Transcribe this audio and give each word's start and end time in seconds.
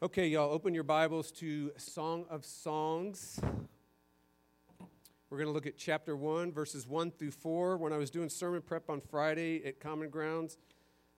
Okay, 0.00 0.28
y'all, 0.28 0.52
open 0.52 0.74
your 0.74 0.84
Bibles 0.84 1.32
to 1.32 1.72
Song 1.76 2.24
of 2.30 2.44
Songs. 2.44 3.40
We're 5.28 5.38
going 5.38 5.48
to 5.48 5.52
look 5.52 5.66
at 5.66 5.76
chapter 5.76 6.14
1, 6.14 6.52
verses 6.52 6.86
1 6.86 7.10
through 7.10 7.32
4. 7.32 7.78
When 7.78 7.92
I 7.92 7.96
was 7.96 8.08
doing 8.08 8.28
sermon 8.28 8.62
prep 8.62 8.90
on 8.90 9.00
Friday 9.00 9.60
at 9.66 9.80
Common 9.80 10.08
Grounds, 10.08 10.56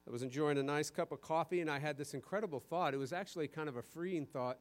I 0.08 0.10
was 0.10 0.22
enjoying 0.22 0.56
a 0.56 0.62
nice 0.62 0.88
cup 0.88 1.12
of 1.12 1.20
coffee, 1.20 1.60
and 1.60 1.70
I 1.70 1.78
had 1.78 1.98
this 1.98 2.14
incredible 2.14 2.58
thought. 2.58 2.94
It 2.94 2.96
was 2.96 3.12
actually 3.12 3.48
kind 3.48 3.68
of 3.68 3.76
a 3.76 3.82
freeing 3.82 4.24
thought. 4.24 4.56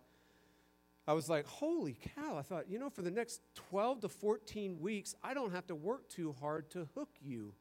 I 1.07 1.13
was 1.13 1.29
like, 1.29 1.45
holy 1.45 1.97
cow. 2.13 2.35
I 2.37 2.41
thought, 2.41 2.69
you 2.69 2.77
know, 2.77 2.89
for 2.89 3.03
the 3.03 3.11
next 3.11 3.39
12 3.69 4.01
to 4.01 4.09
14 4.09 4.81
weeks, 4.81 5.15
I 5.23 5.33
don't 5.33 5.53
have 5.53 5.67
to 5.67 5.75
work 5.75 6.09
too 6.09 6.35
hard 6.41 6.69
to 6.71 6.89
hook 6.93 7.15
you. 7.21 7.53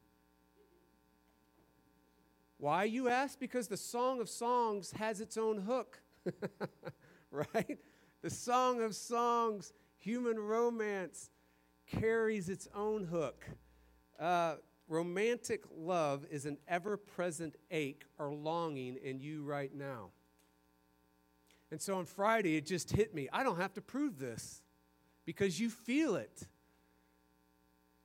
Why, 2.56 2.82
you 2.82 3.08
ask? 3.08 3.38
Because 3.38 3.68
the 3.68 3.76
Song 3.76 4.20
of 4.20 4.28
Songs 4.28 4.90
has 4.98 5.20
its 5.20 5.36
own 5.36 5.58
hook. 5.58 6.00
right? 7.30 7.78
The 8.22 8.30
Song 8.30 8.82
of 8.82 8.94
Songs, 8.94 9.72
human 9.96 10.38
romance, 10.38 11.30
carries 11.86 12.48
its 12.48 12.68
own 12.74 13.04
hook. 13.04 13.44
Uh, 14.18 14.56
romantic 14.88 15.62
love 15.76 16.26
is 16.30 16.46
an 16.46 16.58
ever 16.66 16.96
present 16.96 17.56
ache 17.70 18.04
or 18.18 18.32
longing 18.32 18.96
in 18.96 19.20
you 19.20 19.44
right 19.44 19.74
now. 19.74 20.10
And 21.70 21.80
so 21.80 21.96
on 21.96 22.06
Friday, 22.06 22.56
it 22.56 22.66
just 22.66 22.90
hit 22.90 23.14
me. 23.14 23.28
I 23.32 23.42
don't 23.42 23.60
have 23.60 23.74
to 23.74 23.82
prove 23.82 24.18
this 24.18 24.62
because 25.26 25.60
you 25.60 25.68
feel 25.68 26.16
it. 26.16 26.46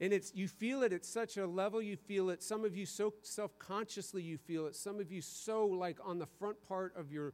And 0.01 0.11
it's 0.11 0.33
you 0.35 0.49
feel 0.49 0.83
it 0.83 0.91
at 0.91 1.05
such 1.05 1.37
a 1.37 1.47
level, 1.47 1.81
you 1.81 1.95
feel 1.95 2.29
it. 2.29 2.43
Some 2.43 2.65
of 2.65 2.75
you 2.75 2.85
so 2.85 3.13
self-consciously 3.21 4.21
you 4.21 4.37
feel 4.37 4.65
it. 4.65 4.75
Some 4.75 4.99
of 4.99 5.11
you 5.11 5.21
so 5.21 5.65
like 5.65 5.97
on 6.03 6.19
the 6.19 6.25
front 6.25 6.57
part 6.67 6.93
of 6.97 7.11
your 7.11 7.33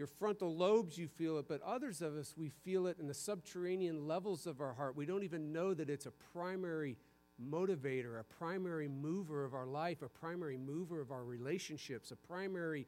your 0.00 0.06
frontal 0.06 0.56
lobes, 0.56 0.96
you 0.96 1.06
feel 1.06 1.36
it, 1.36 1.46
but 1.46 1.60
others 1.60 2.00
of 2.00 2.16
us, 2.16 2.32
we 2.34 2.48
feel 2.48 2.86
it 2.86 2.96
in 2.98 3.06
the 3.06 3.12
subterranean 3.12 4.08
levels 4.08 4.46
of 4.46 4.62
our 4.62 4.72
heart. 4.72 4.96
We 4.96 5.04
don't 5.04 5.24
even 5.24 5.52
know 5.52 5.74
that 5.74 5.90
it's 5.90 6.06
a 6.06 6.10
primary 6.32 6.96
motivator, 7.38 8.18
a 8.18 8.24
primary 8.24 8.88
mover 8.88 9.44
of 9.44 9.52
our 9.52 9.66
life, 9.66 10.00
a 10.00 10.08
primary 10.08 10.56
mover 10.56 11.02
of 11.02 11.10
our 11.10 11.22
relationships, 11.22 12.12
a 12.12 12.16
primary 12.16 12.86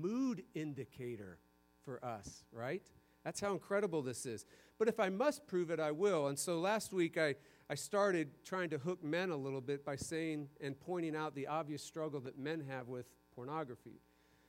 mood 0.00 0.44
indicator 0.54 1.36
for 1.84 2.02
us, 2.02 2.44
right? 2.52 2.86
That's 3.22 3.38
how 3.38 3.52
incredible 3.52 4.00
this 4.00 4.24
is. 4.24 4.46
But 4.78 4.88
if 4.88 4.98
I 4.98 5.10
must 5.10 5.46
prove 5.46 5.70
it, 5.70 5.78
I 5.78 5.92
will. 5.92 6.28
And 6.28 6.38
so 6.38 6.58
last 6.58 6.90
week 6.90 7.18
I, 7.18 7.34
I 7.68 7.74
started 7.74 8.30
trying 8.46 8.70
to 8.70 8.78
hook 8.78 9.04
men 9.04 9.28
a 9.28 9.36
little 9.36 9.60
bit 9.60 9.84
by 9.84 9.96
saying 9.96 10.48
and 10.62 10.80
pointing 10.80 11.14
out 11.14 11.34
the 11.34 11.48
obvious 11.48 11.82
struggle 11.82 12.20
that 12.20 12.38
men 12.38 12.64
have 12.66 12.88
with 12.88 13.04
pornography. 13.34 14.00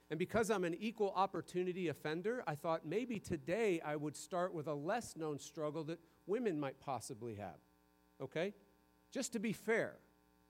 And 0.09 0.17
because 0.17 0.49
I'm 0.49 0.63
an 0.63 0.75
equal 0.79 1.11
opportunity 1.15 1.89
offender, 1.89 2.43
I 2.47 2.55
thought 2.55 2.85
maybe 2.85 3.19
today 3.19 3.81
I 3.83 3.95
would 3.95 4.15
start 4.15 4.53
with 4.53 4.67
a 4.67 4.73
less 4.73 5.15
known 5.17 5.37
struggle 5.39 5.83
that 5.85 5.99
women 6.25 6.59
might 6.59 6.79
possibly 6.79 7.35
have. 7.35 7.59
Okay? 8.21 8.53
Just 9.11 9.33
to 9.33 9.39
be 9.39 9.53
fair. 9.53 9.97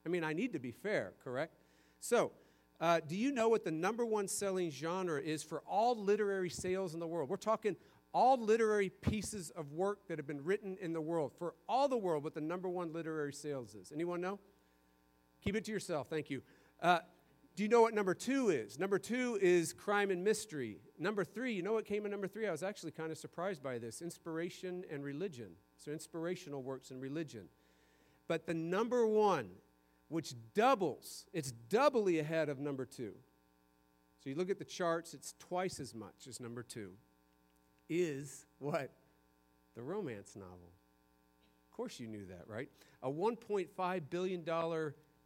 I 0.05 0.09
mean, 0.09 0.23
I 0.23 0.33
need 0.33 0.53
to 0.53 0.59
be 0.59 0.71
fair, 0.71 1.13
correct? 1.23 1.55
So, 1.99 2.31
uh, 2.79 2.99
do 3.05 3.15
you 3.15 3.31
know 3.31 3.49
what 3.49 3.63
the 3.63 3.71
number 3.71 4.05
one 4.05 4.27
selling 4.27 4.69
genre 4.69 5.19
is 5.19 5.41
for 5.41 5.63
all 5.67 6.01
literary 6.01 6.49
sales 6.49 6.93
in 6.93 6.99
the 6.99 7.07
world? 7.07 7.27
We're 7.27 7.37
talking 7.37 7.75
all 8.13 8.37
literary 8.39 8.89
pieces 8.89 9.49
of 9.51 9.73
work 9.73 10.07
that 10.07 10.17
have 10.17 10.27
been 10.27 10.43
written 10.43 10.77
in 10.79 10.93
the 10.93 11.01
world. 11.01 11.33
For 11.37 11.55
all 11.67 11.87
the 11.87 11.97
world, 11.97 12.23
what 12.23 12.33
the 12.33 12.41
number 12.41 12.69
one 12.69 12.93
literary 12.93 13.33
sales 13.33 13.75
is. 13.75 13.91
Anyone 13.91 14.21
know? 14.21 14.39
Keep 15.43 15.55
it 15.55 15.65
to 15.65 15.71
yourself. 15.71 16.07
Thank 16.09 16.29
you. 16.29 16.41
Uh, 16.81 16.99
do 17.57 17.63
you 17.63 17.69
know 17.69 17.81
what 17.81 17.95
number 17.95 18.13
two 18.13 18.49
is? 18.49 18.77
Number 18.77 18.99
two 18.99 19.39
is 19.41 19.73
crime 19.73 20.11
and 20.11 20.23
mystery. 20.23 20.77
Number 20.99 21.23
three, 21.23 21.53
you 21.53 21.63
know 21.63 21.73
what 21.73 21.85
came 21.85 22.05
in 22.05 22.11
number 22.11 22.27
three? 22.27 22.47
I 22.47 22.51
was 22.51 22.61
actually 22.61 22.91
kind 22.91 23.11
of 23.11 23.17
surprised 23.17 23.63
by 23.63 23.79
this 23.79 24.03
inspiration 24.03 24.83
and 24.91 25.03
religion. 25.03 25.53
So, 25.75 25.91
inspirational 25.91 26.61
works 26.61 26.91
and 26.91 27.01
religion. 27.01 27.47
But 28.27 28.45
the 28.45 28.53
number 28.53 29.07
one, 29.07 29.49
which 30.07 30.35
doubles, 30.53 31.25
it's 31.33 31.51
doubly 31.51 32.19
ahead 32.19 32.47
of 32.47 32.59
number 32.59 32.85
two. 32.85 33.13
So, 34.23 34.29
you 34.29 34.35
look 34.35 34.51
at 34.51 34.59
the 34.59 34.63
charts, 34.63 35.15
it's 35.15 35.33
twice 35.39 35.79
as 35.79 35.95
much 35.95 36.27
as 36.29 36.39
number 36.39 36.61
two, 36.61 36.91
is 37.89 38.45
what? 38.59 38.91
The 39.75 39.81
romance 39.81 40.35
novel. 40.35 40.73
Of 41.71 41.75
course, 41.75 41.99
you 41.99 42.07
knew 42.07 42.27
that, 42.27 42.43
right? 42.47 42.69
A 43.01 43.09
$1.5 43.09 44.01
billion 44.11 44.43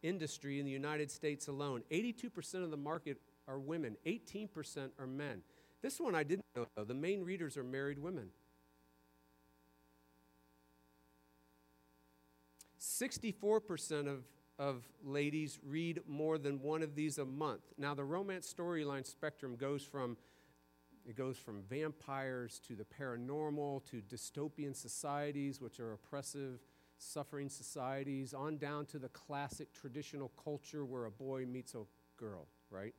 industry 0.02 0.58
in 0.58 0.66
the 0.66 0.72
United 0.72 1.10
States 1.10 1.48
alone. 1.48 1.82
82% 1.90 2.62
of 2.62 2.70
the 2.70 2.76
market 2.76 3.18
are 3.48 3.58
women, 3.58 3.96
18% 4.06 4.90
are 4.98 5.06
men. 5.06 5.42
This 5.82 6.00
one 6.00 6.14
I 6.14 6.22
didn't 6.22 6.44
know, 6.54 6.66
though. 6.76 6.84
The 6.84 6.94
main 6.94 7.24
readers 7.24 7.56
are 7.56 7.64
married 7.64 7.98
women. 7.98 8.28
64% 12.80 14.06
of, 14.06 14.24
of 14.58 14.84
ladies 15.04 15.58
read 15.64 16.00
more 16.06 16.38
than 16.38 16.60
one 16.60 16.82
of 16.82 16.94
these 16.94 17.18
a 17.18 17.24
month. 17.24 17.62
Now, 17.78 17.94
the 17.94 18.04
romance 18.04 18.52
storyline 18.52 19.06
spectrum 19.06 19.56
goes 19.56 19.82
from 19.82 20.16
it 21.04 21.16
goes 21.16 21.36
from 21.36 21.62
vampires 21.68 22.60
to 22.68 22.76
the 22.76 22.84
paranormal 22.84 23.84
to 23.86 24.00
dystopian 24.02 24.76
societies, 24.76 25.60
which 25.60 25.80
are 25.80 25.94
oppressive 25.94 26.60
suffering 27.02 27.48
societies, 27.48 28.32
on 28.32 28.58
down 28.58 28.86
to 28.86 28.98
the 28.98 29.08
classic 29.08 29.72
traditional 29.72 30.30
culture 30.42 30.84
where 30.84 31.04
a 31.06 31.10
boy 31.10 31.44
meets 31.44 31.74
a 31.74 31.82
girl, 32.16 32.46
right? 32.70 32.94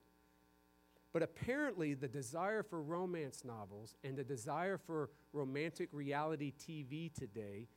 But 1.13 1.21
apparently, 1.21 1.93
the 1.93 2.07
desire 2.07 2.63
for 2.63 2.81
romance 2.81 3.43
novels 3.45 3.95
and 4.03 4.17
the 4.17 4.23
desire 4.23 4.77
for 4.77 5.11
romantic 5.31 5.89
reality 5.91 6.53
TV 6.59 7.13
today 7.13 7.67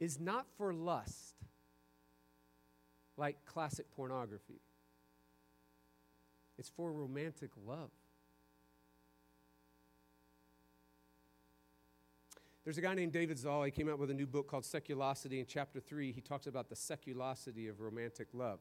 is 0.00 0.18
not 0.18 0.46
for 0.58 0.74
lust, 0.74 1.36
like 3.16 3.36
classic 3.46 3.86
pornography. 3.94 4.60
It's 6.58 6.68
for 6.68 6.92
romantic 6.92 7.50
love. 7.66 7.90
There's 12.66 12.78
a 12.78 12.82
guy 12.82 12.94
named 12.94 13.12
David 13.12 13.38
Zahl. 13.38 13.62
He 13.62 13.70
came 13.70 13.88
out 13.88 14.00
with 14.00 14.10
a 14.10 14.14
new 14.14 14.26
book 14.26 14.50
called 14.50 14.64
Seculosity. 14.64 15.38
In 15.38 15.46
chapter 15.46 15.78
three, 15.78 16.10
he 16.10 16.20
talks 16.20 16.48
about 16.48 16.68
the 16.68 16.74
seculosity 16.74 17.70
of 17.70 17.78
romantic 17.78 18.26
love. 18.32 18.58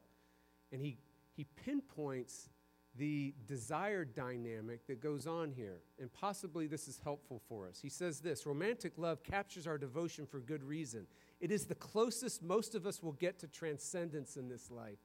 And 0.72 0.80
he, 0.80 1.00
he 1.34 1.48
pinpoints 1.66 2.50
the 2.96 3.34
desire 3.48 4.06
dynamic 4.06 4.86
that 4.86 5.02
goes 5.02 5.26
on 5.26 5.52
here. 5.52 5.82
And 6.00 6.14
possibly 6.14 6.68
this 6.68 6.88
is 6.88 7.02
helpful 7.04 7.42
for 7.50 7.68
us. 7.68 7.80
He 7.82 7.90
says 7.90 8.20
this 8.20 8.46
Romantic 8.46 8.94
love 8.98 9.24
captures 9.24 9.66
our 9.66 9.80
devotion 9.80 10.28
for 10.28 10.40
good 10.40 10.64
reason. 10.64 11.08
It 11.40 11.50
is 11.52 11.66
the 11.66 11.74
closest 11.74 12.44
most 12.44 12.76
of 12.76 12.86
us 12.86 13.02
will 13.02 13.14
get 13.14 13.40
to 13.40 13.48
transcendence 13.48 14.38
in 14.38 14.48
this 14.48 14.70
life. 14.70 15.00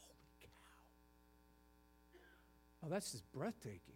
Holy 0.00 0.34
cow. 0.42 0.48
Oh, 2.84 2.88
that's 2.90 3.12
just 3.12 3.30
breathtaking. 3.30 3.94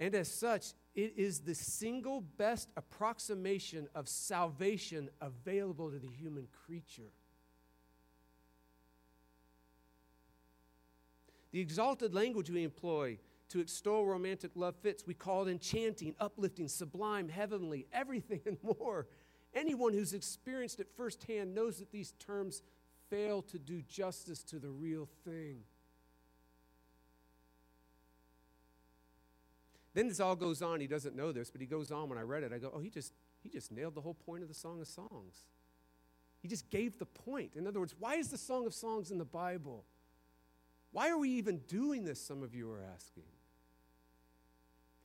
And 0.00 0.14
as 0.14 0.32
such, 0.32 0.72
it 0.94 1.12
is 1.16 1.40
the 1.40 1.54
single 1.54 2.22
best 2.22 2.70
approximation 2.76 3.86
of 3.94 4.08
salvation 4.08 5.10
available 5.20 5.90
to 5.90 5.98
the 5.98 6.08
human 6.08 6.48
creature. 6.64 7.12
The 11.52 11.60
exalted 11.60 12.14
language 12.14 12.48
we 12.48 12.64
employ 12.64 13.18
to 13.50 13.60
extol 13.60 14.06
romantic 14.06 14.52
love 14.54 14.76
fits. 14.76 15.06
We 15.06 15.14
call 15.14 15.46
it 15.46 15.50
enchanting, 15.50 16.14
uplifting, 16.18 16.68
sublime, 16.68 17.28
heavenly, 17.28 17.86
everything 17.92 18.40
and 18.46 18.56
more. 18.62 19.06
Anyone 19.52 19.92
who's 19.92 20.14
experienced 20.14 20.80
it 20.80 20.88
firsthand 20.96 21.54
knows 21.54 21.78
that 21.78 21.92
these 21.92 22.12
terms 22.12 22.62
fail 23.10 23.42
to 23.42 23.58
do 23.58 23.82
justice 23.82 24.44
to 24.44 24.58
the 24.58 24.70
real 24.70 25.08
thing. 25.24 25.64
Then 30.00 30.08
this 30.08 30.18
all 30.18 30.34
goes 30.34 30.62
on. 30.62 30.80
He 30.80 30.86
doesn't 30.86 31.14
know 31.14 31.30
this, 31.30 31.50
but 31.50 31.60
he 31.60 31.66
goes 31.66 31.90
on 31.90 32.08
when 32.08 32.16
I 32.16 32.22
read 32.22 32.42
it. 32.42 32.54
I 32.54 32.58
go, 32.58 32.72
oh, 32.74 32.78
he 32.78 32.88
just, 32.88 33.12
he 33.42 33.50
just 33.50 33.70
nailed 33.70 33.94
the 33.94 34.00
whole 34.00 34.14
point 34.14 34.42
of 34.42 34.48
the 34.48 34.54
Song 34.54 34.80
of 34.80 34.88
Songs. 34.88 35.44
He 36.40 36.48
just 36.48 36.70
gave 36.70 36.98
the 36.98 37.04
point. 37.04 37.50
In 37.54 37.66
other 37.66 37.80
words, 37.80 37.94
why 37.98 38.14
is 38.14 38.28
the 38.28 38.38
Song 38.38 38.66
of 38.66 38.72
Songs 38.72 39.10
in 39.10 39.18
the 39.18 39.26
Bible? 39.26 39.84
Why 40.90 41.10
are 41.10 41.18
we 41.18 41.28
even 41.32 41.58
doing 41.68 42.06
this? 42.06 42.18
Some 42.18 42.42
of 42.42 42.54
you 42.54 42.70
are 42.70 42.80
asking. 42.94 43.24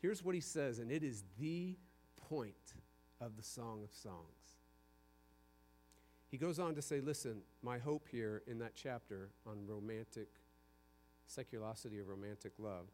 Here's 0.01 0.23
what 0.23 0.33
he 0.33 0.39
says, 0.39 0.79
and 0.79 0.89
it 0.89 1.03
is 1.03 1.25
the 1.41 1.75
point 2.29 2.55
of 3.19 3.35
the 3.35 3.43
Song 3.43 3.81
of 3.83 3.93
Songs. 3.93 4.61
He 6.31 6.37
goes 6.37 6.57
on 6.57 6.73
to 6.73 6.81
say, 6.81 7.01
listen, 7.01 7.41
my 7.61 7.79
hope 7.79 8.07
here 8.09 8.43
in 8.47 8.59
that 8.59 8.77
chapter 8.77 9.27
on 9.45 9.57
romantic, 9.67 10.29
seculosity 11.29 11.99
of 11.99 12.07
romantic 12.07 12.53
love 12.57 12.85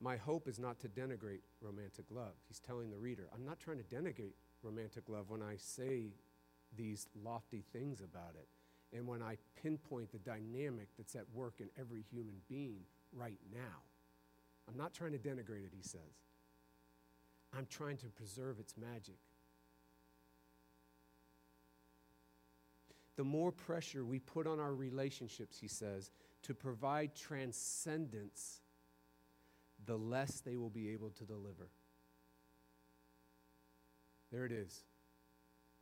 my 0.00 0.16
hope 0.16 0.48
is 0.48 0.58
not 0.58 0.80
to 0.80 0.88
denigrate 0.88 1.40
romantic 1.60 2.06
love. 2.10 2.32
He's 2.48 2.60
telling 2.60 2.90
the 2.90 2.98
reader, 2.98 3.28
I'm 3.34 3.44
not 3.44 3.60
trying 3.60 3.78
to 3.78 3.84
denigrate 3.84 4.32
romantic 4.62 5.08
love 5.08 5.30
when 5.30 5.42
I 5.42 5.56
say 5.56 6.14
these 6.76 7.06
lofty 7.22 7.64
things 7.72 8.00
about 8.00 8.34
it 8.34 8.48
and 8.96 9.06
when 9.06 9.22
I 9.22 9.36
pinpoint 9.62 10.10
the 10.12 10.18
dynamic 10.18 10.88
that's 10.96 11.14
at 11.14 11.24
work 11.32 11.54
in 11.58 11.68
every 11.78 12.04
human 12.10 12.34
being 12.48 12.80
right 13.12 13.38
now. 13.52 13.82
I'm 14.68 14.76
not 14.76 14.94
trying 14.94 15.12
to 15.12 15.18
denigrate 15.18 15.64
it, 15.64 15.72
he 15.76 15.82
says. 15.82 16.00
I'm 17.56 17.66
trying 17.66 17.96
to 17.98 18.06
preserve 18.06 18.58
its 18.60 18.76
magic. 18.76 19.18
The 23.16 23.24
more 23.24 23.52
pressure 23.52 24.04
we 24.04 24.18
put 24.18 24.46
on 24.46 24.60
our 24.60 24.74
relationships, 24.74 25.58
he 25.58 25.68
says, 25.68 26.10
to 26.42 26.54
provide 26.54 27.14
transcendence, 27.14 28.60
the 29.86 29.96
less 29.96 30.40
they 30.40 30.56
will 30.56 30.70
be 30.70 30.90
able 30.90 31.10
to 31.10 31.24
deliver. 31.24 31.68
There 34.30 34.44
it 34.44 34.52
is. 34.52 34.84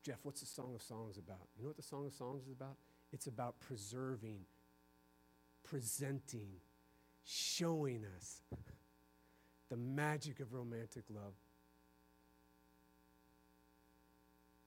Jeff, 0.03 0.19
what's 0.23 0.41
the 0.41 0.47
Song 0.47 0.75
of 0.75 0.83
Songs 0.83 1.19
about? 1.19 1.49
You 1.57 1.65
know 1.65 1.69
what 1.69 1.77
the 1.77 1.83
Song 1.83 2.07
of 2.07 2.15
Songs 2.15 2.45
is 2.45 2.53
about? 2.53 2.77
It's 3.13 3.27
about 3.27 3.61
preserving, 3.61 4.41
presenting, 5.65 6.49
showing 7.25 8.05
us 8.17 8.43
the 9.69 9.77
magic 9.77 10.41
of 10.41 10.55
romantic 10.55 11.05
love. 11.11 11.35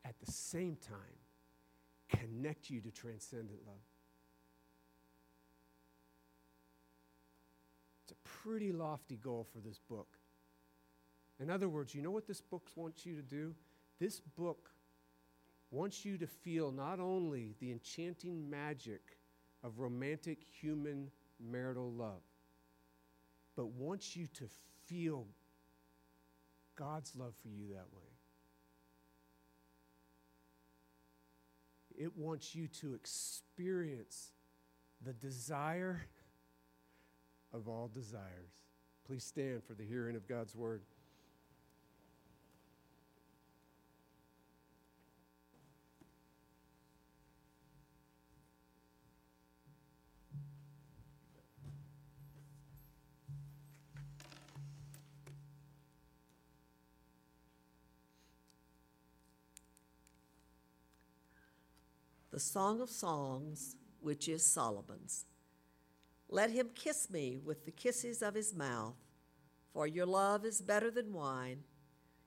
At 0.06 0.16
the 0.24 0.32
same 0.32 0.76
time, 0.76 1.18
connect 2.10 2.70
you 2.70 2.82
to 2.82 2.92
transcendent 2.92 3.60
love. 3.66 3.82
It's 8.04 8.12
a 8.12 8.30
pretty 8.44 8.72
lofty 8.72 9.18
goal 9.18 9.48
for 9.54 9.60
this 9.60 9.80
book. 9.90 10.18
In 11.40 11.50
other 11.50 11.70
words, 11.70 11.96
you 11.96 12.02
know 12.02 12.12
what 12.12 12.28
this 12.28 12.42
book 12.42 12.68
wants 12.76 13.06
you 13.06 13.16
to 13.16 13.22
do? 13.22 13.54
This 14.00 14.20
book 14.20 14.70
wants 15.72 16.06
you 16.06 16.18
to 16.18 16.28
feel 16.28 16.72
not 16.72 17.00
only 17.00 17.56
the 17.60 17.72
enchanting 17.72 18.50
magic 18.50 19.02
of 19.64 19.80
romantic 19.80 20.40
human 20.44 21.10
marital 21.40 21.92
love, 21.92 22.22
but 23.56 23.68
wants 23.68 24.16
you 24.16 24.28
to 24.28 24.48
feel 24.86 25.26
God's 26.76 27.16
love 27.16 27.34
for 27.42 27.50
you 27.50 27.68
that 27.70 27.88
way. 27.94 28.12
It 31.98 32.18
wants 32.18 32.56
you 32.56 32.68
to 32.68 32.94
experience 32.94 34.32
the 35.06 35.14
desire 35.14 36.02
of 37.54 37.68
all 37.68 37.90
desires. 37.94 38.62
Please 39.06 39.24
stand 39.24 39.64
for 39.64 39.74
the 39.74 39.84
hearing 39.84 40.16
of 40.16 40.28
God's 40.28 40.56
word. 40.56 40.82
the 62.32 62.40
Song 62.40 62.80
of 62.80 62.90
Songs, 62.90 63.76
which 64.00 64.30
is 64.30 64.42
Solomon's. 64.44 65.26
Let 66.34 66.50
him 66.50 66.70
kiss 66.74 67.10
me 67.10 67.38
with 67.44 67.66
the 67.66 67.72
kisses 67.72 68.22
of 68.22 68.36
his 68.36 68.56
mouth, 68.56 68.96
for 69.74 69.86
your 69.86 70.06
love 70.06 70.46
is 70.46 70.62
better 70.62 70.90
than 70.90 71.12
wine. 71.12 71.66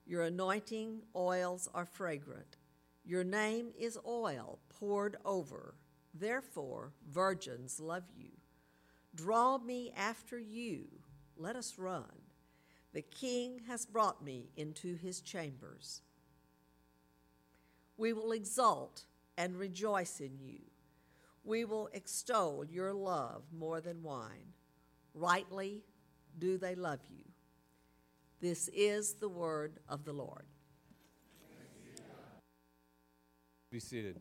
Your 0.06 0.24
anointing 0.24 1.00
oils 1.16 1.70
are 1.74 1.86
fragrant. 1.86 2.58
Your 3.02 3.24
name 3.24 3.68
is 3.78 3.98
oil 4.06 4.58
poured 4.78 5.16
over. 5.24 5.74
Therefore, 6.12 6.92
virgins 7.10 7.80
love 7.80 8.04
you. 8.14 8.28
Draw 9.14 9.58
me 9.58 9.90
after 9.96 10.38
you. 10.38 10.84
Let 11.36 11.56
us 11.56 11.78
run. 11.78 12.04
The 12.92 13.02
king 13.02 13.62
has 13.66 13.86
brought 13.86 14.22
me 14.22 14.50
into 14.54 14.96
his 14.96 15.22
chambers. 15.22 16.02
We 17.96 18.12
will 18.12 18.32
exult 18.32 19.06
and 19.38 19.56
rejoice 19.56 20.20
in 20.20 20.38
you. 20.38 20.60
We 21.44 21.64
will 21.64 21.88
extol 21.92 22.64
your 22.64 22.92
love 22.92 23.42
more 23.52 23.80
than 23.80 24.02
wine. 24.02 24.54
Rightly 25.14 25.82
do 26.38 26.58
they 26.58 26.74
love 26.74 27.00
you. 27.08 27.24
This 28.40 28.68
is 28.68 29.14
the 29.14 29.28
word 29.28 29.78
of 29.88 30.04
the 30.04 30.12
Lord. 30.12 30.44
Be 33.70 33.80
seated. 33.80 34.20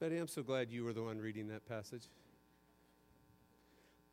Betty, 0.00 0.18
I'm 0.18 0.28
so 0.28 0.42
glad 0.42 0.70
you 0.70 0.84
were 0.84 0.92
the 0.92 1.02
one 1.02 1.18
reading 1.18 1.48
that 1.48 1.66
passage. 1.66 2.08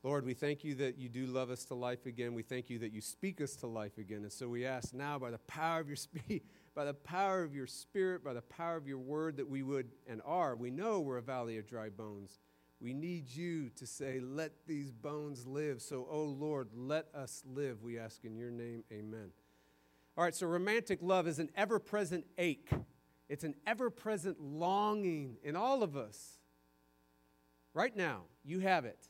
Lord, 0.03 0.25
we 0.25 0.33
thank 0.33 0.63
you 0.63 0.73
that 0.75 0.97
you 0.97 1.09
do 1.09 1.27
love 1.27 1.51
us 1.51 1.65
to 1.65 1.75
life 1.75 2.05
again. 2.05 2.33
We 2.33 2.43
thank 2.43 2.69
you 2.69 2.79
that 2.79 2.91
you 2.91 3.01
speak 3.01 3.39
us 3.39 3.55
to 3.57 3.67
life 3.67 3.97
again. 3.97 4.23
And 4.23 4.31
so 4.31 4.47
we 4.47 4.65
ask 4.65 4.93
now, 4.93 5.19
by 5.19 5.29
the 5.31 5.37
power 5.39 5.79
of 5.79 5.87
your 5.87 5.95
speech, 5.97 6.43
by 6.73 6.85
the 6.85 6.93
power 6.93 7.43
of 7.43 7.53
your 7.53 7.67
spirit, 7.67 8.23
by 8.23 8.33
the 8.33 8.41
power 8.41 8.77
of 8.77 8.87
your 8.87 8.97
word, 8.97 9.37
that 9.37 9.49
we 9.49 9.63
would 9.63 9.89
and 10.07 10.21
are. 10.25 10.55
We 10.55 10.71
know 10.71 10.99
we're 10.99 11.17
a 11.17 11.21
valley 11.21 11.57
of 11.57 11.67
dry 11.67 11.89
bones. 11.89 12.39
We 12.79 12.93
need 12.93 13.29
you 13.29 13.69
to 13.75 13.85
say, 13.85 14.19
Let 14.19 14.51
these 14.65 14.91
bones 14.91 15.45
live. 15.45 15.81
So, 15.81 16.07
oh 16.09 16.23
Lord, 16.23 16.69
let 16.73 17.07
us 17.13 17.43
live. 17.45 17.83
We 17.83 17.99
ask 17.99 18.23
in 18.25 18.35
your 18.35 18.51
name, 18.51 18.83
amen. 18.91 19.31
All 20.17 20.23
right, 20.23 20.35
so 20.35 20.47
romantic 20.47 20.99
love 21.01 21.27
is 21.27 21.39
an 21.39 21.49
ever 21.55 21.79
present 21.79 22.25
ache, 22.37 22.69
it's 23.29 23.43
an 23.43 23.55
ever 23.65 23.89
present 23.89 24.41
longing 24.41 25.37
in 25.43 25.55
all 25.55 25.83
of 25.83 25.95
us. 25.95 26.37
Right 27.73 27.95
now, 27.95 28.23
you 28.43 28.59
have 28.59 28.83
it. 28.83 29.07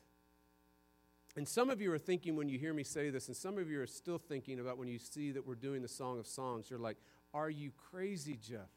And 1.36 1.48
some 1.48 1.70
of 1.70 1.82
you 1.82 1.92
are 1.94 1.98
thinking 1.98 2.36
when 2.36 2.50
you 2.50 2.60
hear 2.60 2.74
me 2.74 2.84
say 2.84 3.10
this, 3.10 3.28
and 3.28 3.36
some 3.36 3.58
of 3.58 3.70
you 3.70 3.82
are 3.82 3.88
still 3.88 4.20
thinking 4.20 4.60
about 4.60 4.78
when 4.78 4.88
you 4.88 5.00
see 5.00 5.32
that 5.32 5.48
we're 5.48 5.56
doing 5.56 5.82
the 5.82 5.88
Song 5.88 6.20
of 6.20 6.28
Songs, 6.28 6.70
you're 6.70 6.78
like, 6.78 6.98
are 7.34 7.50
you 7.50 7.72
crazy, 7.92 8.38
Jeff? 8.42 8.70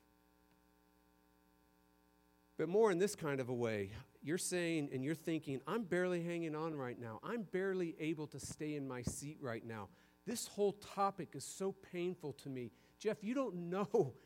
But 2.56 2.68
more 2.68 2.90
in 2.90 2.98
this 2.98 3.16
kind 3.16 3.40
of 3.40 3.48
a 3.48 3.54
way, 3.54 3.90
you're 4.22 4.38
saying 4.38 4.90
and 4.92 5.04
you're 5.04 5.14
thinking, 5.14 5.60
I'm 5.66 5.82
barely 5.82 6.22
hanging 6.22 6.54
on 6.54 6.74
right 6.74 6.98
now. 6.98 7.20
I'm 7.22 7.42
barely 7.42 7.96
able 7.98 8.26
to 8.28 8.38
stay 8.38 8.76
in 8.76 8.86
my 8.86 9.02
seat 9.02 9.38
right 9.40 9.64
now. 9.66 9.88
This 10.26 10.46
whole 10.46 10.72
topic 10.72 11.30
is 11.34 11.44
so 11.44 11.72
painful 11.92 12.32
to 12.34 12.48
me. 12.48 12.70
Jeff, 12.98 13.22
you 13.22 13.34
don't 13.34 13.54
know. 13.70 14.14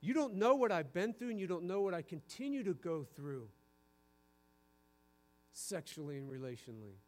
You 0.00 0.14
don't 0.14 0.36
know 0.36 0.54
what 0.54 0.70
I've 0.70 0.92
been 0.92 1.12
through, 1.12 1.30
and 1.30 1.40
you 1.40 1.48
don't 1.48 1.64
know 1.64 1.80
what 1.80 1.92
I 1.92 2.02
continue 2.02 2.62
to 2.62 2.72
go 2.72 3.04
through 3.16 3.48
sexually 5.52 6.18
and 6.18 6.30
relationally. 6.30 6.98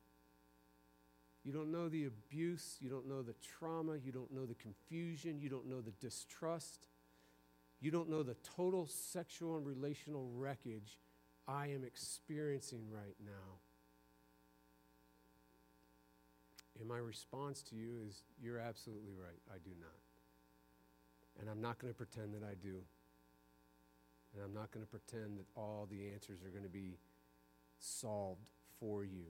You 1.44 1.52
don't 1.52 1.72
know 1.72 1.88
the 1.88 2.04
abuse. 2.04 2.76
You 2.80 2.90
don't 2.90 3.08
know 3.08 3.22
the 3.22 3.34
trauma. 3.40 3.96
You 3.96 4.12
don't 4.12 4.32
know 4.32 4.44
the 4.44 4.54
confusion. 4.54 5.40
You 5.40 5.48
don't 5.48 5.68
know 5.68 5.80
the 5.80 5.92
distrust. 5.92 6.88
You 7.80 7.90
don't 7.90 8.10
know 8.10 8.22
the 8.22 8.36
total 8.56 8.86
sexual 8.86 9.56
and 9.56 9.66
relational 9.66 10.28
wreckage 10.34 10.98
I 11.48 11.68
am 11.68 11.82
experiencing 11.84 12.82
right 12.90 13.16
now. 13.24 13.58
And 16.78 16.88
my 16.88 16.98
response 16.98 17.62
to 17.64 17.74
you 17.76 17.90
is 18.06 18.22
you're 18.40 18.58
absolutely 18.58 19.12
right. 19.12 19.40
I 19.50 19.58
do 19.64 19.70
not. 19.80 19.90
And 21.40 21.48
I'm 21.48 21.60
not 21.60 21.78
going 21.78 21.92
to 21.92 21.96
pretend 21.96 22.34
that 22.34 22.42
I 22.42 22.54
do. 22.54 22.76
And 24.34 24.44
I'm 24.44 24.54
not 24.54 24.70
going 24.70 24.84
to 24.84 24.90
pretend 24.90 25.38
that 25.38 25.46
all 25.56 25.88
the 25.90 26.10
answers 26.12 26.42
are 26.44 26.50
going 26.50 26.64
to 26.64 26.70
be 26.70 26.98
solved 27.78 28.46
for 28.78 29.04
you. 29.04 29.24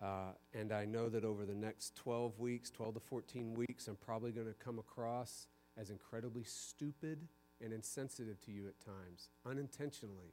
Uh, 0.00 0.32
and 0.54 0.72
I 0.72 0.84
know 0.84 1.08
that 1.08 1.24
over 1.24 1.44
the 1.44 1.54
next 1.54 1.96
12 1.96 2.38
weeks, 2.38 2.70
12 2.70 2.94
to 2.94 3.00
14 3.00 3.54
weeks, 3.54 3.88
I'm 3.88 3.96
probably 3.96 4.30
going 4.30 4.46
to 4.46 4.54
come 4.54 4.78
across 4.78 5.48
as 5.76 5.90
incredibly 5.90 6.44
stupid 6.44 7.26
and 7.60 7.72
insensitive 7.72 8.40
to 8.42 8.52
you 8.52 8.68
at 8.68 8.78
times, 8.80 9.30
unintentionally. 9.44 10.32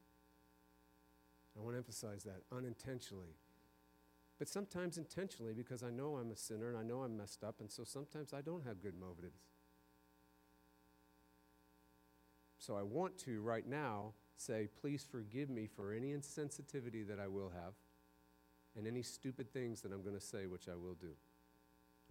I 1.58 1.62
want 1.62 1.74
to 1.74 1.78
emphasize 1.78 2.24
that 2.24 2.42
unintentionally. 2.56 3.36
But 4.38 4.48
sometimes 4.50 4.98
intentionally 4.98 5.54
because 5.54 5.82
I 5.82 5.90
know 5.90 6.18
I'm 6.18 6.32
a 6.32 6.36
sinner 6.36 6.70
and 6.70 6.78
I 6.78 6.84
know 6.84 7.04
I'm 7.04 7.18
messed 7.18 7.44
up, 7.44 7.56
and 7.60 7.72
so 7.72 7.84
sometimes 7.84 8.34
I 8.34 8.42
don't 8.42 8.66
have 8.66 8.82
good 8.82 9.00
motives. 9.00 9.40
So 12.60 12.76
I 12.76 12.84
want 12.84 13.18
to 13.20 13.42
right 13.42 13.66
now 13.68 14.14
say, 14.38 14.68
please 14.82 15.06
forgive 15.10 15.50
me 15.50 15.68
for 15.68 15.94
any 15.94 16.10
insensitivity 16.10 17.08
that 17.08 17.20
I 17.20 17.28
will 17.28 17.50
have 17.50 17.74
and 18.77 18.88
any 18.88 19.01
stupid 19.01 19.51
things 19.53 19.82
that 19.82 19.91
I'm 19.91 20.01
going 20.01 20.15
to 20.15 20.22
say, 20.22 20.46
which 20.46 20.67
I 20.67 20.75
will 20.75 20.96
do. 21.00 21.12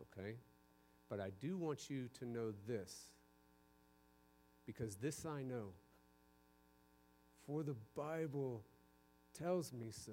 Okay? 0.01 0.37
But 1.09 1.21
I 1.21 1.31
do 1.41 1.57
want 1.57 1.91
you 1.91 2.09
to 2.19 2.25
know 2.25 2.53
this, 2.67 3.11
because 4.67 4.97
this 4.97 5.27
I 5.27 5.43
know. 5.43 5.69
For 7.47 7.63
the 7.63 7.77
Bible 7.95 8.63
tells 9.39 9.73
me 9.73 9.89
so. 9.91 10.13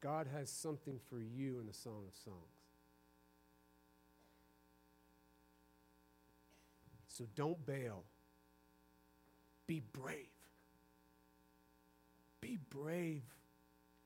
God 0.00 0.28
has 0.36 0.50
something 0.50 1.00
for 1.08 1.18
you 1.18 1.58
in 1.58 1.66
the 1.66 1.72
Song 1.72 2.04
of 2.06 2.14
Songs. 2.14 2.36
So 7.08 7.24
don't 7.34 7.64
bail. 7.64 8.02
Be 9.66 9.80
brave. 9.80 10.26
Be 12.40 12.58
brave. 12.68 13.22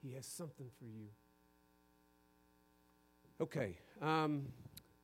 He 0.03 0.15
has 0.15 0.27
something 0.27 0.69
for 0.79 0.87
you. 0.87 1.09
Okay. 3.41 3.79
Um, 4.01 4.47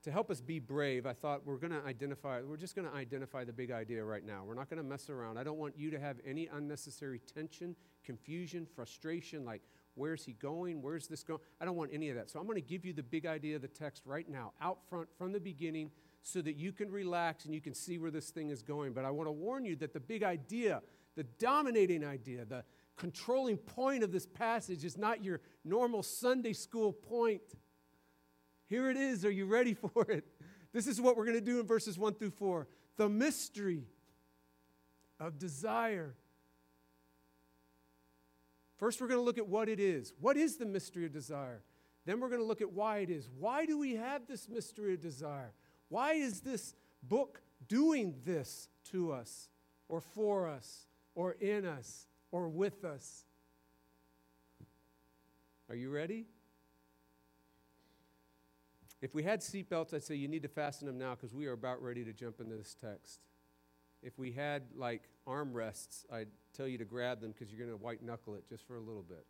to 0.03 0.13
help 0.13 0.31
us 0.31 0.41
be 0.41 0.59
brave, 0.59 1.07
I 1.07 1.15
thought 1.15 1.47
we're 1.47 1.57
going 1.57 1.73
to 1.73 1.83
identify, 1.87 2.43
we're 2.43 2.59
just 2.59 2.77
going 2.77 2.87
to 2.87 2.95
identify 2.95 3.43
the 3.45 3.53
big 3.53 3.71
idea 3.71 4.05
right 4.05 4.25
now. 4.25 4.45
We're 4.47 4.55
not 4.55 4.69
going 4.69 4.83
to 4.83 4.87
mess 4.87 5.09
around. 5.09 5.39
I 5.39 5.45
don't 5.45 5.57
want 5.57 5.79
you 5.79 5.91
to 5.93 5.99
have 5.99 6.19
any 6.27 6.49
unnecessary 6.53 7.21
tension, 7.33 7.75
confusion, 8.05 8.67
frustration, 8.67 9.47
like, 9.47 9.63
where's 9.95 10.25
he 10.25 10.33
going? 10.35 10.83
Where's 10.83 11.07
this 11.07 11.23
going? 11.23 11.41
I 11.61 11.65
don't 11.65 11.77
want 11.77 11.91
any 11.93 12.11
of 12.11 12.17
that. 12.17 12.29
So 12.29 12.39
I'm 12.39 12.45
going 12.45 12.61
to 12.61 12.69
give 12.69 12.85
you 12.85 12.93
the 12.93 13.03
big 13.03 13.25
idea 13.25 13.57
of 13.57 13.63
the 13.63 13.69
text 13.69 14.03
right 14.05 14.29
now, 14.29 14.53
out 14.61 14.79
front 14.91 15.09
from 15.17 15.33
the 15.33 15.41
beginning, 15.41 15.91
so 16.21 16.43
that 16.43 16.57
you 16.57 16.73
can 16.73 16.91
relax 16.91 17.45
and 17.47 17.55
you 17.55 17.61
can 17.61 17.75
see 17.75 17.97
where 17.97 18.11
this 18.11 18.31
thing 18.31 18.51
is 18.51 18.63
going. 18.63 18.93
But 18.93 19.05
I 19.05 19.11
want 19.11 19.29
to 19.29 19.33
warn 19.33 19.65
you 19.65 19.77
that 19.77 19.95
the 19.95 20.01
big 20.01 20.23
idea, 20.23 20.83
the 21.17 21.25
dominating 21.25 22.05
idea, 22.05 22.45
the 22.45 22.65
controlling 22.97 23.57
point 23.57 24.03
of 24.03 24.13
this 24.13 24.27
passage 24.27 24.85
is 24.85 24.97
not 24.97 25.25
your 25.25 25.41
normal 25.65 26.03
Sunday 26.03 26.53
school 26.53 26.93
point. 26.93 27.43
Here 28.67 28.91
it 28.91 28.97
is. 28.97 29.25
Are 29.25 29.31
you 29.31 29.47
ready 29.47 29.75
for 29.95 30.11
it? 30.11 30.25
This 30.73 30.87
is 30.87 31.01
what 31.01 31.17
we're 31.17 31.25
going 31.25 31.39
to 31.39 31.45
do 31.45 31.61
in 31.61 31.67
verses 31.67 31.99
1 31.99 32.15
through 32.15 32.31
4. 32.31 32.67
The 32.97 33.09
mystery 33.09 33.85
of 35.21 35.39
desire. 35.39 36.15
First, 38.77 39.01
we're 39.01 39.09
going 39.09 39.21
to 39.21 39.25
look 39.25 39.39
at 39.39 39.49
what 39.49 39.69
it 39.69 39.79
is. 39.79 40.13
What 40.21 40.37
is 40.37 40.57
the 40.57 40.67
mystery 40.67 41.07
of 41.07 41.13
desire? 41.13 41.63
Then 42.07 42.21
we're 42.21 42.29
going 42.29 42.41
to 42.41 42.47
look 42.47 42.61
at 42.61 42.73
why 42.73 42.99
it 42.99 43.11
is. 43.11 43.29
Why 43.39 43.67
do 43.67 43.79
we 43.79 43.95
have 43.95 44.27
this 44.27 44.49
mystery 44.49 44.95
of 44.95 45.01
desire? 45.01 45.53
Why 45.89 46.15
is 46.15 46.41
this 46.41 46.75
book 47.03 47.41
doing 47.69 48.15
this 48.25 48.69
to 48.91 49.13
us, 49.13 49.49
or 49.89 50.01
for 50.01 50.49
us, 50.49 50.87
or 51.15 51.33
in 51.33 51.65
us, 51.65 52.07
or 52.35 52.49
with 52.49 52.85
us? 52.85 53.27
Are 55.71 55.77
you 55.77 55.89
ready? 55.89 56.27
If 59.01 59.15
we 59.15 59.23
had 59.23 59.41
seatbelts, 59.41 59.95
I'd 59.95 60.03
say 60.03 60.17
you 60.17 60.27
need 60.27 60.43
to 60.43 60.49
fasten 60.49 60.89
them 60.89 60.99
now 60.99 61.15
because 61.15 61.33
we 61.33 61.47
are 61.47 61.53
about 61.53 61.81
ready 61.81 62.05
to 62.05 62.13
jump 62.13 62.41
into 62.41 62.57
this 62.57 62.75
text. 62.75 63.21
If 64.03 64.19
we 64.19 64.33
had 64.33 64.65
like 64.75 65.03
armrests, 65.29 66.07
I'd 66.13 66.27
tell 66.57 66.67
you 66.67 66.77
to 66.79 66.85
grab 66.85 67.21
them 67.21 67.31
because 67.31 67.53
you're 67.53 67.65
going 67.65 67.79
to 67.79 67.81
white 67.81 68.03
knuckle 68.03 68.35
it 68.35 68.49
just 68.49 68.67
for 68.67 68.75
a 68.75 68.81
little 68.81 69.05
bit. 69.05 69.25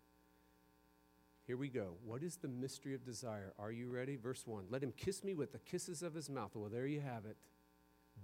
Here 1.46 1.58
we 1.58 1.68
go. 1.68 1.96
What 2.06 2.23
is 2.23 2.37
the 2.37 2.49
mystery 2.49 2.94
of 2.94 3.04
desire? 3.04 3.52
Are 3.58 3.70
you 3.70 3.90
ready? 3.90 4.16
Verse 4.16 4.46
1 4.46 4.64
Let 4.70 4.82
him 4.82 4.94
kiss 4.96 5.23
me 5.23 5.34
with 5.34 5.52
the 5.52 5.58
kisses 5.58 6.02
of 6.02 6.14
his 6.14 6.30
mouth. 6.30 6.52
Well, 6.54 6.70
there 6.70 6.87
you 6.87 7.02
have 7.02 7.26
it. 7.26 7.37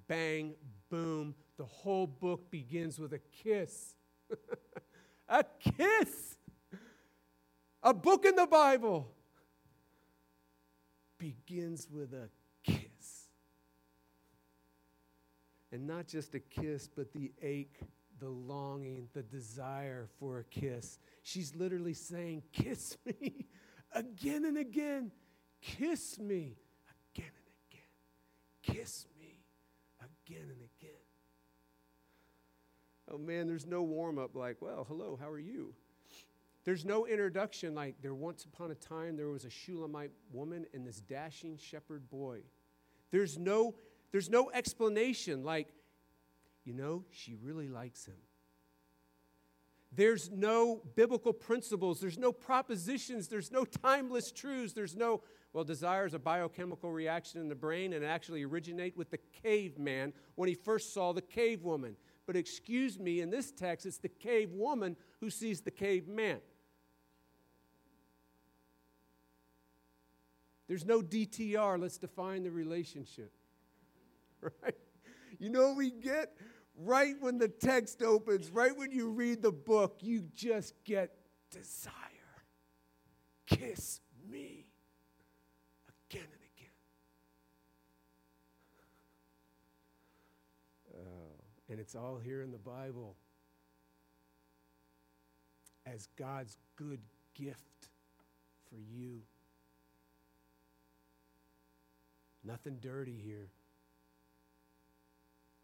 Bang, 0.09 0.55
boom. 0.89 1.35
The 1.59 1.67
whole 1.67 2.07
book 2.07 2.51
begins 2.51 2.99
with 2.99 3.13
a 3.13 3.19
kiss. 3.19 3.95
a 5.29 5.45
kiss. 5.59 6.37
A 7.83 7.95
book 7.95 8.25
in 8.27 8.37
the 8.37 8.47
Bible 8.47 9.11
begins 11.19 11.89
with 11.91 12.13
a 12.13 12.29
kiss. 12.63 13.29
And 15.73 15.87
not 15.87 16.09
just 16.09 16.35
a 16.35 16.41
kiss, 16.41 16.89
but 16.89 17.13
the 17.13 17.33
ache, 17.41 17.79
the 18.19 18.29
longing, 18.29 19.09
the 19.15 19.23
desire 19.23 20.09
for 20.19 20.41
a 20.41 20.45
kiss. 20.45 20.99
She's 21.23 21.55
literally 21.55 21.95
saying, 21.95 22.43
Kiss 22.53 22.97
me 23.07 23.47
again 23.93 24.45
and 24.45 24.59
again. 24.59 25.13
Kiss 25.61 26.19
me 26.19 26.57
again 27.15 27.31
and 27.37 27.55
again. 27.71 28.77
Kiss 28.77 29.07
me 29.19 29.39
again 30.01 30.49
and 30.51 30.61
again. 30.61 30.80
Oh 33.11 33.19
man, 33.19 33.49
there's 33.49 33.67
no 33.67 33.83
warm 33.83 34.19
up 34.19 34.37
like, 34.37 34.57
well, 34.61 34.85
hello, 34.89 35.19
how 35.21 35.29
are 35.29 35.39
you? 35.39 35.75
There's 36.65 36.85
no 36.85 37.07
introduction 37.07 37.75
like 37.75 37.97
there 38.03 38.15
once 38.15 38.45
upon 38.45 38.71
a 38.71 38.75
time 38.75 39.17
there 39.17 39.29
was 39.29 39.45
a 39.45 39.51
Shulamite 39.51 40.13
woman 40.33 40.67
and 40.75 40.87
this 40.87 41.01
dashing 41.01 41.57
shepherd 41.57 42.09
boy. 42.11 42.41
There's 43.11 43.39
no, 43.39 43.75
there's 44.13 44.31
no 44.31 44.51
explanation 44.53 45.43
like, 45.43 45.69
you 46.65 46.75
know, 46.75 47.05
she 47.11 47.35
really 47.43 47.69
likes 47.69 48.05
him. 48.05 48.19
There's 49.93 50.31
no 50.31 50.83
biblical 50.95 51.33
principles. 51.33 52.01
There's 52.01 52.19
no 52.19 52.31
propositions. 52.31 53.27
There's 53.27 53.51
no 53.51 53.65
timeless 53.65 54.31
truths. 54.31 54.73
There's 54.73 54.95
no, 54.95 55.23
well, 55.53 55.65
desire 55.65 56.07
is 56.07 56.15
a 56.15 56.19
biochemical 56.19 56.93
reaction 56.93 57.41
in 57.41 57.49
the 57.49 57.57
brain 57.57 57.93
and 57.95 58.05
actually 58.05 58.45
originate 58.45 58.97
with 58.97 59.11
the 59.11 59.19
caveman 59.43 60.13
when 60.37 60.49
he 60.49 60.55
first 60.55 60.95
saw 60.95 61.13
the 61.13 61.23
cave 61.23 61.65
woman. 61.65 61.97
But 62.27 62.37
excuse 62.37 62.99
me, 62.99 63.21
in 63.21 63.31
this 63.31 63.51
text, 63.51 63.87
it's 63.87 63.99
the 63.99 64.09
cave 64.09 64.53
woman 64.53 64.97
who 65.21 65.31
sees 65.31 65.61
the 65.61 65.71
caveman. 65.71 66.41
There's 70.69 70.85
no 70.85 71.01
DTR. 71.01 71.81
Let's 71.81 71.99
define 71.99 72.45
the 72.45 72.51
relationship. 72.51 73.33
Right? 74.63 74.75
You 75.39 75.51
know 75.51 75.69
what 75.69 75.77
we 75.77 75.91
get? 75.91 76.35
Right 76.75 77.15
when 77.21 77.37
the 77.37 77.49
text 77.49 78.03
opens, 78.03 78.51
right 78.51 78.75
when 78.75 78.91
you 78.91 79.11
read 79.11 79.43
the 79.43 79.53
book, 79.53 79.99
you 80.01 80.29
just 80.35 80.73
get 80.85 81.15
desire. 81.51 81.93
Kiss 83.47 84.01
me 84.31 84.65
again 86.11 86.29
and 91.71 91.79
it's 91.79 91.95
all 91.95 92.19
here 92.23 92.43
in 92.43 92.51
the 92.51 92.59
Bible 92.59 93.15
as 95.87 96.09
God's 96.19 96.57
good 96.77 97.01
gift 97.35 97.89
for 98.69 98.77
you. 98.77 99.21
Nothing 102.45 102.79
dirty 102.81 103.21
here. 103.25 103.49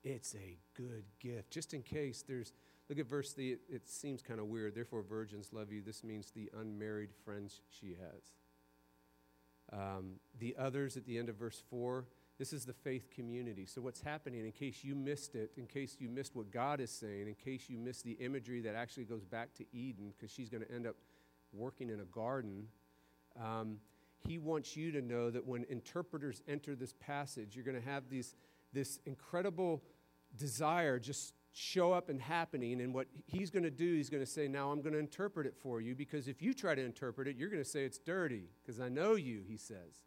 It's 0.05 0.35
a 0.37 0.57
good 0.75 1.05
gift. 1.19 1.51
Just 1.51 1.75
in 1.75 1.83
case 1.83 2.23
there's, 2.27 2.53
look 2.89 2.99
at 2.99 3.07
verse 3.07 3.33
the, 3.33 3.59
it 3.69 3.89
seems 3.89 4.23
kind 4.23 4.39
of 4.39 4.47
weird. 4.47 4.75
Therefore, 4.75 5.03
virgins 5.03 5.49
love 5.53 5.73
you. 5.73 5.83
This 5.85 6.05
means 6.05 6.31
the 6.31 6.49
unmarried 6.57 7.11
friends 7.25 7.61
she 7.69 7.97
has. 8.01 8.33
Um, 9.73 10.21
the 10.39 10.55
others 10.57 10.97
at 10.97 11.07
the 11.07 11.19
end 11.19 11.29
of 11.29 11.35
verse 11.35 11.61
4, 11.69 12.05
this 12.39 12.53
is 12.53 12.65
the 12.67 12.73
faith 12.73 13.11
community. 13.15 13.65
So, 13.67 13.81
what's 13.81 14.03
happening, 14.03 14.45
in 14.45 14.53
case 14.53 14.85
you 14.85 14.95
missed 14.95 15.35
it, 15.35 15.53
in 15.57 15.67
case 15.67 15.97
you 15.99 16.09
missed 16.09 16.37
what 16.37 16.51
God 16.51 16.81
is 16.81 16.91
saying, 16.91 17.29
in 17.29 17.35
case 17.35 17.65
you 17.69 17.79
missed 17.79 18.05
the 18.05 18.13
imagery 18.13 18.61
that 18.63 18.75
actually 18.75 19.05
goes 19.05 19.25
back 19.25 19.55
to 19.55 19.65
Eden, 19.73 20.13
because 20.17 20.31
she's 20.31 20.49
going 20.51 20.63
to 20.63 20.71
end 20.71 20.87
up 20.87 20.97
working 21.53 21.89
in 21.89 22.01
a 22.01 22.05
garden, 22.05 22.67
um, 23.43 23.79
he 24.27 24.39
wants 24.39 24.77
you 24.77 24.93
to 24.93 25.01
know 25.01 25.31
that 25.31 25.47
when 25.47 25.65
interpreters 25.71 26.43
enter 26.49 26.75
this 26.75 26.93
passage, 26.95 27.55
you're 27.55 27.65
going 27.65 27.81
to 27.81 27.89
have 27.89 28.09
these, 28.11 28.35
this 28.73 28.99
incredible 29.07 29.83
desire 30.37 30.99
just 30.99 31.33
show 31.53 31.93
up 31.93 32.11
and 32.11 32.21
happening. 32.21 32.83
And 32.83 32.93
what 32.93 33.07
he's 33.27 33.51
going 33.51 33.63
to 33.63 33.71
do, 33.71 33.95
he's 33.95 34.11
going 34.11 34.23
to 34.23 34.31
say, 34.31 34.47
Now 34.47 34.71
I'm 34.71 34.83
going 34.83 34.93
to 34.93 34.99
interpret 34.99 35.47
it 35.47 35.55
for 35.57 35.81
you 35.81 35.95
because 35.95 36.29
if 36.29 36.43
you 36.43 36.53
try 36.53 36.75
to 36.75 36.85
interpret 36.85 37.29
it, 37.29 37.37
you're 37.37 37.49
going 37.49 37.63
to 37.63 37.69
say 37.69 37.85
it's 37.85 37.99
dirty 37.99 38.51
because 38.63 38.79
I 38.79 38.91
know 38.91 39.15
you, 39.15 39.43
he 39.49 39.57
says. 39.57 40.05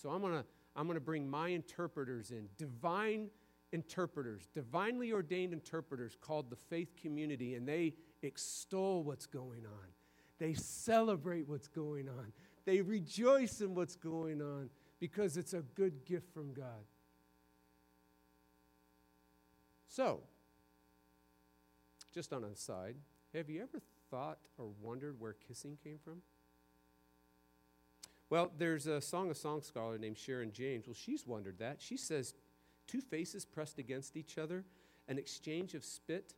So 0.00 0.10
I'm 0.10 0.20
going 0.20 0.34
to. 0.34 0.44
I'm 0.76 0.86
going 0.86 0.94
to 0.94 1.00
bring 1.00 1.28
my 1.28 1.48
interpreters 1.48 2.30
in, 2.30 2.48
divine 2.56 3.30
interpreters, 3.72 4.48
divinely 4.54 5.12
ordained 5.12 5.52
interpreters 5.52 6.16
called 6.20 6.50
the 6.50 6.56
faith 6.56 6.96
community, 7.00 7.54
and 7.54 7.68
they 7.68 7.94
extol 8.22 9.02
what's 9.02 9.26
going 9.26 9.66
on. 9.66 9.88
They 10.38 10.54
celebrate 10.54 11.48
what's 11.48 11.68
going 11.68 12.08
on. 12.08 12.32
They 12.64 12.80
rejoice 12.80 13.60
in 13.60 13.74
what's 13.74 13.96
going 13.96 14.40
on 14.40 14.70
because 15.00 15.36
it's 15.36 15.52
a 15.52 15.62
good 15.74 16.04
gift 16.04 16.32
from 16.32 16.52
God. 16.52 16.84
So, 19.88 20.20
just 22.14 22.32
on 22.32 22.44
a 22.44 22.54
side, 22.54 22.94
have 23.34 23.50
you 23.50 23.62
ever 23.62 23.82
thought 24.10 24.38
or 24.58 24.70
wondered 24.80 25.18
where 25.18 25.32
kissing 25.32 25.76
came 25.82 25.98
from? 26.02 26.22
Well, 28.30 28.52
there's 28.58 28.86
a 28.86 29.00
Song 29.00 29.30
of 29.30 29.36
Song 29.36 29.62
scholar 29.62 29.98
named 29.98 30.18
Sharon 30.18 30.52
James. 30.52 30.86
Well, 30.86 30.94
she's 30.94 31.26
wondered 31.26 31.58
that. 31.58 31.80
She 31.80 31.96
says 31.96 32.34
two 32.86 33.00
faces 33.00 33.44
pressed 33.44 33.78
against 33.78 34.16
each 34.16 34.36
other, 34.36 34.64
an 35.08 35.18
exchange 35.18 35.74
of 35.74 35.84
spit, 35.84 36.34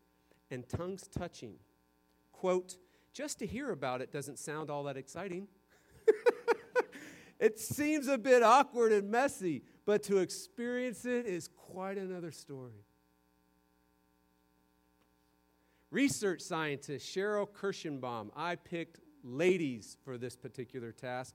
and 0.51 0.69
tongues 0.69 1.09
touching. 1.09 1.55
Quote, 2.33 2.77
just 3.13 3.39
to 3.41 3.47
hear 3.47 3.71
about 3.71 4.01
it 4.01 4.13
doesn't 4.13 4.39
sound 4.39 4.71
all 4.71 4.85
that 4.85 4.97
exciting. 4.97 5.49
it 7.41 7.59
seems 7.59 8.07
a 8.07 8.17
bit 8.19 8.43
awkward 8.43 8.93
and 8.93 9.11
messy, 9.11 9.63
but 9.85 10.03
to 10.05 10.19
experience 10.19 11.05
it 11.05 11.27
is 11.27 11.49
quite 11.49 11.99
another 11.99 12.31
story. 12.31 12.85
Research 15.91 16.41
scientist 16.41 17.05
Sheril 17.05 17.49
Kirshenbaum, 17.49 18.31
I 18.37 18.55
picked 18.55 19.01
ladies 19.25 19.97
for 20.05 20.17
this 20.19 20.37
particular 20.37 20.93
task, 20.93 21.35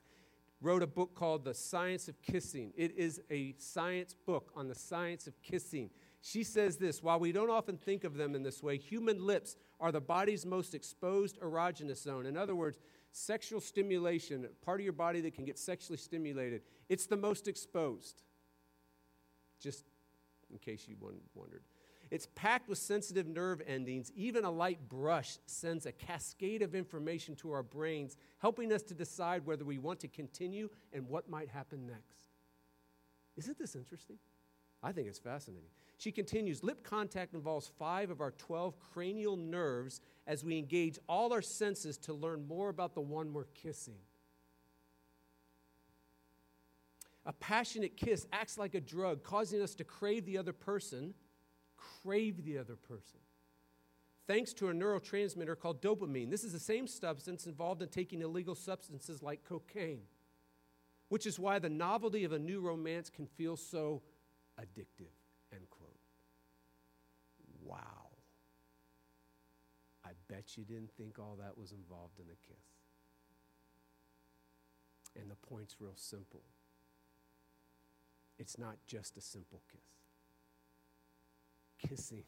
wrote 0.62 0.84
a 0.84 0.88
book 0.88 1.16
called 1.16 1.44
The 1.44 1.54
Science 1.54 2.08
of 2.08 2.22
Kissing. 2.22 2.74
It 2.76 2.98
is 2.98 3.22
a 3.30 3.56
science 3.58 4.14
book 4.14 4.52
on 4.56 4.68
the 4.68 4.76
science 4.76 5.28
of 5.28 5.42
kissing. 5.42 5.90
She 6.22 6.44
says 6.44 6.78
this 6.78 7.04
while 7.04 7.20
we 7.20 7.32
don't 7.32 7.50
often 7.50 7.78
think 7.78 8.04
of 8.04 8.16
them 8.16 8.34
in 8.36 8.42
this 8.42 8.64
way, 8.64 8.78
human 8.78 9.24
lips 9.24 9.56
are 9.80 9.92
the 9.92 10.02
body's 10.02 10.46
most 10.46 10.74
exposed 10.74 11.40
erogenous 11.40 12.02
zone. 12.02 12.26
In 12.26 12.36
other 12.36 12.56
words, 12.56 12.80
sexual 13.12 13.62
stimulation, 13.62 14.48
part 14.64 14.80
of 14.80 14.84
your 14.84 14.94
body 14.94 15.22
that 15.22 15.36
can 15.36 15.46
get 15.46 15.60
sexually 15.60 15.98
stimulated, 15.98 16.62
it's 16.90 17.06
the 17.06 17.18
most 17.18 17.48
exposed. 17.48 18.24
Just 19.60 19.86
in 20.52 20.58
case 20.58 20.88
you 20.88 20.96
wondered. 21.36 21.64
It's 22.12 22.28
packed 22.36 22.70
with 22.70 22.78
sensitive 22.78 23.28
nerve 23.28 23.62
endings. 23.66 24.12
Even 24.16 24.46
a 24.46 24.52
light 24.52 24.90
brush 24.90 25.38
sends 25.46 25.86
a 25.86 25.92
cascade 25.92 26.62
of 26.62 26.76
information 26.76 27.36
to 27.38 27.52
our 27.52 27.64
brains, 27.64 28.18
helping 28.40 28.72
us 28.72 28.84
to 28.84 28.94
decide 28.94 29.46
whether 29.46 29.66
we 29.66 29.78
want 29.78 30.00
to 30.02 30.08
continue 30.08 30.70
and 30.94 31.08
what 31.08 31.30
might 31.30 31.50
happen 31.50 31.88
next. 31.88 32.30
Isn't 33.38 33.58
this 33.58 33.76
interesting? 33.76 34.18
I 34.84 34.92
think 34.92 35.08
it's 35.08 35.20
fascinating. 35.20 35.70
She 35.98 36.12
continues 36.12 36.64
lip 36.64 36.84
contact 36.84 37.34
involves 37.34 37.72
five 37.80 38.12
of 38.12 38.22
our 38.22 38.32
12 38.32 38.80
cranial 38.80 39.36
nerves 39.36 40.02
as 40.28 40.44
we 40.44 40.58
engage 40.58 41.00
all 41.10 41.34
our 41.34 41.42
senses 41.42 41.98
to 42.00 42.14
learn 42.14 42.48
more 42.48 42.70
about 42.70 42.94
the 42.94 43.02
one 43.02 43.34
we're 43.34 43.46
kissing. 43.46 43.98
A 47.26 47.34
passionate 47.34 47.98
kiss 47.98 48.28
acts 48.32 48.58
like 48.58 48.76
a 48.76 48.82
drug, 48.82 49.24
causing 49.24 49.62
us 49.62 49.74
to 49.76 49.84
crave 49.84 50.26
the 50.26 50.38
other 50.38 50.54
person, 50.54 51.16
crave 51.78 52.44
the 52.44 52.58
other 52.58 52.76
person. 52.76 53.20
Thanks 54.28 54.54
to 54.54 54.70
a 54.70 54.74
neurotransmitter 54.74 55.58
called 55.60 55.82
dopamine. 55.82 56.32
This 56.32 56.44
is 56.44 56.54
the 56.54 56.60
same 56.60 56.88
substance 56.88 57.46
involved 57.46 57.82
in 57.82 57.90
taking 57.90 58.22
illegal 58.22 58.56
substances 58.56 59.22
like 59.22 59.44
cocaine, 59.48 60.02
which 61.10 61.28
is 61.28 61.38
why 61.38 61.60
the 61.60 61.70
novelty 61.70 62.24
of 62.24 62.32
a 62.32 62.40
new 62.40 62.60
romance 62.60 63.10
can 63.10 63.28
feel 63.28 63.56
so 63.56 64.02
addictive. 64.60 65.14
End 65.54 65.70
quote. 65.70 66.00
Wow. 67.64 68.10
I 70.04 70.10
bet 70.28 70.58
you 70.58 70.64
didn't 70.64 70.92
think 70.98 71.20
all 71.20 71.38
that 71.40 71.58
was 71.58 71.72
involved 71.72 72.20
in 72.20 72.26
a 72.26 72.48
kiss. 72.48 72.66
And 75.20 75.30
the 75.30 75.36
point's 75.36 75.76
real 75.80 75.96
simple 75.96 76.42
it's 78.38 78.58
not 78.58 78.76
just 78.86 79.18
a 79.18 79.22
simple 79.22 79.62
kiss. 79.72 80.05
Kissing 81.88 82.24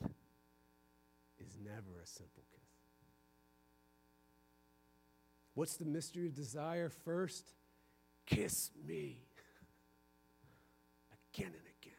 is 1.40 1.58
never 1.64 2.00
a 2.02 2.06
simple 2.06 2.44
kiss. 2.52 2.62
What's 5.54 5.78
the 5.78 5.86
mystery 5.86 6.28
of 6.28 6.36
desire? 6.36 6.90
First, 6.90 7.54
kiss 8.26 8.72
me 8.86 9.24
again 11.34 11.48
and 11.48 11.68
again. 11.82 11.94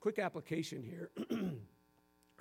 Quick 0.00 0.18
application 0.18 0.82
here. 0.82 1.10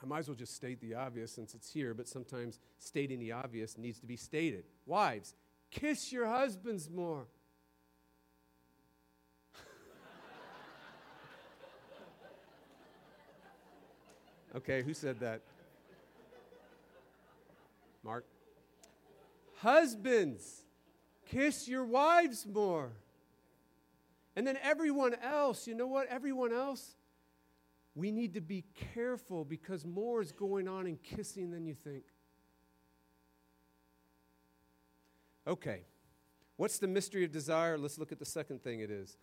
I 0.01 0.05
might 0.07 0.19
as 0.19 0.27
well 0.27 0.35
just 0.35 0.55
state 0.55 0.81
the 0.81 0.95
obvious 0.95 1.31
since 1.31 1.53
it's 1.53 1.71
here, 1.71 1.93
but 1.93 2.07
sometimes 2.07 2.59
stating 2.79 3.19
the 3.19 3.33
obvious 3.33 3.77
needs 3.77 3.99
to 3.99 4.07
be 4.07 4.15
stated. 4.15 4.63
Wives, 4.85 5.35
kiss 5.69 6.11
your 6.11 6.27
husbands 6.27 6.89
more. 6.89 7.27
Okay, 14.55 14.81
who 14.81 14.93
said 14.93 15.19
that? 15.21 15.41
Mark. 18.03 18.25
Husbands, 19.57 20.63
kiss 21.29 21.67
your 21.67 21.85
wives 21.85 22.45
more. 22.45 22.91
And 24.35 24.45
then 24.47 24.57
everyone 24.63 25.15
else, 25.21 25.67
you 25.67 25.75
know 25.75 25.87
what? 25.87 26.07
Everyone 26.07 26.53
else, 26.53 26.95
we 27.95 28.11
need 28.11 28.33
to 28.33 28.41
be 28.41 28.63
careful 28.93 29.45
because 29.45 29.85
more 29.85 30.21
is 30.21 30.31
going 30.31 30.67
on 30.67 30.87
in 30.87 30.97
kissing 30.97 31.51
than 31.51 31.65
you 31.65 31.75
think. 31.75 32.03
Okay, 35.47 35.81
what's 36.57 36.77
the 36.77 36.87
mystery 36.87 37.23
of 37.23 37.31
desire? 37.31 37.77
Let's 37.77 37.97
look 37.97 38.11
at 38.11 38.19
the 38.19 38.25
second 38.25 38.63
thing 38.63 38.79
it 38.79 38.91
is. 38.91 39.17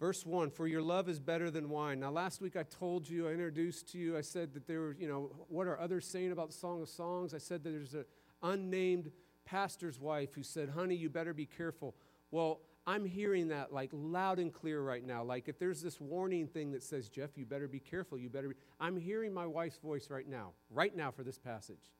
Verse 0.00 0.24
1 0.24 0.50
For 0.50 0.66
your 0.66 0.82
love 0.82 1.08
is 1.08 1.20
better 1.20 1.50
than 1.50 1.68
wine. 1.68 2.00
Now, 2.00 2.10
last 2.10 2.40
week 2.40 2.56
I 2.56 2.64
told 2.64 3.08
you, 3.08 3.28
I 3.28 3.32
introduced 3.32 3.92
to 3.92 3.98
you, 3.98 4.16
I 4.16 4.22
said 4.22 4.54
that 4.54 4.66
there 4.66 4.80
were, 4.80 4.96
you 4.98 5.06
know, 5.06 5.30
what 5.48 5.66
are 5.66 5.78
others 5.78 6.06
saying 6.06 6.32
about 6.32 6.48
the 6.48 6.56
Song 6.56 6.80
of 6.82 6.88
Songs? 6.88 7.34
I 7.34 7.38
said 7.38 7.62
that 7.62 7.70
there's 7.70 7.94
an 7.94 8.06
unnamed 8.42 9.12
pastor's 9.44 10.00
wife 10.00 10.34
who 10.34 10.42
said, 10.42 10.70
Honey, 10.70 10.96
you 10.96 11.10
better 11.10 11.34
be 11.34 11.46
careful. 11.46 11.94
Well, 12.30 12.60
I'm 12.86 13.04
hearing 13.04 13.48
that 13.48 13.72
like 13.72 13.90
loud 13.92 14.38
and 14.38 14.52
clear 14.52 14.80
right 14.80 15.04
now. 15.06 15.22
Like 15.22 15.48
if 15.48 15.58
there's 15.58 15.82
this 15.82 16.00
warning 16.00 16.46
thing 16.46 16.72
that 16.72 16.82
says, 16.82 17.08
Jeff, 17.08 17.36
you 17.36 17.44
better 17.44 17.68
be 17.68 17.78
careful, 17.78 18.16
you 18.16 18.30
better 18.30 18.48
be. 18.48 18.54
I'm 18.80 18.96
hearing 18.96 19.34
my 19.34 19.46
wife's 19.46 19.78
voice 19.78 20.08
right 20.10 20.26
now, 20.26 20.52
right 20.70 20.96
now 20.96 21.10
for 21.10 21.22
this 21.22 21.38
passage. 21.38 21.92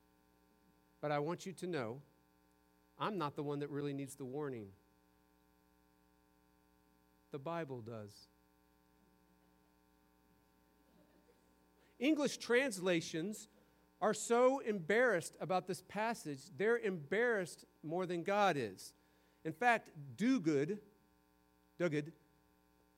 But 1.01 1.11
I 1.11 1.19
want 1.19 1.45
you 1.45 1.53
to 1.53 1.67
know, 1.67 2.01
I'm 2.97 3.17
not 3.17 3.35
the 3.35 3.43
one 3.43 3.59
that 3.59 3.69
really 3.69 3.93
needs 3.93 4.15
the 4.15 4.25
warning. 4.25 4.67
The 7.31 7.39
Bible 7.39 7.81
does. 7.81 8.27
English 11.99 12.37
translations 12.37 13.47
are 14.01 14.13
so 14.13 14.59
embarrassed 14.59 15.35
about 15.39 15.67
this 15.67 15.83
passage, 15.87 16.39
they're 16.57 16.79
embarrassed 16.79 17.65
more 17.83 18.05
than 18.07 18.23
God 18.23 18.57
is. 18.57 18.93
In 19.45 19.53
fact, 19.53 19.91
Duguid, 20.15 20.79
Duguid, 21.79 22.11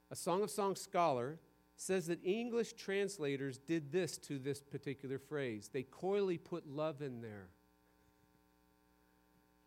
a 0.09 0.15
Song 0.15 0.41
of 0.41 0.49
Songs 0.49 0.81
scholar, 0.81 1.39
says 1.75 2.07
that 2.07 2.23
English 2.23 2.73
translators 2.73 3.57
did 3.57 3.91
this 3.91 4.17
to 4.19 4.39
this 4.39 4.61
particular 4.61 5.19
phrase. 5.19 5.69
They 5.71 5.83
coyly 5.83 6.37
put 6.37 6.67
love 6.67 7.01
in 7.01 7.21
there. 7.21 7.49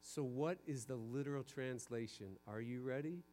So, 0.01 0.23
what 0.23 0.59
is 0.67 0.85
the 0.85 0.97
literal 0.97 1.43
translation? 1.43 2.39
Are 2.47 2.61
you 2.61 2.81
ready? 2.81 3.25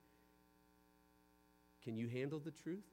Can 1.83 1.97
you 1.97 2.07
handle 2.07 2.39
the 2.39 2.51
truth? 2.51 2.85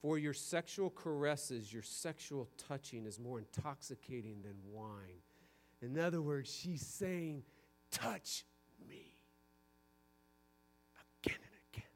For 0.00 0.18
your 0.18 0.34
sexual 0.34 0.90
caresses, 0.90 1.72
your 1.72 1.82
sexual 1.82 2.48
touching 2.68 3.06
is 3.06 3.18
more 3.18 3.38
intoxicating 3.38 4.42
than 4.42 4.54
wine. 4.70 5.22
In 5.80 5.98
other 5.98 6.20
words, 6.20 6.50
she's 6.52 6.84
saying, 6.84 7.42
Touch 7.90 8.44
me 8.88 9.14
again 11.24 11.38
and 11.40 11.60
again. 11.72 11.90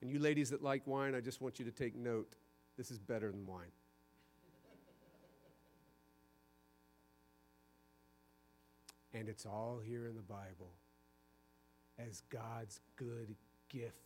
And 0.00 0.10
you 0.10 0.18
ladies 0.18 0.50
that 0.50 0.62
like 0.62 0.86
wine, 0.86 1.14
I 1.14 1.20
just 1.20 1.40
want 1.40 1.58
you 1.58 1.64
to 1.64 1.70
take 1.70 1.94
note. 1.94 2.34
This 2.76 2.90
is 2.90 2.98
better 2.98 3.30
than 3.30 3.46
wine. 3.46 3.70
And 9.14 9.28
it's 9.28 9.44
all 9.46 9.80
here 9.84 10.06
in 10.06 10.16
the 10.16 10.22
Bible 10.22 10.72
as 11.98 12.22
God's 12.30 12.80
good 12.96 13.34
gift. 13.68 13.96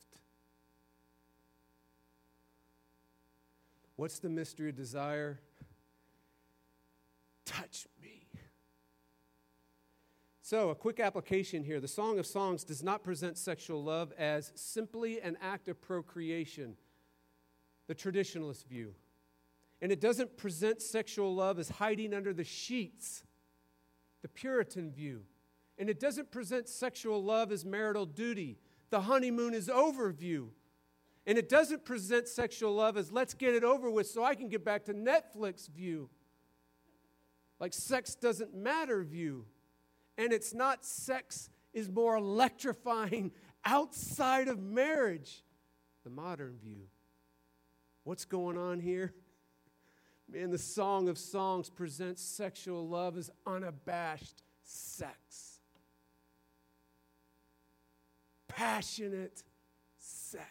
What's 3.97 4.19
the 4.19 4.29
mystery 4.29 4.69
of 4.69 4.77
desire? 4.77 5.41
Touch 7.45 7.87
me. 8.03 8.27
So, 10.43 10.71
a 10.71 10.75
quick 10.75 11.01
application 11.01 11.65
here. 11.65 11.81
The 11.81 11.89
Song 11.89 12.19
of 12.19 12.27
Songs 12.27 12.63
does 12.63 12.83
not 12.83 13.03
present 13.03 13.39
sexual 13.39 13.83
love 13.83 14.13
as 14.19 14.53
simply 14.55 15.21
an 15.21 15.37
act 15.41 15.69
of 15.69 15.81
procreation, 15.81 16.77
the 17.89 17.95
traditionalist 17.95 18.67
view. 18.67 18.95
And 19.81 19.91
it 19.91 20.01
doesn't 20.01 20.37
present 20.37 20.83
sexual 20.83 21.35
love 21.35 21.59
as 21.59 21.69
hiding 21.69 22.15
under 22.15 22.33
the 22.33 22.45
sheets 22.45 23.25
the 24.27 24.31
Puritan 24.31 24.91
view. 24.91 25.23
And 25.79 25.89
it 25.89 26.01
doesn't 26.01 26.33
present 26.33 26.69
sexual 26.69 27.23
love 27.23 27.53
as 27.53 27.65
marital 27.65 28.07
duty, 28.07 28.59
the 28.91 29.03
honeymoon 29.03 29.55
is 29.55 29.69
over 29.69 30.11
view. 30.11 30.51
And 31.29 31.39
it 31.39 31.49
doesn't 31.49 31.85
present 31.85 32.27
sexual 32.27 32.75
love 32.75 32.97
as 32.97 33.13
let's 33.13 33.35
get 33.35 33.55
it 33.55 33.63
over 33.63 33.89
with 33.89 34.09
so 34.09 34.25
I 34.25 34.35
can 34.35 34.49
get 34.49 34.65
back 34.65 34.87
to 34.87 34.95
Netflix 34.95 35.71
view. 35.71 36.11
Like 37.61 37.73
sex 37.73 38.17
doesn't 38.17 38.53
matter 38.53 39.05
view. 39.05 39.45
And 40.19 40.33
it's 40.33 40.53
not 40.53 40.85
sex 40.85 41.49
is 41.73 41.89
more 41.89 42.17
electrifying 42.17 43.31
outside 43.65 44.49
of 44.49 44.59
marriage, 44.59 45.45
the 46.03 46.11
modern 46.11 46.59
view. 46.61 46.89
What's 48.03 48.25
going 48.25 48.59
on 48.59 48.81
here? 48.81 49.15
Man, 50.33 50.51
the 50.51 50.59
Song 50.59 51.09
of 51.09 51.19
Songs 51.19 51.71
presents 51.71 52.21
sexual 52.23 52.87
love 52.89 53.17
as 53.17 53.31
unabashed 53.47 54.43
sex. 54.65 55.61
Passionate 58.49 59.43
sex. 59.99 60.49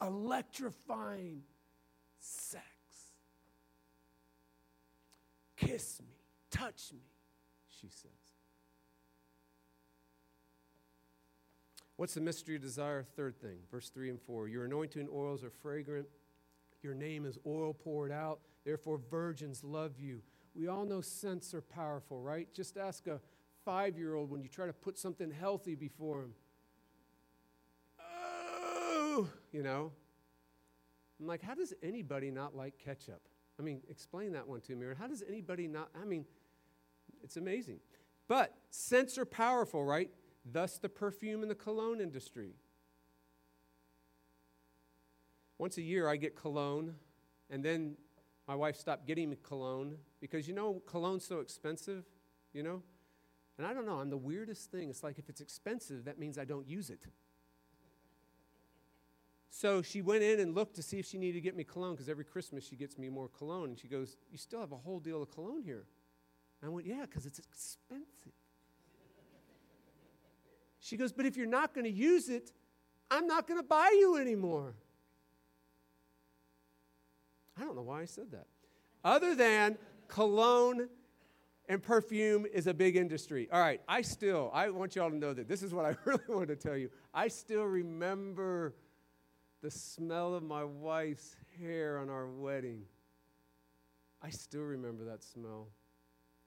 Electrifying 0.00 1.42
sex. 2.18 2.64
Kiss 5.56 6.00
me, 6.00 6.14
touch 6.50 6.92
me, 6.92 7.00
she 7.80 7.88
says. 7.88 8.10
What's 11.96 12.14
the 12.14 12.20
mystery 12.20 12.56
of 12.56 12.62
desire? 12.62 13.04
Third 13.16 13.40
thing, 13.40 13.58
verse 13.70 13.88
3 13.90 14.10
and 14.10 14.20
4. 14.20 14.48
Your 14.48 14.64
anointing 14.64 15.08
oils 15.12 15.44
are 15.44 15.50
fragrant 15.50 16.06
Your 16.84 16.94
name 16.94 17.24
is 17.24 17.38
oil 17.46 17.72
poured 17.72 18.12
out. 18.12 18.40
Therefore, 18.64 19.00
virgins 19.10 19.64
love 19.64 19.98
you. 19.98 20.20
We 20.54 20.68
all 20.68 20.84
know 20.84 21.00
scents 21.00 21.54
are 21.54 21.62
powerful, 21.62 22.20
right? 22.20 22.46
Just 22.52 22.76
ask 22.76 23.06
a 23.06 23.20
five 23.64 23.96
year 23.96 24.14
old 24.14 24.30
when 24.30 24.42
you 24.42 24.48
try 24.48 24.66
to 24.66 24.72
put 24.72 24.98
something 24.98 25.30
healthy 25.30 25.74
before 25.74 26.22
him. 26.22 26.34
Oh, 27.98 29.28
you 29.50 29.62
know. 29.62 29.92
I'm 31.18 31.26
like, 31.26 31.42
how 31.42 31.54
does 31.54 31.72
anybody 31.82 32.30
not 32.30 32.54
like 32.54 32.78
ketchup? 32.78 33.22
I 33.58 33.62
mean, 33.62 33.80
explain 33.88 34.32
that 34.32 34.46
one 34.46 34.60
to 34.62 34.74
me. 34.74 34.84
Or 34.84 34.94
how 34.94 35.06
does 35.06 35.22
anybody 35.26 35.66
not? 35.66 35.88
I 36.00 36.04
mean, 36.04 36.26
it's 37.22 37.36
amazing. 37.36 37.78
But 38.28 38.54
scents 38.70 39.16
are 39.16 39.24
powerful, 39.24 39.84
right? 39.84 40.10
Thus, 40.44 40.78
the 40.78 40.88
perfume 40.88 41.42
and 41.42 41.50
the 41.50 41.54
cologne 41.54 42.00
industry. 42.00 42.54
Once 45.58 45.78
a 45.78 45.82
year, 45.82 46.08
I 46.08 46.16
get 46.16 46.36
cologne, 46.36 46.94
and 47.50 47.64
then 47.64 47.96
my 48.46 48.54
wife 48.54 48.76
stopped 48.76 49.06
getting 49.06 49.30
me 49.30 49.36
cologne 49.42 49.96
because 50.20 50.46
you 50.48 50.54
know, 50.54 50.82
cologne's 50.86 51.24
so 51.24 51.40
expensive, 51.40 52.04
you 52.52 52.62
know? 52.62 52.82
And 53.56 53.66
I 53.66 53.72
don't 53.72 53.86
know, 53.86 54.00
I'm 54.00 54.10
the 54.10 54.16
weirdest 54.16 54.70
thing. 54.70 54.90
It's 54.90 55.02
like 55.02 55.18
if 55.18 55.28
it's 55.28 55.40
expensive, 55.40 56.04
that 56.06 56.18
means 56.18 56.38
I 56.38 56.44
don't 56.44 56.66
use 56.66 56.90
it. 56.90 57.06
So 59.48 59.82
she 59.82 60.02
went 60.02 60.24
in 60.24 60.40
and 60.40 60.52
looked 60.52 60.74
to 60.76 60.82
see 60.82 60.98
if 60.98 61.06
she 61.06 61.16
needed 61.16 61.34
to 61.34 61.40
get 61.40 61.54
me 61.54 61.62
cologne 61.62 61.92
because 61.92 62.08
every 62.08 62.24
Christmas 62.24 62.66
she 62.66 62.74
gets 62.74 62.98
me 62.98 63.08
more 63.08 63.28
cologne. 63.28 63.70
And 63.70 63.78
she 63.78 63.86
goes, 63.86 64.16
You 64.32 64.36
still 64.36 64.58
have 64.58 64.72
a 64.72 64.76
whole 64.76 64.98
deal 64.98 65.22
of 65.22 65.30
cologne 65.30 65.62
here. 65.62 65.86
And 66.60 66.68
I 66.68 66.74
went, 66.74 66.88
Yeah, 66.88 67.02
because 67.02 67.24
it's 67.24 67.38
expensive. 67.38 68.32
she 70.80 70.96
goes, 70.96 71.12
But 71.12 71.24
if 71.26 71.36
you're 71.36 71.46
not 71.46 71.72
going 71.72 71.84
to 71.84 71.92
use 71.92 72.28
it, 72.28 72.50
I'm 73.12 73.28
not 73.28 73.46
going 73.46 73.60
to 73.60 73.66
buy 73.66 73.94
you 73.96 74.16
anymore. 74.16 74.74
I 77.58 77.62
don't 77.62 77.76
know 77.76 77.82
why 77.82 78.02
I 78.02 78.04
said 78.04 78.30
that. 78.32 78.46
Other 79.04 79.34
than 79.34 79.78
cologne 80.08 80.88
and 81.68 81.82
perfume 81.82 82.46
is 82.52 82.66
a 82.66 82.74
big 82.74 82.96
industry. 82.96 83.48
All 83.52 83.60
right, 83.60 83.80
I 83.88 84.02
still, 84.02 84.50
I 84.52 84.70
want 84.70 84.96
y'all 84.96 85.10
to 85.10 85.16
know 85.16 85.32
that 85.32 85.48
this 85.48 85.62
is 85.62 85.72
what 85.72 85.84
I 85.84 85.96
really 86.04 86.22
want 86.28 86.48
to 86.48 86.56
tell 86.56 86.76
you. 86.76 86.90
I 87.12 87.28
still 87.28 87.64
remember 87.64 88.74
the 89.62 89.70
smell 89.70 90.34
of 90.34 90.42
my 90.42 90.64
wife's 90.64 91.36
hair 91.58 91.98
on 91.98 92.10
our 92.10 92.26
wedding. 92.26 92.82
I 94.20 94.30
still 94.30 94.62
remember 94.62 95.04
that 95.04 95.22
smell. 95.22 95.68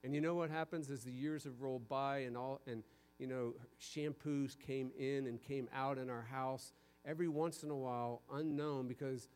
And 0.04 0.14
you 0.14 0.22
know 0.22 0.36
what 0.36 0.50
happens 0.50 0.92
as 0.92 1.04
the 1.04 1.12
years 1.12 1.44
have 1.44 1.62
rolled 1.62 1.90
by 1.90 2.20
and 2.20 2.38
all 2.38 2.62
and 2.68 2.84
you 3.20 3.28
know 3.28 3.54
shampoos 3.82 4.58
came 4.58 4.92
in 4.98 5.28
and 5.28 5.42
came 5.42 5.68
out 5.74 5.98
in 5.98 6.10
our 6.10 6.22
house 6.22 6.74
every 7.06 7.28
once 7.28 7.64
in 7.64 7.72
a 7.72 7.76
while 7.76 8.22
unknown 8.32 8.88
because 8.88 9.28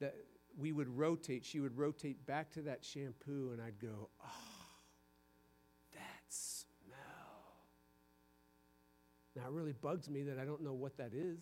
that 0.00 0.14
we 0.58 0.72
would 0.72 0.88
rotate 0.88 1.44
she 1.44 1.60
would 1.60 1.76
rotate 1.76 2.26
back 2.26 2.50
to 2.52 2.62
that 2.62 2.84
shampoo 2.84 3.50
and 3.52 3.60
I'd 3.60 3.78
go 3.80 4.08
oh 4.24 4.28
that 5.92 6.22
smell 6.28 6.96
now 9.36 9.42
it 9.46 9.52
really 9.52 9.72
bugs 9.72 10.08
me 10.08 10.22
that 10.24 10.38
I 10.38 10.44
don't 10.44 10.62
know 10.62 10.74
what 10.74 10.96
that 10.98 11.12
is 11.12 11.38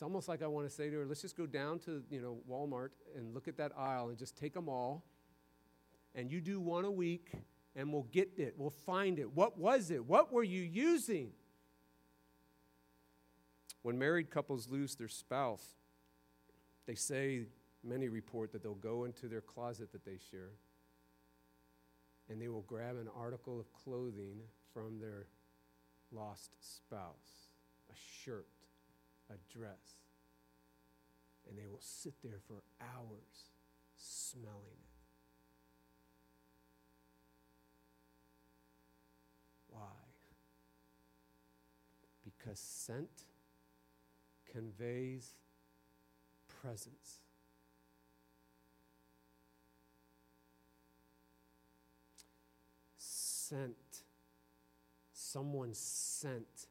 it's 0.00 0.02
almost 0.02 0.28
like 0.30 0.42
I 0.42 0.46
want 0.46 0.66
to 0.66 0.74
say 0.74 0.88
to 0.88 0.96
her, 0.96 1.04
let's 1.04 1.20
just 1.20 1.36
go 1.36 1.44
down 1.44 1.78
to, 1.80 2.02
you 2.08 2.22
know, 2.22 2.38
Walmart 2.50 2.88
and 3.14 3.34
look 3.34 3.48
at 3.48 3.58
that 3.58 3.72
aisle 3.76 4.08
and 4.08 4.16
just 4.16 4.34
take 4.34 4.54
them 4.54 4.66
all. 4.66 5.04
And 6.14 6.32
you 6.32 6.40
do 6.40 6.58
one 6.58 6.86
a 6.86 6.90
week 6.90 7.32
and 7.76 7.92
we'll 7.92 8.04
get 8.10 8.30
it. 8.38 8.54
We'll 8.56 8.70
find 8.70 9.18
it. 9.18 9.30
What 9.36 9.58
was 9.58 9.90
it? 9.90 10.06
What 10.06 10.32
were 10.32 10.42
you 10.42 10.62
using? 10.62 11.32
When 13.82 13.98
married 13.98 14.30
couples 14.30 14.70
lose 14.70 14.94
their 14.94 15.06
spouse, 15.06 15.74
they 16.86 16.94
say, 16.94 17.42
many 17.82 18.08
report 18.08 18.52
that 18.52 18.62
they'll 18.62 18.74
go 18.74 19.04
into 19.04 19.26
their 19.26 19.40
closet 19.40 19.92
that 19.92 20.04
they 20.04 20.18
share 20.30 20.50
and 22.30 22.40
they 22.40 22.48
will 22.48 22.62
grab 22.62 22.96
an 22.96 23.08
article 23.18 23.58
of 23.58 23.72
clothing 23.72 24.38
from 24.72 25.00
their 25.00 25.26
lost 26.12 26.50
spouse, 26.60 27.48
a 27.90 27.94
shirt, 28.24 28.46
a 29.30 29.34
dress. 29.52 30.04
And 31.48 31.58
they 31.58 31.66
will 31.66 31.80
sit 31.80 32.14
there 32.22 32.38
for 32.46 32.62
hours 32.80 33.50
smelling 33.96 34.54
it. 34.54 34.90
Why? 39.70 39.80
Because 42.24 42.60
scent 42.60 43.24
conveys 44.52 45.34
presence. 46.62 47.18
Scent, 53.50 54.04
someone's 55.12 55.76
scent 55.76 56.68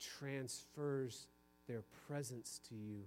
transfers 0.00 1.26
their 1.68 1.82
presence 2.06 2.58
to 2.70 2.74
you. 2.74 3.02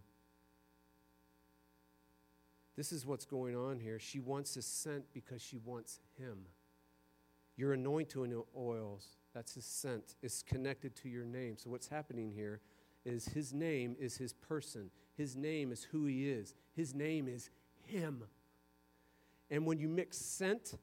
This 2.78 2.92
is 2.92 3.04
what's 3.04 3.26
going 3.26 3.56
on 3.56 3.80
here. 3.80 3.98
She 3.98 4.20
wants 4.20 4.54
his 4.54 4.68
scent 4.68 5.06
because 5.16 5.42
she 5.42 5.58
wants 5.58 6.00
him. 6.20 6.46
Your 7.58 7.74
anointing 7.74 8.40
oils, 8.56 9.18
that's 9.34 9.56
his 9.56 9.66
scent, 9.66 10.14
is 10.22 10.44
connected 10.44 10.96
to 10.98 11.10
your 11.10 11.26
name. 11.26 11.58
So, 11.58 11.72
what's 11.72 11.88
happening 11.88 12.30
here 12.30 12.62
is 13.04 13.26
his 13.26 13.52
name 13.52 13.96
is 14.00 14.16
his 14.16 14.34
person, 14.34 14.92
his 15.18 15.36
name 15.36 15.72
is 15.72 15.84
who 15.86 16.06
he 16.06 16.30
is, 16.30 16.54
his 16.76 16.94
name 16.94 17.28
is 17.28 17.50
him. 17.88 18.26
And 19.50 19.66
when 19.66 19.80
you 19.80 19.88
mix 19.88 20.20
scent 20.20 20.76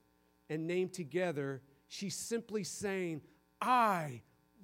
and 0.50 0.66
name 0.66 0.88
together, 0.88 1.62
she's 1.92 2.16
simply 2.16 2.64
saying, 2.64 3.20
I 3.60 4.22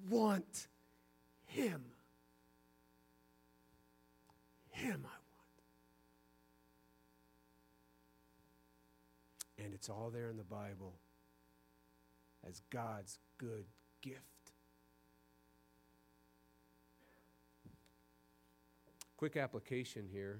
want 0.09 0.67
him. 1.45 1.85
Him 4.71 5.05
I 5.05 5.19
want. 5.19 5.63
And 9.63 9.73
it's 9.75 9.89
all 9.89 10.09
there 10.11 10.27
in 10.29 10.37
the 10.37 10.43
Bible 10.43 10.95
as 12.47 12.61
God's 12.71 13.19
good 13.37 13.65
gift. 14.01 14.23
Quick 19.17 19.37
application 19.37 20.07
here. 20.11 20.39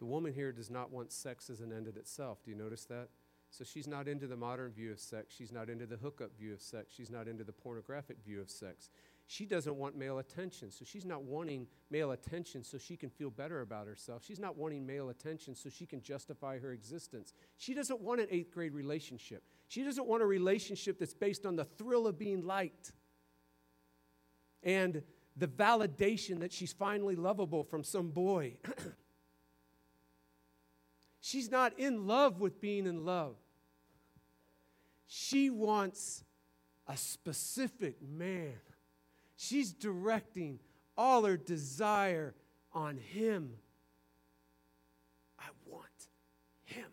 The 0.00 0.06
woman 0.06 0.32
here 0.32 0.50
does 0.50 0.68
not 0.68 0.90
want 0.90 1.12
sex 1.12 1.48
as 1.48 1.60
an 1.60 1.72
end 1.72 1.86
in 1.86 1.96
itself. 1.96 2.42
Do 2.42 2.50
you 2.50 2.56
notice 2.56 2.86
that? 2.86 3.08
So 3.56 3.62
she's 3.62 3.86
not 3.86 4.08
into 4.08 4.26
the 4.26 4.36
modern 4.36 4.72
view 4.72 4.90
of 4.90 4.98
sex. 4.98 5.32
She's 5.36 5.52
not 5.52 5.70
into 5.70 5.86
the 5.86 5.96
hookup 5.96 6.36
view 6.36 6.52
of 6.52 6.60
sex. 6.60 6.92
She's 6.96 7.08
not 7.08 7.28
into 7.28 7.44
the 7.44 7.52
pornographic 7.52 8.16
view 8.26 8.40
of 8.40 8.50
sex. 8.50 8.90
She 9.28 9.46
doesn't 9.46 9.76
want 9.76 9.96
male 9.96 10.18
attention, 10.18 10.72
so 10.72 10.84
she's 10.84 11.04
not 11.04 11.22
wanting 11.22 11.68
male 11.88 12.10
attention 12.10 12.64
so 12.64 12.78
she 12.78 12.96
can 12.96 13.10
feel 13.10 13.30
better 13.30 13.60
about 13.60 13.86
herself. 13.86 14.24
She's 14.26 14.40
not 14.40 14.56
wanting 14.56 14.84
male 14.84 15.08
attention 15.08 15.54
so 15.54 15.70
she 15.70 15.86
can 15.86 16.02
justify 16.02 16.58
her 16.58 16.72
existence. 16.72 17.32
She 17.56 17.74
doesn't 17.74 18.00
want 18.00 18.20
an 18.20 18.26
eighth 18.28 18.52
grade 18.52 18.74
relationship. 18.74 19.44
She 19.68 19.84
doesn't 19.84 20.06
want 20.06 20.24
a 20.24 20.26
relationship 20.26 20.98
that's 20.98 21.14
based 21.14 21.46
on 21.46 21.54
the 21.54 21.64
thrill 21.64 22.08
of 22.08 22.18
being 22.18 22.44
liked 22.44 22.90
and 24.64 25.00
the 25.36 25.46
validation 25.46 26.40
that 26.40 26.52
she's 26.52 26.72
finally 26.72 27.14
lovable 27.14 27.62
from 27.62 27.84
some 27.84 28.08
boy. 28.08 28.56
she's 31.20 31.52
not 31.52 31.78
in 31.78 32.08
love 32.08 32.40
with 32.40 32.60
being 32.60 32.86
in 32.86 33.04
love. 33.04 33.36
She 35.06 35.50
wants 35.50 36.24
a 36.86 36.96
specific 36.96 37.96
man 38.02 38.54
She's 39.36 39.72
directing 39.72 40.58
all 40.96 41.24
her 41.24 41.36
desire 41.36 42.34
on 42.72 42.96
Him. 42.96 43.54
I 45.38 45.48
want 45.66 46.08
Him. 46.64 46.90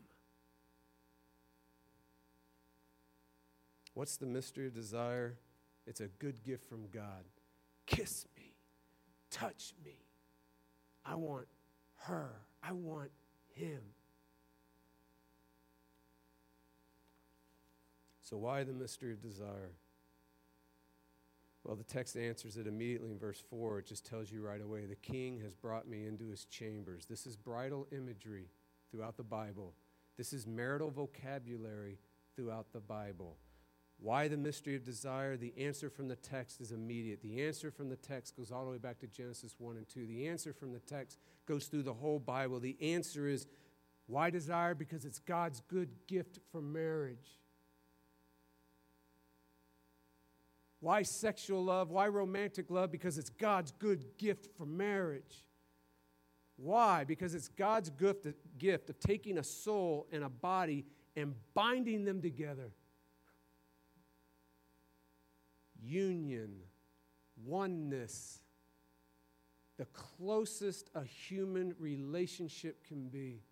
What's 3.94 4.18
the 4.18 4.26
mystery 4.26 4.68
of 4.68 4.74
desire? 4.74 5.38
It's 5.86 6.02
a 6.02 6.08
good 6.08 6.44
gift 6.44 6.68
from 6.68 6.88
God. 6.92 7.26
Kiss 7.86 8.26
me, 8.36 8.54
touch 9.30 9.74
me. 9.84 9.98
I 11.06 11.16
want 11.16 11.48
her, 12.00 12.32
I 12.64 12.72
want 12.72 13.12
Him. 13.54 13.82
So, 18.32 18.38
why 18.38 18.64
the 18.64 18.72
mystery 18.72 19.12
of 19.12 19.22
desire? 19.22 19.74
Well, 21.66 21.76
the 21.76 21.84
text 21.84 22.16
answers 22.16 22.56
it 22.56 22.66
immediately 22.66 23.12
in 23.12 23.20
verse 23.20 23.44
4. 23.50 23.80
It 23.80 23.88
just 23.88 24.06
tells 24.06 24.32
you 24.32 24.42
right 24.42 24.62
away 24.62 24.86
the 24.86 24.96
king 24.96 25.42
has 25.42 25.54
brought 25.54 25.86
me 25.86 26.08
into 26.08 26.30
his 26.30 26.46
chambers. 26.46 27.06
This 27.06 27.28
is 27.28 27.36
bridal 27.36 27.88
imagery 27.92 28.48
throughout 28.90 29.18
the 29.18 29.24
Bible, 29.24 29.74
this 30.18 30.32
is 30.32 30.48
marital 30.48 30.92
vocabulary 30.92 31.98
throughout 32.36 32.72
the 32.72 32.80
Bible. 32.80 33.38
Why 34.00 34.28
the 34.28 34.38
mystery 34.38 34.76
of 34.76 34.84
desire? 34.84 35.38
The 35.38 35.54
answer 35.58 35.90
from 35.90 36.08
the 36.08 36.16
text 36.16 36.60
is 36.60 36.72
immediate. 36.72 37.22
The 37.22 37.44
answer 37.44 37.70
from 37.70 37.90
the 37.90 37.96
text 37.98 38.36
goes 38.36 38.52
all 38.52 38.66
the 38.66 38.72
way 38.72 38.78
back 38.78 38.98
to 39.00 39.08
Genesis 39.08 39.56
1 39.60 39.78
and 39.78 39.88
2. 39.88 40.08
The 40.08 40.28
answer 40.28 40.54
from 40.54 40.72
the 40.72 40.80
text 40.80 41.20
goes 41.46 41.68
through 41.68 41.84
the 41.84 41.94
whole 41.94 42.18
Bible. 42.18 42.60
The 42.60 42.78
answer 42.82 43.28
is 43.28 43.46
Why 44.08 44.32
desire? 44.32 44.74
Because 44.74 45.06
it's 45.06 45.20
God's 45.20 45.62
good 45.70 45.90
gift 46.08 46.40
for 46.52 46.62
marriage. 46.62 47.38
Why 50.82 51.04
sexual 51.04 51.64
love? 51.64 51.92
Why 51.92 52.08
romantic 52.08 52.72
love? 52.72 52.92
Because 52.92 53.20
it's 53.20 53.30
God's 53.30 53.72
good 53.72 54.18
gift 54.18 54.50
for 54.58 54.66
marriage. 54.66 55.46
Why? 56.58 57.04
Because 57.04 57.36
it's 57.36 57.48
God's 57.48 57.92
gift, 57.92 58.28
gift 58.58 58.90
of 58.90 59.00
taking 59.00 59.38
a 59.38 59.44
soul 59.44 60.08
and 60.12 60.24
a 60.24 60.30
body 60.30 60.86
and 61.16 61.36
binding 61.54 62.04
them 62.04 62.20
together. 62.20 62.72
Union, 65.80 66.56
oneness, 67.46 68.40
the 69.78 69.86
closest 69.86 70.90
a 70.96 71.04
human 71.04 71.76
relationship 71.80 72.84
can 72.88 73.08
be. 73.08 73.44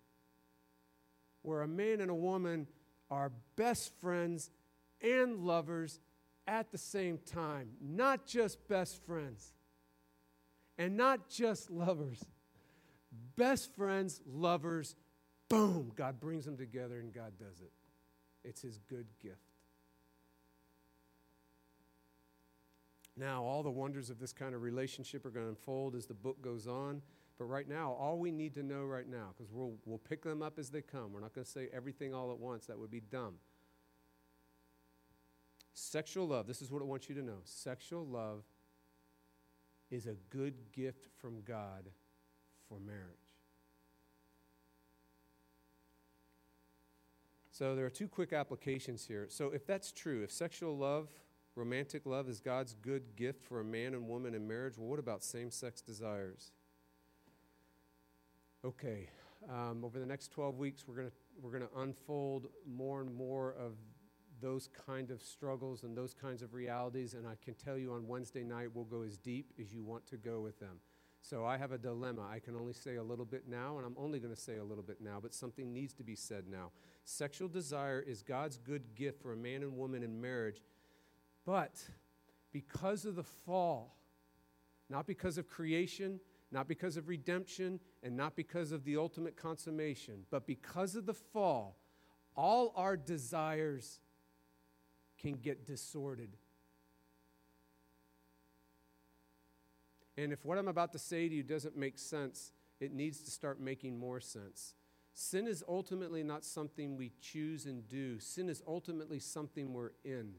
Where 1.42 1.62
a 1.62 1.68
man 1.68 2.00
and 2.00 2.10
a 2.10 2.14
woman 2.14 2.66
are 3.08 3.30
best 3.54 3.92
friends 4.00 4.50
and 5.00 5.44
lovers 5.44 6.00
at 6.50 6.72
the 6.72 6.78
same 6.78 7.18
time, 7.24 7.68
not 7.80 8.26
just 8.26 8.66
best 8.68 9.00
friends 9.06 9.52
and 10.76 10.96
not 10.96 11.30
just 11.30 11.70
lovers. 11.70 12.22
Best 13.36 13.72
friends, 13.76 14.20
lovers, 14.26 14.96
boom, 15.48 15.92
God 15.94 16.20
brings 16.20 16.44
them 16.44 16.56
together 16.56 16.98
and 16.98 17.12
God 17.14 17.32
does 17.38 17.60
it. 17.60 17.72
It's 18.42 18.62
His 18.62 18.78
good 18.88 19.06
gift. 19.22 19.36
Now, 23.16 23.44
all 23.44 23.62
the 23.62 23.70
wonders 23.70 24.10
of 24.10 24.18
this 24.18 24.32
kind 24.32 24.54
of 24.54 24.62
relationship 24.62 25.24
are 25.26 25.30
going 25.30 25.46
to 25.46 25.50
unfold 25.50 25.94
as 25.94 26.06
the 26.06 26.14
book 26.14 26.42
goes 26.42 26.66
on. 26.66 27.00
But 27.38 27.44
right 27.44 27.68
now, 27.68 27.92
all 27.92 28.18
we 28.18 28.32
need 28.32 28.54
to 28.54 28.62
know 28.62 28.84
right 28.84 29.08
now, 29.08 29.34
because 29.36 29.52
we'll, 29.52 29.74
we'll 29.84 29.98
pick 29.98 30.22
them 30.22 30.42
up 30.42 30.58
as 30.58 30.70
they 30.70 30.82
come, 30.82 31.12
we're 31.12 31.20
not 31.20 31.34
going 31.34 31.44
to 31.44 31.50
say 31.50 31.68
everything 31.72 32.12
all 32.12 32.32
at 32.32 32.38
once, 32.38 32.66
that 32.66 32.78
would 32.78 32.90
be 32.90 33.00
dumb. 33.00 33.34
Sexual 35.72 36.28
love, 36.28 36.46
this 36.46 36.62
is 36.62 36.70
what 36.70 36.82
I 36.82 36.84
want 36.84 37.08
you 37.08 37.14
to 37.14 37.22
know 37.22 37.38
sexual 37.44 38.04
love 38.06 38.44
is 39.90 40.06
a 40.06 40.14
good 40.30 40.54
gift 40.72 41.08
from 41.20 41.42
God 41.42 41.88
for 42.68 42.78
marriage. 42.78 43.16
So 47.50 47.74
there 47.74 47.84
are 47.84 47.90
two 47.90 48.08
quick 48.08 48.32
applications 48.32 49.04
here. 49.06 49.26
So 49.28 49.50
if 49.50 49.66
that's 49.66 49.92
true, 49.92 50.22
if 50.22 50.30
sexual 50.30 50.78
love, 50.78 51.08
romantic 51.56 52.06
love 52.06 52.28
is 52.28 52.40
God's 52.40 52.74
good 52.80 53.16
gift 53.16 53.42
for 53.42 53.60
a 53.60 53.64
man 53.64 53.92
and 53.92 54.08
woman 54.08 54.34
in 54.34 54.48
marriage, 54.48 54.78
well, 54.78 54.88
what 54.88 54.98
about 54.98 55.22
same 55.22 55.50
sex 55.50 55.80
desires? 55.80 56.52
Okay, 58.64 59.10
um, 59.48 59.84
over 59.84 59.98
the 59.98 60.06
next 60.06 60.28
12 60.32 60.58
weeks, 60.58 60.84
we're 60.86 60.94
going 60.94 61.10
we're 61.42 61.50
going 61.50 61.62
to 61.62 61.80
unfold 61.80 62.46
more 62.66 63.00
and 63.00 63.14
more 63.14 63.54
of 63.58 63.72
those 64.40 64.68
kind 64.86 65.10
of 65.10 65.22
struggles 65.22 65.82
and 65.82 65.96
those 65.96 66.14
kinds 66.14 66.42
of 66.42 66.54
realities. 66.54 67.14
And 67.14 67.26
I 67.26 67.34
can 67.44 67.54
tell 67.54 67.78
you 67.78 67.92
on 67.92 68.06
Wednesday 68.06 68.44
night, 68.44 68.68
we'll 68.74 68.84
go 68.84 69.02
as 69.02 69.16
deep 69.16 69.52
as 69.60 69.72
you 69.72 69.84
want 69.84 70.06
to 70.08 70.16
go 70.16 70.40
with 70.40 70.58
them. 70.58 70.80
So 71.22 71.44
I 71.44 71.58
have 71.58 71.72
a 71.72 71.78
dilemma. 71.78 72.26
I 72.30 72.38
can 72.38 72.56
only 72.56 72.72
say 72.72 72.96
a 72.96 73.02
little 73.02 73.24
bit 73.24 73.44
now, 73.46 73.76
and 73.76 73.86
I'm 73.86 73.96
only 73.98 74.18
going 74.20 74.34
to 74.34 74.40
say 74.40 74.56
a 74.56 74.64
little 74.64 74.82
bit 74.82 75.00
now, 75.00 75.18
but 75.20 75.34
something 75.34 75.72
needs 75.72 75.92
to 75.94 76.02
be 76.02 76.14
said 76.14 76.44
now. 76.50 76.70
Sexual 77.04 77.48
desire 77.48 78.00
is 78.00 78.22
God's 78.22 78.56
good 78.56 78.94
gift 78.94 79.20
for 79.20 79.32
a 79.32 79.36
man 79.36 79.62
and 79.62 79.76
woman 79.76 80.02
in 80.02 80.20
marriage, 80.20 80.62
but 81.44 81.82
because 82.52 83.04
of 83.04 83.16
the 83.16 83.22
fall, 83.22 83.96
not 84.88 85.06
because 85.06 85.36
of 85.36 85.46
creation, 85.46 86.20
not 86.50 86.66
because 86.66 86.96
of 86.96 87.08
redemption, 87.08 87.80
and 88.02 88.16
not 88.16 88.34
because 88.34 88.72
of 88.72 88.84
the 88.84 88.96
ultimate 88.96 89.36
consummation, 89.36 90.24
but 90.30 90.46
because 90.46 90.96
of 90.96 91.06
the 91.06 91.14
fall, 91.14 91.76
all 92.34 92.72
our 92.76 92.96
desires 92.96 94.00
can 95.20 95.34
get 95.34 95.66
disordered. 95.66 96.36
And 100.16 100.32
if 100.32 100.44
what 100.44 100.58
I'm 100.58 100.68
about 100.68 100.92
to 100.92 100.98
say 100.98 101.28
to 101.28 101.34
you 101.34 101.42
doesn't 101.42 101.76
make 101.76 101.98
sense, 101.98 102.52
it 102.78 102.92
needs 102.92 103.20
to 103.22 103.30
start 103.30 103.60
making 103.60 103.98
more 103.98 104.20
sense. 104.20 104.74
Sin 105.14 105.46
is 105.46 105.64
ultimately 105.68 106.22
not 106.22 106.44
something 106.44 106.96
we 106.96 107.12
choose 107.20 107.66
and 107.66 107.86
do, 107.88 108.18
sin 108.18 108.48
is 108.48 108.62
ultimately 108.66 109.18
something 109.18 109.72
we're 109.72 109.92
in. 110.04 110.32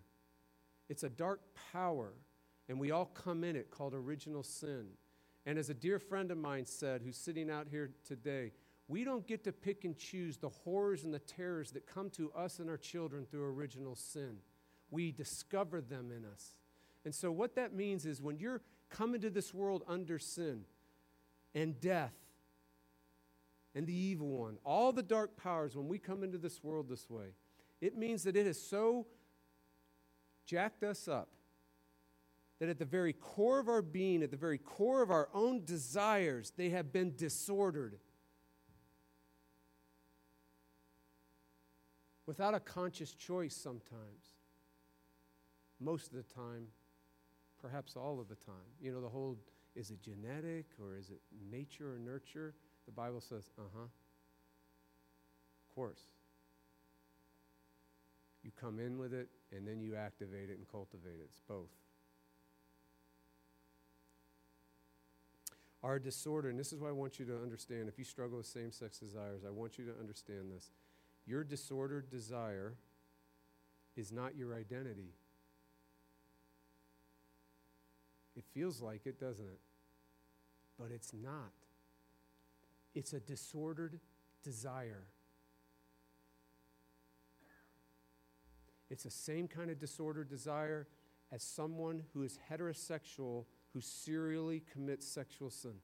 It's 0.90 1.04
a 1.04 1.10
dark 1.10 1.42
power, 1.72 2.14
and 2.68 2.80
we 2.80 2.92
all 2.92 3.06
come 3.06 3.44
in 3.44 3.56
it 3.56 3.72
called 3.72 3.94
original 3.94 4.44
sin. 4.44 4.88
And 5.46 5.58
as 5.58 5.70
a 5.70 5.74
dear 5.74 6.00
friend 6.00 6.32
of 6.32 6.38
mine 6.38 6.66
said, 6.66 7.02
who's 7.04 7.18
sitting 7.18 7.50
out 7.50 7.68
here 7.70 7.92
today, 8.06 8.52
we 8.88 9.04
don't 9.04 9.26
get 9.26 9.44
to 9.46 9.52
pick 9.52 9.84
and 9.86 9.98
choose 9.98 10.38
the 10.38 10.50
horrors 10.50 11.04
and 11.04 11.14
the 11.14 11.20
terrors 11.20 11.72
that 11.72 11.88
come 11.88 12.10
to 12.12 12.32
us 12.34 12.60
and 12.60 12.70
our 12.70 12.78
children 12.78 13.26
through 13.26 13.46
original 13.46 13.96
sin 13.96 14.38
we 14.92 15.12
discover 15.12 15.82
them 15.82 16.12
in 16.16 16.26
us. 16.26 16.58
And 17.04 17.16
so, 17.16 17.32
what 17.32 17.56
that 17.56 17.74
means 17.74 18.06
is 18.06 18.22
when 18.22 18.38
you're 18.38 18.62
coming 18.90 19.22
to 19.22 19.30
this 19.30 19.54
world 19.54 19.84
under 19.88 20.20
sin 20.20 20.66
and 21.56 21.80
death 21.80 22.14
and 23.74 23.88
the 23.88 23.96
evil 23.96 24.28
one, 24.28 24.58
all 24.64 24.92
the 24.92 25.02
dark 25.02 25.36
powers, 25.38 25.76
when 25.76 25.88
we 25.88 25.98
come 25.98 26.24
into 26.24 26.38
this 26.38 26.64
world 26.64 26.90
this 26.90 27.10
way, 27.10 27.34
it 27.80 27.98
means 27.98 28.24
that 28.24 28.36
it 28.36 28.46
has 28.46 28.62
so 28.62 29.08
jacked 30.46 30.84
us 30.84 31.08
up 31.08 31.30
that 32.60 32.70
at 32.70 32.78
the 32.78 32.86
very 32.86 33.14
core 33.14 33.60
of 33.60 33.68
our 33.68 33.82
being, 33.82 34.22
at 34.22 34.30
the 34.30 34.38
very 34.38 34.60
core 34.60 35.02
of 35.02 35.10
our 35.10 35.30
own 35.34 35.66
desires, 35.66 36.52
they 36.56 36.70
have 36.70 36.94
been 36.94 37.16
disordered. 37.16 37.98
Without 42.28 42.54
a 42.54 42.60
conscious 42.60 43.14
choice 43.14 43.56
sometimes 43.56 44.36
most 45.82 46.08
of 46.08 46.14
the 46.14 46.34
time, 46.34 46.68
perhaps 47.62 47.96
all 47.96 48.20
of 48.20 48.30
the 48.30 48.36
time. 48.36 48.70
You 48.82 48.92
know, 48.92 49.02
the 49.02 49.10
whole 49.10 49.38
is 49.76 49.90
it 49.92 50.02
genetic 50.02 50.66
or 50.80 50.96
is 50.98 51.10
it 51.10 51.22
nature 51.52 51.94
or 51.94 52.00
nurture? 52.00 52.54
The 52.86 52.92
Bible 52.92 53.22
says, 53.22 53.50
uh 53.58 53.64
huh. 53.74 53.84
Of 53.84 55.76
course. 55.76 56.02
You 58.44 58.52
come 58.60 58.80
in 58.80 58.98
with 58.98 59.14
it 59.14 59.30
and 59.56 59.68
then 59.68 59.80
you 59.80 59.96
activate 59.96 60.50
it 60.50 60.58
and 60.58 60.70
cultivate 60.70 61.20
it. 61.20 61.26
It's 61.26 61.42
both. 61.48 61.70
Our 65.84 65.98
disorder, 65.98 66.50
and 66.50 66.60
this 66.60 66.72
is 66.72 66.80
what 66.80 66.90
I 66.90 66.92
want 66.92 67.18
you 67.18 67.26
to 67.26 67.36
understand. 67.42 67.88
If 67.88 67.98
you 67.98 68.06
struggle 68.06 68.38
with 68.38 68.46
same 68.46 68.72
sex 68.72 69.00
desires, 69.00 69.42
I 69.48 69.50
want 69.50 69.80
you 69.80 69.86
to 69.86 69.92
understand 70.00 70.52
this. 70.56 70.70
Your 71.26 71.44
disordered 71.44 72.10
desire 72.12 72.76
is 73.96 74.12
not 74.12 74.36
your 74.36 74.54
identity. 74.54 75.14
It 78.36 78.44
feels 78.54 78.82
like 78.82 79.06
it, 79.06 79.20
doesn't 79.20 79.46
it? 79.46 79.60
But 80.80 80.92
it's 80.92 81.14
not. 81.14 81.52
It's 82.94 83.14
a 83.14 83.20
disordered 83.20 84.00
desire. 84.44 85.06
It's 88.90 89.04
the 89.04 89.12
same 89.12 89.48
kind 89.48 89.70
of 89.70 89.80
disordered 89.80 90.30
desire 90.30 90.88
as 91.32 91.44
someone 91.44 92.04
who 92.14 92.24
is 92.24 92.38
heterosexual 92.52 93.46
who 93.74 93.80
serially 93.80 94.62
commits 94.72 95.08
sexual 95.08 95.50
sin. 95.50 95.76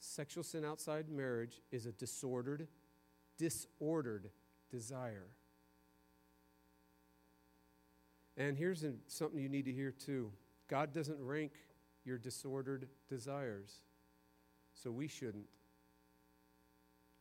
Sexual 0.00 0.42
sin 0.44 0.64
outside 0.64 1.08
marriage 1.08 1.60
is 1.70 1.86
a 1.86 1.92
disordered, 1.92 2.66
disordered 3.38 4.30
desire. 4.70 5.28
And 8.36 8.56
here's 8.56 8.84
something 9.06 9.40
you 9.40 9.48
need 9.48 9.64
to 9.64 9.72
hear 9.72 9.90
too 9.90 10.30
God 10.68 10.92
doesn't 10.92 11.18
rank 11.20 11.52
your 12.04 12.18
disordered 12.18 12.88
desires, 13.08 13.80
so 14.74 14.90
we 14.90 15.08
shouldn't. 15.08 15.46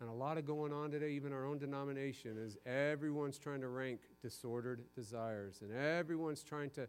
And 0.02 0.10
a 0.10 0.14
lot 0.14 0.38
of 0.38 0.46
going 0.46 0.74
on 0.74 0.92
today, 0.92 1.12
even 1.12 1.32
our 1.32 1.46
own 1.46 1.58
denomination, 1.58 2.38
is 2.38 2.58
everyone's 2.66 3.38
trying 3.38 3.62
to 3.62 3.70
rank 3.70 4.02
disordered 4.22 4.84
desires, 4.94 5.62
and 5.62 5.72
everyone's 5.72 6.44
trying 6.44 6.70
to 6.72 6.88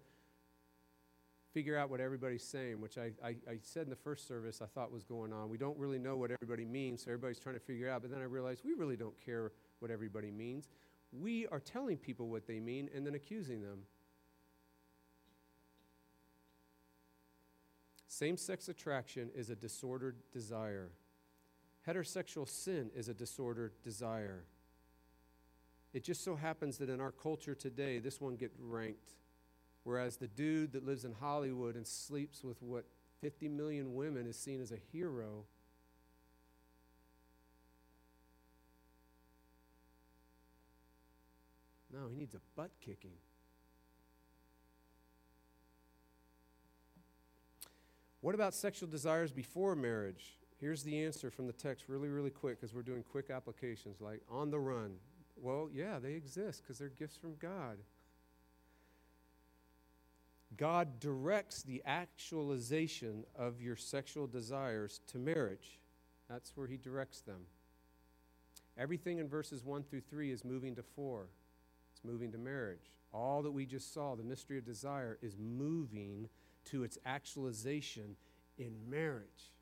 figure 1.55 1.79
out 1.79 1.89
what 1.89 2.01
everybody's 2.01 2.43
saying, 2.43 2.81
which 2.81 2.99
I, 2.99 3.13
I, 3.25 3.29
I, 3.49 3.59
said 3.63 3.85
in 3.85 3.89
the 3.89 3.97
first 3.97 4.29
service 4.29 4.61
I 4.61 4.67
thought 4.67 4.93
was 4.93 5.05
going 5.05 5.33
on. 5.33 5.49
We 5.49 5.57
don't 5.57 5.79
really 5.79 5.99
know 5.99 6.15
what 6.15 6.31
everybody 6.31 6.67
means, 6.67 7.05
so 7.05 7.11
everybody's 7.11 7.39
trying 7.39 7.55
to 7.55 7.61
figure 7.63 7.89
out. 7.89 8.03
But 8.03 8.11
then 8.11 8.21
I 8.21 8.25
realized 8.25 8.61
we 8.63 8.75
really 8.75 8.97
don't 8.97 9.15
care 9.25 9.53
what 9.79 9.91
everybody 9.91 10.31
means. 10.31 10.69
We 11.13 11.47
are 11.47 11.61
telling 11.61 11.97
people 11.97 12.29
what 12.29 12.47
they 12.47 12.61
mean 12.61 12.91
and 12.95 13.07
then 13.07 13.15
accusing 13.15 13.63
them. 13.63 13.79
Same 18.19 18.39
sex 18.39 18.71
attraction 18.71 19.29
is 19.35 19.51
a 19.51 19.55
disordered 19.55 20.17
desire. 20.33 20.89
Heterosexual 21.87 22.49
sin 22.49 22.91
is 22.97 23.11
a 23.11 23.15
disordered 23.15 23.73
desire. 23.85 24.45
It 25.93 26.03
just 26.03 26.25
so 26.25 26.35
happens 26.35 26.79
that 26.79 26.89
in 26.89 26.99
our 26.99 27.13
culture 27.13 27.55
today, 27.55 27.99
this 27.99 28.19
one 28.19 28.37
gets 28.37 28.57
ranked. 28.59 29.13
Whereas 29.85 30.17
the 30.17 30.29
dude 30.29 30.73
that 30.73 30.87
lives 30.87 31.05
in 31.05 31.13
Hollywood 31.13 31.77
and 31.77 31.87
sleeps 31.87 32.43
with 32.43 32.63
what 32.63 32.87
50 33.21 33.49
million 33.49 33.95
women 33.95 34.27
is 34.27 34.39
seen 34.39 34.63
as 34.63 34.73
a 34.73 34.79
hero. 34.95 35.45
No, 41.93 42.09
he 42.09 42.17
needs 42.17 42.35
a 42.35 42.41
butt 42.57 42.71
kicking. 42.81 43.19
What 48.21 48.35
about 48.35 48.55
sexual 48.55 48.89
desires 48.89 49.31
before 49.33 49.77
marriage? 49.77 50.37
Here's 50.59 50.83
the 50.83 51.05
answer 51.05 51.31
from 51.31 51.47
the 51.47 51.53
text, 51.53 51.85
really, 51.89 52.09
really 52.09 52.31
quick, 52.31 52.61
because 52.61 52.75
we're 52.75 52.83
doing 52.83 53.03
quick 53.03 53.31
applications 53.31 54.01
like 54.01 54.23
on 54.31 54.51
the 54.51 54.59
run. 54.59 54.95
Well, 55.37 55.69
yeah, 55.73 55.99
they 55.99 56.15
exist 56.15 56.63
because 56.63 56.79
they're 56.79 56.89
gifts 56.89 57.17
from 57.17 57.35
God. 57.39 57.79
God 60.57 60.99
directs 60.99 61.63
the 61.63 61.83
actualization 61.85 63.25
of 63.39 63.61
your 63.61 63.77
sexual 63.77 64.27
desires 64.27 65.01
to 65.09 65.19
marriage. 65.19 65.79
That's 66.31 66.53
where 66.57 66.67
He 66.67 66.79
directs 66.79 67.21
them. 67.21 67.43
Everything 68.79 69.19
in 69.19 69.29
verses 69.29 69.65
1 69.65 69.85
through 69.85 70.03
3 70.03 70.31
is 70.31 70.45
moving 70.45 70.75
to 70.77 70.83
4, 70.83 71.27
it's 71.93 72.05
moving 72.05 72.33
to 72.33 72.39
marriage. 72.39 72.93
All 73.13 73.43
that 73.43 73.53
we 73.53 73.67
just 73.67 73.93
saw, 73.93 74.15
the 74.15 74.23
mystery 74.23 74.59
of 74.59 74.65
desire, 74.65 75.19
is 75.23 75.37
moving 75.39 76.29
to 76.67 76.85
its 76.85 76.99
actualization 77.05 78.17
in 78.59 78.75
marriage. 78.89 79.53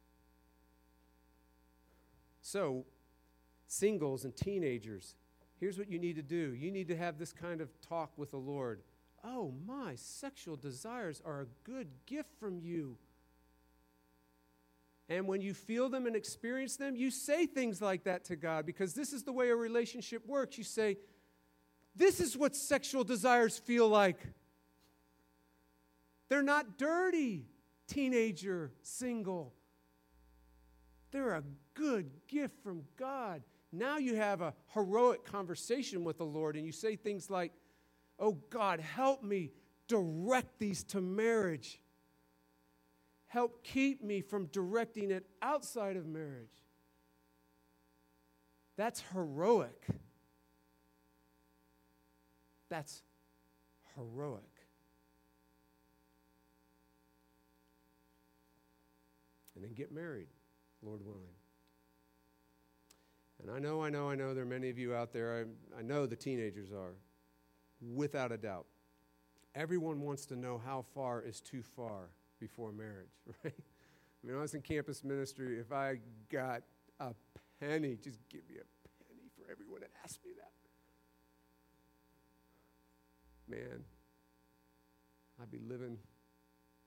So, 2.42 2.84
singles 3.66 4.24
and 4.24 4.36
teenagers, 4.36 5.14
here's 5.58 5.78
what 5.78 5.88
you 5.88 5.98
need 5.98 6.16
to 6.16 6.22
do 6.22 6.54
you 6.54 6.70
need 6.70 6.88
to 6.88 6.96
have 6.96 7.18
this 7.18 7.32
kind 7.32 7.60
of 7.60 7.70
talk 7.80 8.12
with 8.16 8.30
the 8.30 8.38
Lord. 8.38 8.82
Oh, 9.24 9.54
my 9.66 9.94
sexual 9.94 10.56
desires 10.56 11.22
are 11.24 11.40
a 11.40 11.46
good 11.64 11.88
gift 12.04 12.28
from 12.38 12.58
you. 12.58 12.98
And 15.08 15.26
when 15.26 15.40
you 15.40 15.54
feel 15.54 15.88
them 15.88 16.06
and 16.06 16.16
experience 16.16 16.76
them, 16.76 16.96
you 16.96 17.10
say 17.10 17.46
things 17.46 17.80
like 17.80 18.04
that 18.04 18.24
to 18.26 18.36
God 18.36 18.66
because 18.66 18.94
this 18.94 19.12
is 19.12 19.22
the 19.22 19.32
way 19.32 19.50
a 19.50 19.56
relationship 19.56 20.26
works. 20.26 20.56
You 20.56 20.64
say, 20.64 20.98
This 21.94 22.20
is 22.20 22.36
what 22.36 22.56
sexual 22.56 23.04
desires 23.04 23.58
feel 23.58 23.88
like. 23.88 24.18
They're 26.28 26.42
not 26.42 26.78
dirty, 26.78 27.46
teenager, 27.87 28.72
single. 28.82 29.54
They're 31.10 31.34
a 31.34 31.44
good 31.74 32.10
gift 32.26 32.62
from 32.62 32.82
God. 32.96 33.42
Now 33.72 33.98
you 33.98 34.16
have 34.16 34.40
a 34.40 34.54
heroic 34.68 35.24
conversation 35.24 36.04
with 36.04 36.18
the 36.18 36.24
Lord 36.24 36.56
and 36.56 36.64
you 36.64 36.72
say 36.72 36.96
things 36.96 37.30
like, 37.30 37.52
Oh 38.18 38.38
God, 38.50 38.80
help 38.80 39.22
me 39.22 39.50
direct 39.88 40.58
these 40.58 40.84
to 40.84 41.00
marriage. 41.00 41.80
Help 43.26 43.64
keep 43.64 44.02
me 44.02 44.20
from 44.20 44.46
directing 44.46 45.10
it 45.10 45.26
outside 45.42 45.96
of 45.96 46.06
marriage. 46.06 46.62
That's 48.76 49.02
heroic. 49.12 49.87
That's 52.68 53.02
heroic. 53.96 54.53
And 59.54 59.64
then 59.64 59.72
get 59.72 59.92
married. 59.92 60.28
Lord 60.82 61.04
willing. 61.04 61.34
And 63.42 63.50
I 63.50 63.58
know, 63.58 63.82
I 63.82 63.90
know, 63.90 64.08
I 64.08 64.14
know 64.14 64.34
there 64.34 64.44
are 64.44 64.46
many 64.46 64.70
of 64.70 64.78
you 64.78 64.94
out 64.94 65.12
there, 65.12 65.46
I, 65.74 65.78
I 65.78 65.82
know 65.82 66.06
the 66.06 66.16
teenagers 66.16 66.70
are, 66.72 66.94
without 67.94 68.32
a 68.32 68.36
doubt. 68.36 68.66
Everyone 69.54 70.00
wants 70.00 70.26
to 70.26 70.36
know 70.36 70.60
how 70.64 70.84
far 70.94 71.22
is 71.22 71.40
too 71.40 71.62
far 71.62 72.10
before 72.40 72.72
marriage, 72.72 73.12
right? 73.44 73.54
I 73.54 74.26
mean, 74.26 74.36
I 74.36 74.40
was 74.40 74.54
in 74.54 74.62
campus 74.62 75.04
ministry. 75.04 75.58
If 75.58 75.72
I 75.72 75.98
got 76.30 76.62
a 77.00 77.12
penny, 77.60 77.96
just 78.02 78.18
give 78.30 78.40
me 78.48 78.56
a 78.56 79.04
penny 79.04 79.28
for 79.36 79.50
everyone 79.50 79.80
that 79.80 79.90
asked 80.02 80.20
me 80.24 80.32
that. 80.36 80.50
Man, 83.46 83.84
I'd 85.40 85.50
be 85.50 85.58
living, 85.58 85.98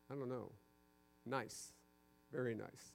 I 0.09 0.15
don't 0.15 0.29
know, 0.29 0.51
nice, 1.25 1.73
very 2.31 2.55
nice. 2.55 2.93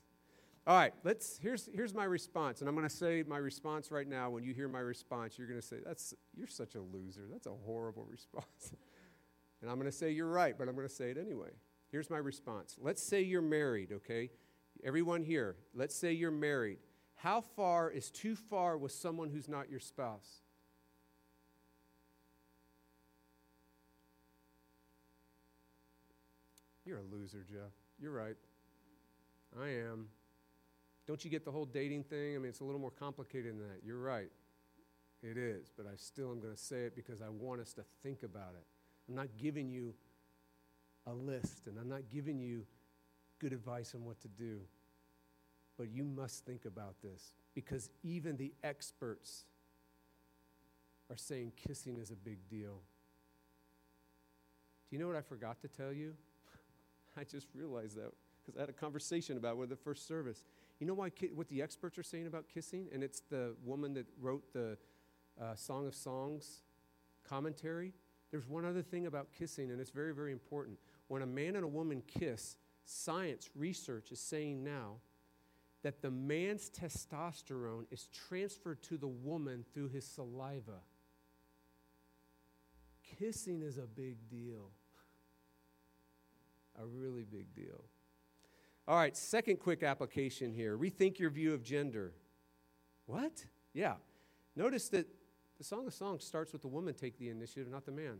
All 0.66 0.76
right, 0.76 0.92
let's 1.02 1.38
here's 1.38 1.68
here's 1.74 1.92
my 1.92 2.04
response, 2.04 2.60
and 2.60 2.68
I'm 2.68 2.76
going 2.76 2.88
to 2.88 2.94
say 2.94 3.24
my 3.26 3.38
response 3.38 3.90
right 3.90 4.06
now. 4.06 4.30
When 4.30 4.44
you 4.44 4.54
hear 4.54 4.68
my 4.68 4.78
response, 4.78 5.36
you're 5.36 5.48
going 5.48 5.60
to 5.60 5.66
say, 5.66 5.78
"That's 5.84 6.14
you're 6.36 6.46
such 6.46 6.76
a 6.76 6.80
loser. 6.80 7.22
That's 7.30 7.46
a 7.46 7.54
horrible 7.64 8.04
response." 8.10 8.72
and 9.60 9.70
I'm 9.70 9.76
going 9.76 9.90
to 9.90 9.96
say 9.96 10.10
you're 10.10 10.28
right, 10.28 10.56
but 10.56 10.68
I'm 10.68 10.74
going 10.74 10.88
to 10.88 10.94
say 10.94 11.10
it 11.10 11.18
anyway. 11.18 11.50
Here's 11.90 12.10
my 12.10 12.18
response. 12.18 12.76
Let's 12.80 13.02
say 13.02 13.22
you're 13.22 13.42
married, 13.42 13.92
okay? 13.92 14.30
Everyone 14.84 15.22
here, 15.22 15.56
let's 15.74 15.94
say 15.94 16.12
you're 16.12 16.30
married. 16.30 16.78
How 17.16 17.40
far 17.40 17.90
is 17.90 18.10
too 18.10 18.34
far 18.34 18.76
with 18.76 18.92
someone 18.92 19.30
who's 19.30 19.48
not 19.48 19.70
your 19.70 19.78
spouse? 19.78 20.42
You're 26.84 26.98
a 26.98 27.14
loser, 27.14 27.44
Jeff. 27.48 27.72
You're 28.00 28.10
right. 28.10 28.36
I 29.60 29.68
am. 29.68 30.06
Don't 31.06 31.24
you 31.24 31.30
get 31.30 31.44
the 31.44 31.50
whole 31.50 31.66
dating 31.66 32.04
thing? 32.04 32.36
I 32.36 32.38
mean, 32.38 32.48
it's 32.48 32.60
a 32.60 32.64
little 32.64 32.80
more 32.80 32.90
complicated 32.90 33.52
than 33.52 33.68
that. 33.68 33.80
You're 33.84 33.98
right. 33.98 34.30
It 35.22 35.36
is, 35.36 35.70
but 35.76 35.86
I 35.86 35.96
still 35.96 36.30
am 36.30 36.40
going 36.40 36.54
to 36.54 36.60
say 36.60 36.82
it 36.82 36.96
because 36.96 37.22
I 37.22 37.28
want 37.28 37.60
us 37.60 37.72
to 37.74 37.84
think 38.02 38.22
about 38.22 38.54
it. 38.56 38.66
I'm 39.08 39.14
not 39.14 39.28
giving 39.38 39.70
you 39.70 39.94
a 41.06 41.12
list 41.12 41.66
and 41.66 41.78
I'm 41.78 41.88
not 41.88 42.02
giving 42.12 42.40
you 42.40 42.64
good 43.38 43.52
advice 43.52 43.94
on 43.94 44.04
what 44.04 44.20
to 44.22 44.28
do. 44.28 44.60
But 45.78 45.90
you 45.90 46.04
must 46.04 46.44
think 46.44 46.64
about 46.64 46.96
this 47.02 47.32
because 47.54 47.90
even 48.02 48.36
the 48.36 48.52
experts 48.62 49.44
are 51.10 51.16
saying 51.16 51.52
kissing 51.56 51.96
is 51.98 52.10
a 52.10 52.16
big 52.16 52.38
deal. 52.48 52.80
Do 54.88 54.96
you 54.96 54.98
know 54.98 55.06
what 55.06 55.16
I 55.16 55.22
forgot 55.22 55.60
to 55.62 55.68
tell 55.68 55.92
you? 55.92 56.14
I 57.16 57.24
just 57.24 57.48
realized 57.54 57.96
that 57.96 58.12
because 58.44 58.56
I 58.56 58.60
had 58.60 58.68
a 58.68 58.72
conversation 58.72 59.36
about 59.36 59.52
it 59.52 59.58
with 59.58 59.68
the 59.68 59.76
first 59.76 60.06
service. 60.06 60.44
You 60.80 60.86
know 60.86 60.94
why 60.94 61.10
what 61.34 61.48
the 61.48 61.62
experts 61.62 61.98
are 61.98 62.02
saying 62.02 62.26
about 62.26 62.46
kissing? 62.52 62.88
And 62.92 63.02
it's 63.02 63.20
the 63.20 63.54
woman 63.64 63.94
that 63.94 64.06
wrote 64.20 64.52
the 64.52 64.76
uh, 65.40 65.54
Song 65.54 65.86
of 65.86 65.94
Songs 65.94 66.62
commentary. 67.28 67.92
There's 68.30 68.48
one 68.48 68.64
other 68.64 68.82
thing 68.82 69.06
about 69.06 69.28
kissing, 69.38 69.70
and 69.70 69.80
it's 69.80 69.90
very, 69.90 70.14
very 70.14 70.32
important. 70.32 70.78
When 71.08 71.22
a 71.22 71.26
man 71.26 71.56
and 71.56 71.64
a 71.64 71.68
woman 71.68 72.02
kiss, 72.06 72.56
science, 72.84 73.50
research 73.54 74.10
is 74.10 74.20
saying 74.20 74.64
now 74.64 74.96
that 75.82 76.00
the 76.00 76.10
man's 76.10 76.70
testosterone 76.70 77.84
is 77.90 78.08
transferred 78.28 78.82
to 78.82 78.96
the 78.96 79.08
woman 79.08 79.64
through 79.74 79.88
his 79.88 80.06
saliva. 80.06 80.80
Kissing 83.18 83.62
is 83.62 83.78
a 83.78 83.86
big 83.86 84.16
deal. 84.30 84.70
A 86.80 86.86
really 86.86 87.24
big 87.24 87.54
deal. 87.54 87.84
All 88.88 88.96
right, 88.96 89.16
second 89.16 89.60
quick 89.60 89.82
application 89.82 90.52
here 90.52 90.76
rethink 90.76 91.18
your 91.18 91.30
view 91.30 91.54
of 91.54 91.62
gender. 91.62 92.12
What? 93.06 93.44
Yeah. 93.72 93.94
Notice 94.56 94.88
that 94.90 95.06
the 95.58 95.64
Song 95.64 95.86
of 95.86 95.94
Songs 95.94 96.24
starts 96.24 96.52
with 96.52 96.62
the 96.62 96.68
woman 96.68 96.94
take 96.94 97.18
the 97.18 97.28
initiative, 97.28 97.68
not 97.68 97.86
the 97.86 97.92
man. 97.92 98.18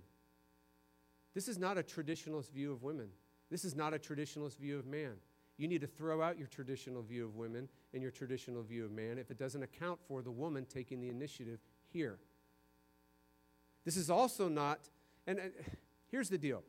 This 1.35 1.49
is 1.49 1.59
not 1.59 1.79
a 1.79 1.83
traditionalist 1.83 2.53
view 2.53 2.73
of 2.73 2.83
women. 2.83 3.09
This 3.51 3.65
is 3.65 3.75
not 3.75 3.95
a 3.95 3.99
traditionalist 3.99 4.59
view 4.59 4.79
of 4.79 4.87
man. 4.87 5.15
You 5.59 5.69
need 5.69 5.81
to 5.83 5.87
throw 5.87 6.23
out 6.23 6.39
your 6.39 6.47
traditional 6.47 7.03
view 7.03 7.25
of 7.25 7.37
women 7.37 7.69
and 7.93 8.03
your 8.03 8.11
traditional 8.11 8.63
view 8.63 8.85
of 8.85 8.91
man 8.91 9.19
if 9.19 9.31
it 9.31 9.39
doesn't 9.39 9.63
account 9.63 10.01
for 10.07 10.23
the 10.23 10.31
woman 10.31 10.65
taking 10.65 11.01
the 11.01 11.09
initiative 11.09 11.61
here. 11.93 12.19
This 13.85 13.97
is 13.97 14.11
also 14.11 14.49
not, 14.49 14.89
and 15.27 15.39
uh, 15.39 15.43
here's 16.11 16.29
the 16.29 16.39
deal 16.39 16.63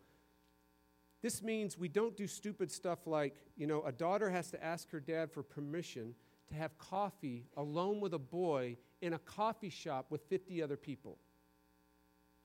this 1.24 1.42
means 1.42 1.78
we 1.78 1.88
don't 1.88 2.18
do 2.18 2.28
stupid 2.28 2.70
stuff 2.70 3.08
like, 3.08 3.36
you 3.56 3.66
know, 3.66 3.82
a 3.84 3.94
daughter 3.94 4.30
has 4.30 4.52
to 4.52 4.62
ask 4.64 4.92
her 4.92 5.00
dad 5.00 5.32
for 5.32 5.42
permission 5.42 6.14
to 6.50 6.54
have 6.54 6.78
coffee 6.78 7.46
alone 7.56 8.02
with 8.02 8.14
a 8.14 8.20
boy 8.20 8.76
in 9.02 9.14
a 9.14 9.20
coffee 9.20 9.70
shop 9.70 10.08
with 10.10 10.22
50 10.24 10.62
other 10.62 10.76
people. 10.76 11.18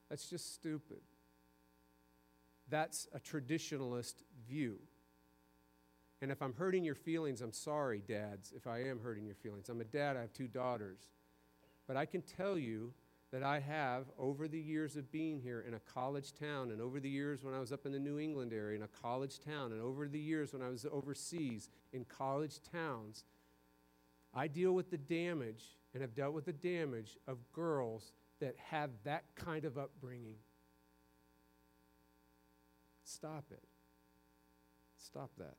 That's 0.09 0.31
just 0.31 0.55
stupid. 0.55 1.01
That's 2.69 3.09
a 3.13 3.19
traditionalist 3.19 4.23
view. 4.49 4.79
And 6.23 6.31
if 6.31 6.41
I'm 6.41 6.55
hurting 6.55 6.85
your 6.85 6.95
feelings, 6.95 7.41
I'm 7.41 7.53
sorry, 7.53 8.01
dads, 8.07 8.53
if 8.57 8.69
I 8.69 8.85
am 8.85 9.01
hurting 9.01 9.27
your 9.27 9.35
feelings. 9.35 9.69
I'm 9.69 9.81
a 9.81 9.85
dad, 9.85 10.17
I 10.17 10.21
have 10.21 10.33
two 10.33 10.47
daughters. 10.47 11.01
But 11.89 11.97
I 11.97 12.07
can 12.07 12.23
tell 12.23 12.57
you 12.57 12.93
that 13.31 13.43
I 13.43 13.61
have 13.61 14.07
over 14.19 14.49
the 14.49 14.59
years 14.59 14.97
of 14.97 15.13
being 15.13 15.41
here 15.41 15.65
in 15.67 15.75
a 15.75 15.81
college 15.81 16.33
town, 16.33 16.71
and 16.71 16.81
over 16.81 16.99
the 16.99 17.11
years 17.11 17.45
when 17.45 17.55
I 17.55 17.61
was 17.61 17.73
up 17.73 17.85
in 17.85 17.93
the 17.93 17.99
New 17.99 18.19
England 18.19 18.53
area 18.53 18.77
in 18.77 18.83
a 18.83 19.03
college 19.03 19.41
town, 19.41 19.73
and 19.73 19.83
over 19.83 20.09
the 20.09 20.19
years 20.19 20.53
when 20.53 20.63
I 20.63 20.69
was 20.69 20.87
overseas 20.91 21.69
in 21.93 22.05
college 22.05 22.61
towns, 22.73 23.25
I 24.35 24.47
deal 24.47 24.73
with 24.73 24.91
the 24.91 24.99
damage 24.99 25.77
and 25.93 26.03
have 26.03 26.15
dealt 26.15 26.33
with 26.33 26.47
the 26.47 26.53
damage 26.53 27.19
of 27.27 27.39
girls 27.53 28.13
that 28.41 28.55
have 28.71 28.91
that 29.05 29.25
kind 29.35 29.65
of 29.65 29.77
upbringing. 29.77 30.37
Stop 33.05 33.45
it. 33.51 33.65
Stop 34.97 35.31
that. 35.39 35.57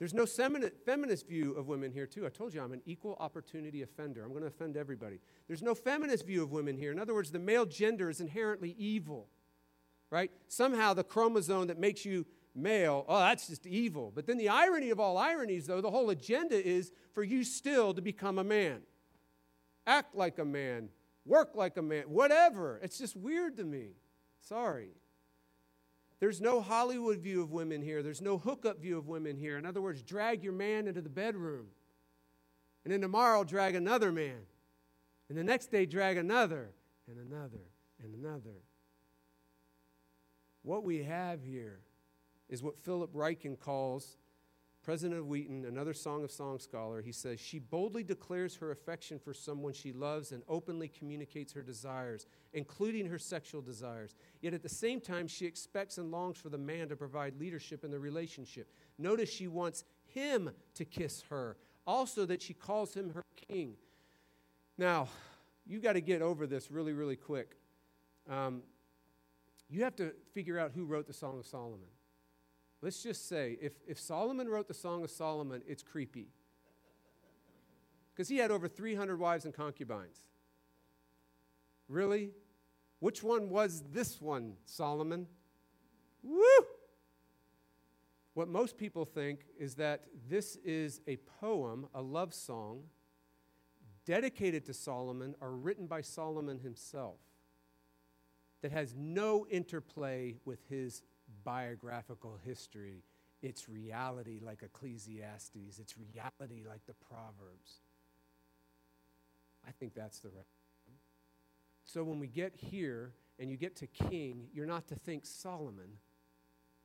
There's 0.00 0.14
no 0.14 0.24
feminist 0.24 1.28
view 1.28 1.52
of 1.52 1.68
women 1.68 1.92
here, 1.92 2.06
too. 2.06 2.24
I 2.24 2.30
told 2.30 2.54
you 2.54 2.62
I'm 2.62 2.72
an 2.72 2.80
equal 2.86 3.18
opportunity 3.20 3.82
offender. 3.82 4.24
I'm 4.24 4.30
going 4.30 4.40
to 4.40 4.48
offend 4.48 4.78
everybody. 4.78 5.20
There's 5.46 5.60
no 5.60 5.74
feminist 5.74 6.26
view 6.26 6.42
of 6.42 6.50
women 6.50 6.78
here. 6.78 6.90
In 6.90 6.98
other 6.98 7.12
words, 7.12 7.30
the 7.30 7.38
male 7.38 7.66
gender 7.66 8.08
is 8.08 8.18
inherently 8.18 8.74
evil, 8.78 9.28
right? 10.10 10.30
Somehow 10.48 10.94
the 10.94 11.04
chromosome 11.04 11.66
that 11.66 11.78
makes 11.78 12.06
you 12.06 12.24
male, 12.54 13.04
oh, 13.08 13.18
that's 13.18 13.46
just 13.48 13.66
evil. 13.66 14.10
But 14.14 14.26
then 14.26 14.38
the 14.38 14.48
irony 14.48 14.88
of 14.88 14.98
all 14.98 15.18
ironies, 15.18 15.66
though, 15.66 15.82
the 15.82 15.90
whole 15.90 16.08
agenda 16.08 16.56
is 16.66 16.92
for 17.12 17.22
you 17.22 17.44
still 17.44 17.92
to 17.92 18.00
become 18.00 18.38
a 18.38 18.44
man. 18.44 18.80
Act 19.86 20.14
like 20.14 20.38
a 20.38 20.46
man, 20.46 20.88
work 21.26 21.50
like 21.54 21.76
a 21.76 21.82
man, 21.82 22.04
whatever. 22.04 22.80
It's 22.82 22.96
just 22.96 23.16
weird 23.16 23.58
to 23.58 23.64
me. 23.64 23.90
Sorry. 24.40 24.92
There's 26.20 26.40
no 26.40 26.60
Hollywood 26.60 27.18
view 27.18 27.42
of 27.42 27.50
women 27.50 27.80
here. 27.80 28.02
There's 28.02 28.20
no 28.20 28.36
hookup 28.36 28.80
view 28.80 28.98
of 28.98 29.08
women 29.08 29.36
here. 29.36 29.56
In 29.56 29.64
other 29.64 29.80
words, 29.80 30.02
drag 30.02 30.44
your 30.44 30.52
man 30.52 30.86
into 30.86 31.00
the 31.00 31.08
bedroom. 31.08 31.66
And 32.84 32.92
then 32.92 33.00
tomorrow, 33.00 33.42
drag 33.42 33.74
another 33.74 34.12
man. 34.12 34.40
And 35.28 35.38
the 35.38 35.44
next 35.44 35.70
day, 35.70 35.86
drag 35.86 36.18
another, 36.18 36.70
and 37.08 37.18
another, 37.18 37.62
and 38.02 38.14
another. 38.14 38.56
What 40.62 40.84
we 40.84 41.04
have 41.04 41.42
here 41.42 41.80
is 42.50 42.62
what 42.62 42.78
Philip 42.78 43.14
Ryken 43.14 43.58
calls 43.58 44.18
President 44.90 45.20
of 45.20 45.28
Wheaton, 45.28 45.66
another 45.66 45.94
Song 45.94 46.24
of 46.24 46.32
Song 46.32 46.58
scholar, 46.58 47.00
he 47.00 47.12
says, 47.12 47.38
She 47.38 47.60
boldly 47.60 48.02
declares 48.02 48.56
her 48.56 48.72
affection 48.72 49.20
for 49.20 49.32
someone 49.32 49.72
she 49.72 49.92
loves 49.92 50.32
and 50.32 50.42
openly 50.48 50.88
communicates 50.88 51.52
her 51.52 51.62
desires, 51.62 52.26
including 52.54 53.06
her 53.06 53.16
sexual 53.16 53.62
desires. 53.62 54.16
Yet 54.40 54.52
at 54.52 54.64
the 54.64 54.68
same 54.68 55.00
time, 55.00 55.28
she 55.28 55.46
expects 55.46 55.98
and 55.98 56.10
longs 56.10 56.38
for 56.38 56.48
the 56.48 56.58
man 56.58 56.88
to 56.88 56.96
provide 56.96 57.38
leadership 57.38 57.84
in 57.84 57.92
the 57.92 58.00
relationship. 58.00 58.68
Notice 58.98 59.30
she 59.32 59.46
wants 59.46 59.84
him 60.08 60.50
to 60.74 60.84
kiss 60.84 61.22
her, 61.30 61.56
also 61.86 62.26
that 62.26 62.42
she 62.42 62.52
calls 62.52 62.92
him 62.92 63.10
her 63.10 63.24
king. 63.48 63.74
Now, 64.76 65.06
you've 65.64 65.84
got 65.84 65.92
to 65.92 66.00
get 66.00 66.20
over 66.20 66.48
this 66.48 66.68
really, 66.68 66.94
really 66.94 67.14
quick. 67.14 67.54
Um, 68.28 68.64
you 69.68 69.84
have 69.84 69.94
to 69.94 70.14
figure 70.32 70.58
out 70.58 70.72
who 70.74 70.84
wrote 70.84 71.06
the 71.06 71.12
Song 71.12 71.38
of 71.38 71.46
Solomon. 71.46 71.86
Let's 72.82 73.02
just 73.02 73.28
say 73.28 73.58
if, 73.60 73.72
if 73.86 73.98
Solomon 73.98 74.48
wrote 74.48 74.68
the 74.68 74.74
Song 74.74 75.04
of 75.04 75.10
Solomon, 75.10 75.62
it's 75.66 75.82
creepy. 75.82 76.28
Because 78.12 78.28
he 78.28 78.38
had 78.38 78.50
over 78.50 78.68
300 78.68 79.18
wives 79.18 79.44
and 79.44 79.54
concubines. 79.54 80.24
Really? 81.88 82.30
Which 83.00 83.22
one 83.22 83.50
was 83.50 83.82
this 83.92 84.20
one, 84.20 84.54
Solomon? 84.64 85.26
Woo! 86.22 86.42
What 88.34 88.48
most 88.48 88.78
people 88.78 89.04
think 89.04 89.40
is 89.58 89.74
that 89.74 90.04
this 90.28 90.56
is 90.56 91.00
a 91.06 91.16
poem, 91.40 91.86
a 91.94 92.00
love 92.00 92.32
song, 92.32 92.84
dedicated 94.06 94.64
to 94.66 94.74
Solomon 94.74 95.34
or 95.40 95.52
written 95.52 95.86
by 95.86 96.00
Solomon 96.00 96.58
himself, 96.58 97.18
that 98.62 98.72
has 98.72 98.94
no 98.96 99.46
interplay 99.50 100.36
with 100.44 100.60
his 100.68 101.02
biographical 101.44 102.38
history. 102.44 103.02
It's 103.42 103.68
reality 103.68 104.40
like 104.44 104.62
Ecclesiastes, 104.62 105.78
it's 105.78 105.94
reality 105.96 106.62
like 106.68 106.84
the 106.86 106.94
Proverbs. 106.94 107.80
I 109.66 109.72
think 109.72 109.94
that's 109.94 110.18
the 110.20 110.28
right. 110.28 110.46
So 111.84 112.04
when 112.04 112.20
we 112.20 112.28
get 112.28 112.54
here 112.56 113.12
and 113.38 113.50
you 113.50 113.56
get 113.56 113.76
to 113.76 113.86
king, 113.86 114.46
you're 114.54 114.66
not 114.66 114.86
to 114.88 114.94
think 114.94 115.26
Solomon. 115.26 115.98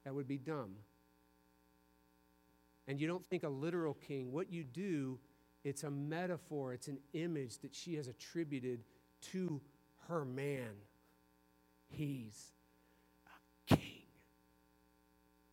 That 0.04 0.16
would 0.16 0.28
be 0.28 0.38
dumb. 0.38 0.76
And 2.88 3.00
you 3.00 3.08
don't 3.08 3.26
think 3.26 3.44
a 3.44 3.50
literal 3.50 3.96
king. 4.08 4.32
What 4.32 4.52
you 4.52 4.64
do, 4.64 5.20
it's 5.64 5.84
a 5.84 5.90
metaphor, 5.90 6.74
it's 6.74 6.88
an 6.88 7.00
image 7.14 7.60
that 7.60 7.74
she 7.74 7.96
has 7.96 8.08
attributed 8.08 8.84
to 9.32 9.62
her 10.08 10.24
man. 10.24 10.72
He's 11.90 12.52
a 13.28 13.76
king. 13.76 14.04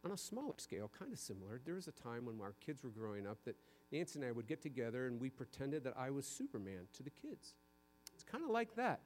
On 0.04 0.10
a 0.10 0.16
smaller 0.16 0.54
scale, 0.56 0.90
kind 0.98 1.12
of 1.12 1.18
similar, 1.18 1.60
there 1.64 1.76
was 1.76 1.86
a 1.86 1.92
time 1.92 2.26
when 2.26 2.40
our 2.40 2.54
kids 2.64 2.82
were 2.82 2.90
growing 2.90 3.26
up 3.26 3.38
that 3.44 3.56
Nancy 3.92 4.18
and 4.18 4.28
I 4.28 4.32
would 4.32 4.48
get 4.48 4.60
together 4.60 5.06
and 5.06 5.20
we 5.20 5.30
pretended 5.30 5.84
that 5.84 5.94
I 5.96 6.10
was 6.10 6.26
Superman 6.26 6.88
to 6.94 7.02
the 7.04 7.10
kids. 7.10 7.54
It's 8.14 8.24
kind 8.24 8.42
of 8.42 8.50
like 8.50 8.74
that. 8.76 9.00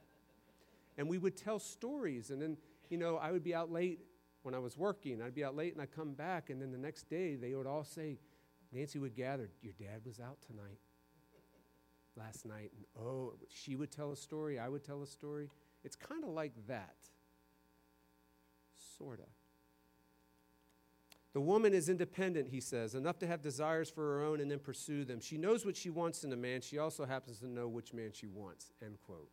And 0.97 1.07
we 1.07 1.19
would 1.19 1.37
tell 1.37 1.59
stories, 1.59 2.31
and 2.31 2.41
then, 2.41 2.57
you 2.89 2.97
know, 2.97 3.17
I 3.17 3.31
would 3.31 3.43
be 3.43 3.53
out 3.53 3.71
late 3.71 3.99
when 4.41 4.55
I 4.55 4.59
was 4.59 4.75
working. 4.75 5.21
I'd 5.21 5.35
be 5.35 5.43
out 5.43 5.55
late 5.55 5.73
and 5.73 5.81
I'd 5.81 5.95
come 5.95 6.13
back, 6.13 6.49
and 6.49 6.59
then 6.59 6.71
the 6.71 6.77
next 6.77 7.09
day 7.09 7.35
they 7.35 7.53
would 7.53 7.67
all 7.67 7.83
say, 7.83 8.17
Nancy 8.71 8.97
would 8.97 9.15
gather, 9.15 9.49
Your 9.61 9.73
dad 9.79 10.01
was 10.05 10.19
out 10.19 10.37
tonight, 10.41 10.79
last 12.15 12.45
night. 12.45 12.71
And 12.75 12.85
oh, 12.99 13.33
she 13.49 13.75
would 13.75 13.91
tell 13.91 14.11
a 14.11 14.15
story, 14.15 14.57
I 14.57 14.67
would 14.67 14.83
tell 14.83 15.03
a 15.03 15.07
story. 15.07 15.49
It's 15.83 15.95
kind 15.95 16.23
of 16.23 16.31
like 16.31 16.53
that. 16.67 16.95
Sort 18.97 19.19
of. 19.19 19.36
The 21.37 21.41
woman 21.41 21.71
is 21.71 21.87
independent, 21.87 22.49
he 22.49 22.59
says, 22.59 22.95
enough 22.95 23.19
to 23.19 23.27
have 23.27 23.43
desires 23.43 23.91
for 23.91 24.01
her 24.01 24.23
own 24.23 24.41
and 24.41 24.49
then 24.49 24.57
pursue 24.57 25.05
them. 25.05 25.19
She 25.19 25.37
knows 25.37 25.67
what 25.67 25.77
she 25.77 25.91
wants 25.91 26.23
in 26.23 26.33
a 26.33 26.35
man. 26.35 26.61
She 26.61 26.79
also 26.79 27.05
happens 27.05 27.37
to 27.41 27.47
know 27.47 27.67
which 27.67 27.93
man 27.93 28.09
she 28.11 28.25
wants. 28.25 28.71
End 28.83 28.97
quote. 29.05 29.29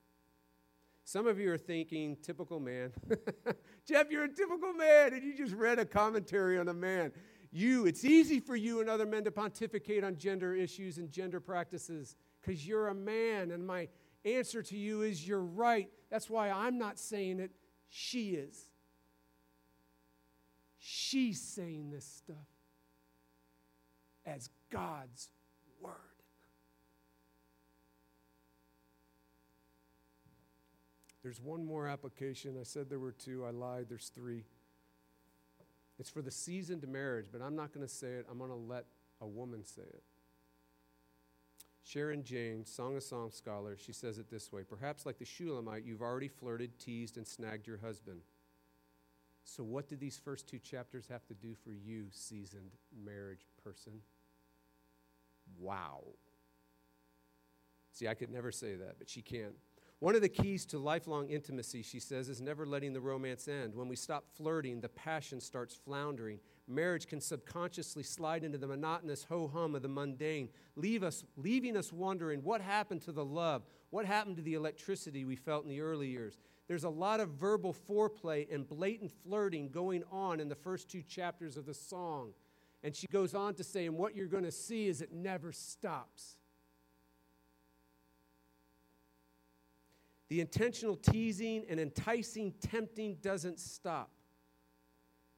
Some 1.05 1.27
of 1.27 1.41
you 1.41 1.51
are 1.51 1.57
thinking, 1.57 2.19
typical 2.21 2.61
man. 2.61 2.93
Jeff, 3.89 4.11
you're 4.11 4.25
a 4.25 4.29
typical 4.29 4.75
man, 4.75 5.15
and 5.15 5.25
you 5.25 5.35
just 5.35 5.55
read 5.55 5.79
a 5.79 5.87
commentary 5.87 6.59
on 6.59 6.69
a 6.69 6.75
man. 6.75 7.11
You, 7.51 7.87
it's 7.87 8.05
easy 8.05 8.39
for 8.39 8.55
you 8.55 8.83
and 8.83 8.91
other 8.91 9.07
men 9.07 9.25
to 9.25 9.31
pontificate 9.31 10.05
on 10.05 10.19
gender 10.19 10.55
issues 10.55 10.99
and 10.99 11.11
gender 11.11 11.41
practices 11.41 12.17
because 12.43 12.67
you're 12.67 12.89
a 12.89 12.95
man. 12.95 13.51
And 13.51 13.67
my 13.67 13.89
answer 14.27 14.63
to 14.63 14.77
you 14.77 15.01
is 15.01 15.27
you're 15.27 15.41
right. 15.41 15.89
That's 16.11 16.29
why 16.29 16.51
I'm 16.51 16.77
not 16.77 16.99
saying 16.99 17.41
it, 17.41 17.53
she 17.89 18.33
is. 18.33 18.69
She's 20.87 21.41
saying 21.41 21.91
this 21.91 22.05
stuff 22.05 22.37
as 24.27 24.51
God's 24.71 25.31
word. 25.81 25.95
There's 31.23 31.41
one 31.41 31.65
more 31.65 31.89
application. 31.89 32.59
I 32.61 32.65
said 32.65 32.91
there 32.91 32.99
were 32.99 33.13
two. 33.13 33.47
I 33.47 33.51
lied. 33.51 33.87
There's 33.89 34.11
three. 34.15 34.45
It's 35.99 36.11
for 36.11 36.21
the 36.21 36.31
seasoned 36.31 36.87
marriage, 36.87 37.29
but 37.33 37.41
I'm 37.41 37.57
not 37.57 37.73
going 37.73 37.87
to 37.87 37.93
say 37.93 38.09
it. 38.09 38.27
I'm 38.31 38.37
going 38.37 38.51
to 38.51 38.57
let 38.57 38.85
a 39.23 39.27
woman 39.27 39.65
say 39.65 39.85
it. 39.89 40.03
Sharon 41.83 42.23
Jane, 42.25 42.67
Song 42.67 42.95
of 42.95 43.03
Songs 43.03 43.35
scholar, 43.35 43.79
she 43.79 43.95
says 43.95 44.19
it 44.19 44.31
this 44.31 44.53
way 44.53 44.65
Perhaps 44.65 45.07
like 45.07 45.19
the 45.19 45.25
Shulamite, 45.25 45.87
you've 45.87 46.03
already 46.03 46.29
flirted, 46.29 46.79
teased, 46.79 47.17
and 47.17 47.27
snagged 47.27 47.67
your 47.67 47.79
husband. 47.79 48.21
So, 49.45 49.63
what 49.63 49.89
did 49.89 50.01
these 50.01 50.17
first 50.17 50.49
two 50.49 50.59
chapters 50.59 51.07
have 51.09 51.27
to 51.27 51.35
do 51.35 51.55
for 51.55 51.71
you, 51.71 52.07
seasoned 52.11 52.73
marriage 53.05 53.47
person? 53.63 54.01
Wow. 55.59 56.03
See, 57.93 58.09
I 58.09 58.15
could 58.15 58.31
never 58.31 58.51
say 58.51 58.75
that, 58.75 58.99
but 58.99 59.09
she 59.09 59.23
can. 59.23 59.53
One 60.01 60.15
of 60.15 60.23
the 60.23 60.29
keys 60.29 60.67
to 60.67 60.79
lifelong 60.79 61.29
intimacy, 61.29 61.83
she 61.83 62.01
says, 62.01 62.29
is 62.29 62.41
never 62.41 62.67
letting 62.67 62.93
the 62.93 63.01
romance 63.01 63.47
end. 63.47 63.75
When 63.75 63.87
we 63.87 63.97
stop 63.97 64.25
flirting, 64.35 64.81
the 64.81 64.89
passion 64.89 65.41
starts 65.41 65.75
floundering. 65.75 66.41
Marriage 66.67 67.07
can 67.07 67.21
subconsciously 67.21 68.03
slide 68.03 68.45
into 68.45 68.59
the 68.59 68.67
monotonous 68.67 69.25
ho 69.25 69.47
hum 69.47 69.75
of 69.75 69.83
the 69.83 69.89
mundane, 69.89 70.49
leave 70.77 71.03
us, 71.03 71.25
leaving 71.37 71.77
us 71.77 71.93
wondering 71.93 72.43
what 72.43 72.61
happened 72.61 73.03
to 73.03 73.13
the 73.13 73.25
love, 73.25 73.63
what 73.91 74.05
happened 74.05 74.37
to 74.37 74.43
the 74.43 74.55
electricity 74.55 75.25
we 75.25 75.37
felt 75.37 75.63
in 75.63 75.71
the 75.71 75.81
early 75.81 76.09
years. 76.09 76.39
There's 76.67 76.85
a 76.85 76.91
lot 76.91 77.21
of 77.21 77.31
verbal 77.31 77.75
foreplay 77.75 78.53
and 78.53 78.67
blatant 78.67 79.13
flirting 79.23 79.69
going 79.69 80.03
on 80.11 80.41
in 80.41 80.49
the 80.49 80.55
first 80.55 80.89
two 80.89 81.03
chapters 81.03 81.57
of 81.57 81.67
the 81.67 81.75
song. 81.75 82.33
And 82.83 82.95
she 82.95 83.07
goes 83.07 83.35
on 83.35 83.55
to 83.55 83.65
say, 83.65 83.87
and 83.87 83.97
what 83.97 84.15
you're 84.15 84.27
going 84.27 84.45
to 84.45 84.53
see 84.53 84.89
is 84.89 85.03
it 85.03 85.13
never 85.13 85.53
stops. 85.53 86.37
The 90.29 90.41
intentional 90.41 90.97
teasing 90.97 91.65
and 91.69 91.79
enticing 91.79 92.53
tempting 92.61 93.17
doesn't 93.21 93.61
stop. 93.61 94.11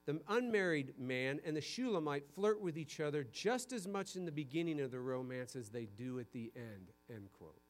The 0.06 0.20
unmarried 0.28 0.94
man 0.98 1.40
and 1.44 1.56
the 1.56 1.60
Shulamite 1.60 2.24
flirt 2.34 2.60
with 2.60 2.78
each 2.78 3.00
other 3.00 3.24
just 3.24 3.72
as 3.72 3.88
much 3.88 4.14
in 4.14 4.24
the 4.24 4.32
beginning 4.32 4.80
of 4.80 4.92
the 4.92 5.00
romance 5.00 5.56
as 5.56 5.68
they 5.68 5.86
do 5.86 6.20
at 6.20 6.30
the 6.32 6.52
end. 6.54 6.92
End 7.10 7.28
quote. 7.36 7.60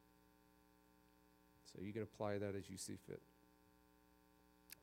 So 1.73 1.81
you 1.83 1.91
can 1.91 2.03
apply 2.03 2.37
that 2.37 2.55
as 2.55 2.69
you 2.69 2.77
see 2.77 2.97
fit. 3.07 3.21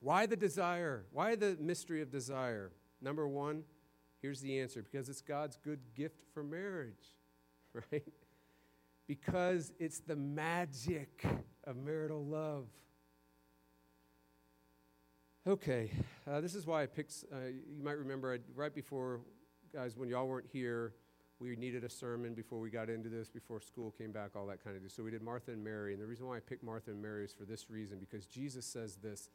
Why 0.04 0.26
the 0.26 0.36
desire? 0.36 1.06
Why 1.12 1.34
the 1.34 1.56
mystery 1.58 2.02
of 2.02 2.10
desire? 2.10 2.72
Number 3.00 3.26
one, 3.26 3.62
here's 4.20 4.42
the 4.42 4.60
answer 4.60 4.82
because 4.82 5.08
it's 5.08 5.22
God's 5.22 5.56
good 5.56 5.80
gift 5.94 6.20
for 6.34 6.44
marriage, 6.44 7.16
right? 7.72 8.12
Because 9.06 9.72
it's 9.78 10.00
the 10.00 10.14
magic 10.14 11.24
of 11.64 11.76
marital 11.76 12.22
love. 12.22 12.66
Okay, 15.46 15.90
uh, 16.30 16.42
this 16.42 16.54
is 16.54 16.66
why 16.66 16.82
I 16.82 16.86
picked. 16.86 17.24
Uh, 17.32 17.46
you 17.46 17.82
might 17.82 17.96
remember 17.96 18.34
I, 18.34 18.40
right 18.54 18.74
before, 18.74 19.22
guys, 19.72 19.96
when 19.96 20.10
y'all 20.10 20.28
weren't 20.28 20.48
here, 20.52 20.92
we 21.38 21.56
needed 21.56 21.82
a 21.82 21.90
sermon 21.90 22.34
before 22.34 22.60
we 22.60 22.68
got 22.68 22.90
into 22.90 23.08
this, 23.08 23.30
before 23.30 23.58
school 23.58 23.90
came 23.90 24.12
back, 24.12 24.36
all 24.36 24.46
that 24.48 24.62
kind 24.62 24.76
of 24.76 24.82
stuff. 24.82 24.92
So 24.96 25.02
we 25.02 25.10
did 25.10 25.22
Martha 25.22 25.50
and 25.50 25.64
Mary. 25.64 25.94
And 25.94 26.02
the 26.02 26.06
reason 26.06 26.26
why 26.26 26.36
I 26.36 26.40
picked 26.40 26.62
Martha 26.62 26.90
and 26.90 27.00
Mary 27.00 27.24
is 27.24 27.32
for 27.32 27.44
this 27.46 27.70
reason 27.70 27.96
because 27.98 28.26
Jesus 28.26 28.66
says 28.66 28.96
this. 28.96 29.30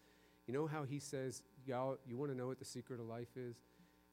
You 0.49 0.53
know 0.53 0.65
how 0.65 0.81
he 0.81 0.97
says, 0.97 1.43
Y'all, 1.67 1.99
you 2.07 2.17
want 2.17 2.31
to 2.31 2.35
know 2.35 2.47
what 2.47 2.57
the 2.57 2.65
secret 2.65 2.99
of 2.99 3.05
life 3.05 3.37
is? 3.37 3.55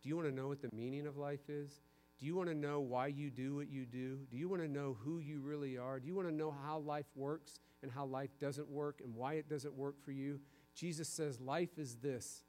Do 0.02 0.10
you 0.10 0.16
want 0.16 0.28
to 0.28 0.34
know 0.34 0.48
what 0.48 0.60
the 0.60 0.68
meaning 0.76 1.06
of 1.06 1.16
life 1.16 1.48
is? 1.48 1.80
Do 2.20 2.26
you 2.26 2.36
want 2.36 2.50
to 2.50 2.54
know 2.54 2.78
why 2.80 3.06
you 3.06 3.30
do 3.30 3.54
what 3.54 3.70
you 3.70 3.86
do? 3.86 4.18
Do 4.30 4.36
you 4.36 4.46
want 4.46 4.60
to 4.60 4.68
know 4.68 4.98
who 5.02 5.18
you 5.18 5.40
really 5.40 5.78
are? 5.78 5.98
Do 5.98 6.06
you 6.06 6.14
want 6.14 6.28
to 6.28 6.34
know 6.34 6.54
how 6.62 6.80
life 6.80 7.06
works 7.14 7.58
and 7.82 7.90
how 7.90 8.04
life 8.04 8.28
doesn't 8.38 8.68
work 8.68 9.00
and 9.02 9.14
why 9.14 9.34
it 9.34 9.48
doesn't 9.48 9.72
work 9.72 9.94
for 10.04 10.12
you? 10.12 10.38
Jesus 10.74 11.08
says, 11.08 11.40
Life 11.40 11.78
is 11.78 11.96
this 11.96 12.42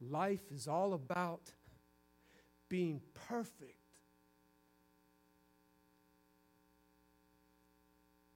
life 0.00 0.50
is 0.50 0.66
all 0.66 0.94
about 0.94 1.52
being 2.70 3.02
perfect. 3.28 3.76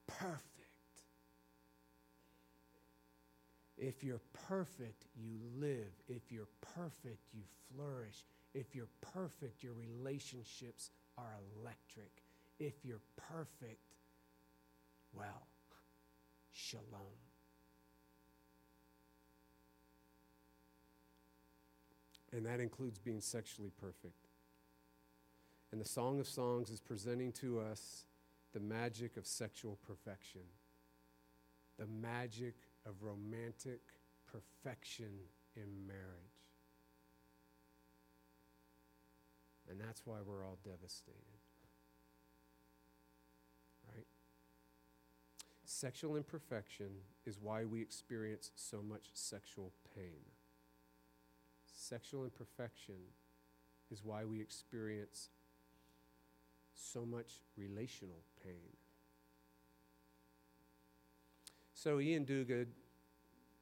Perfect. 0.05 0.52
If 3.83 4.01
you're 4.01 4.21
perfect, 4.47 5.07
you 5.13 5.35
live. 5.57 5.91
If 6.07 6.31
you're 6.31 6.47
perfect, 6.73 7.19
you 7.33 7.41
flourish. 7.75 8.23
If 8.53 8.73
you're 8.73 8.87
perfect, 9.01 9.61
your 9.61 9.73
relationships 9.73 10.89
are 11.17 11.33
electric. 11.59 12.23
If 12.59 12.85
you're 12.85 13.01
perfect, 13.17 13.81
well, 15.11 15.47
shalom. 16.53 17.19
And 22.31 22.45
that 22.45 22.61
includes 22.61 22.99
being 22.99 23.19
sexually 23.19 23.71
perfect. 23.81 24.29
And 25.73 25.81
the 25.81 25.85
Song 25.85 26.21
of 26.21 26.27
Songs 26.29 26.69
is 26.69 26.79
presenting 26.79 27.33
to 27.33 27.59
us 27.59 28.05
the 28.53 28.61
magic 28.61 29.17
of 29.17 29.25
sexual 29.25 29.77
perfection, 29.85 30.43
the 31.77 31.87
magic 31.87 32.55
of 32.85 32.93
romantic 33.01 33.81
perfection 34.31 35.11
in 35.55 35.87
marriage. 35.87 36.33
And 39.69 39.79
that's 39.79 40.01
why 40.05 40.17
we're 40.25 40.45
all 40.45 40.57
devastated. 40.63 41.39
Right? 43.93 44.05
Sexual 45.65 46.17
imperfection 46.17 46.89
is 47.25 47.39
why 47.41 47.65
we 47.65 47.81
experience 47.81 48.51
so 48.55 48.81
much 48.81 49.05
sexual 49.13 49.71
pain. 49.95 50.21
Sexual 51.65 52.25
imperfection 52.25 52.95
is 53.91 54.03
why 54.03 54.25
we 54.25 54.41
experience 54.41 55.29
so 56.75 57.05
much 57.05 57.41
relational 57.57 58.23
pain. 58.43 58.75
So, 61.83 61.99
Iain 61.99 62.25
Duguid, 62.25 62.67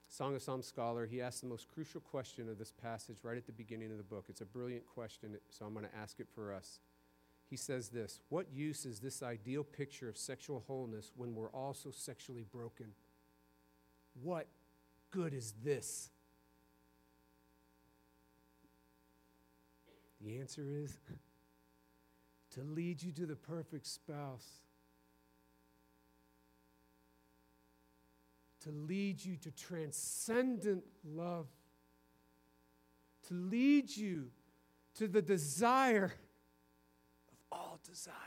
Song 0.08 0.36
of 0.36 0.44
Psalms 0.44 0.68
scholar, 0.68 1.08
he 1.08 1.24
asked 1.24 1.42
the 1.42 1.48
most 1.48 1.68
crucial 1.74 2.00
question 2.00 2.50
of 2.50 2.60
this 2.60 2.72
passage 2.72 3.18
right 3.24 3.36
at 3.36 3.48
the 3.48 3.52
beginning 3.52 3.90
of 3.90 3.98
the 3.98 4.04
book. 4.04 4.26
It's 4.30 4.42
a 4.42 4.46
brilliant 4.46 4.86
question, 4.86 5.36
so 5.50 5.66
I'm 5.66 5.74
going 5.74 5.88
to 5.88 5.96
ask 5.98 6.20
it 6.20 6.28
for 6.36 6.54
us. 6.54 6.82
He 7.50 7.56
says 7.56 7.90
this 7.90 8.20
What 8.30 8.46
use 8.54 8.86
is 8.86 9.00
this 9.00 9.24
ideal 9.24 9.64
picture 9.64 10.08
of 10.08 10.20
sexual 10.20 10.64
wholeness 10.68 11.12
when 11.16 11.34
we're 11.34 11.50
also 11.50 11.90
sexually 11.90 12.44
broken? 12.44 12.92
What 14.22 14.46
good 15.10 15.34
is 15.34 15.56
this? 15.64 16.12
The 20.24 20.38
answer 20.38 20.68
is 20.70 20.96
to 22.52 22.62
lead 22.62 23.02
you 23.02 23.14
to 23.14 23.26
the 23.26 23.36
perfect 23.36 23.88
spouse, 23.88 24.62
to 28.64 28.72
lead 28.72 29.24
you 29.24 29.36
to 29.38 29.52
transcendent 29.52 30.84
love, 31.04 31.48
to 33.28 33.34
lead 33.34 33.96
you 33.96 34.30
to 34.96 35.08
the 35.08 35.22
desire 35.22 36.14
of 37.32 37.38
all 37.52 37.80
desires. 37.88 38.18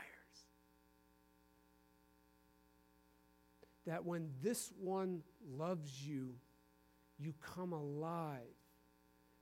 That 3.85 4.03
when 4.03 4.29
this 4.41 4.71
one 4.79 5.21
loves 5.57 6.05
you, 6.05 6.35
you 7.17 7.33
come 7.55 7.71
alive 7.71 8.41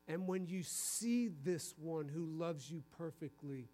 and 0.07 0.27
when 0.27 0.47
you 0.47 0.63
see 0.63 1.29
this 1.43 1.73
one 1.77 2.07
who 2.07 2.25
loves 2.25 2.69
you 2.69 2.83
perfectly, 2.97 3.69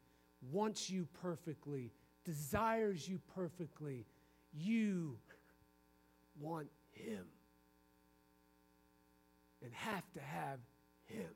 wants 0.51 0.89
you 0.89 1.07
perfectly, 1.21 1.91
desires 2.23 3.07
you 3.07 3.19
perfectly, 3.33 4.05
you 4.53 5.17
want 6.39 6.67
him 7.03 7.25
and 9.63 9.73
have 9.73 10.03
to 10.13 10.19
have 10.19 10.59
him. 11.05 11.29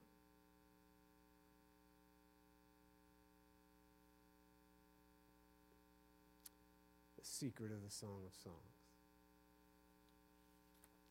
The 7.18 7.26
secret 7.26 7.72
of 7.72 7.84
the 7.84 7.92
Song 7.92 8.22
of 8.26 8.34
Songs. 8.34 8.56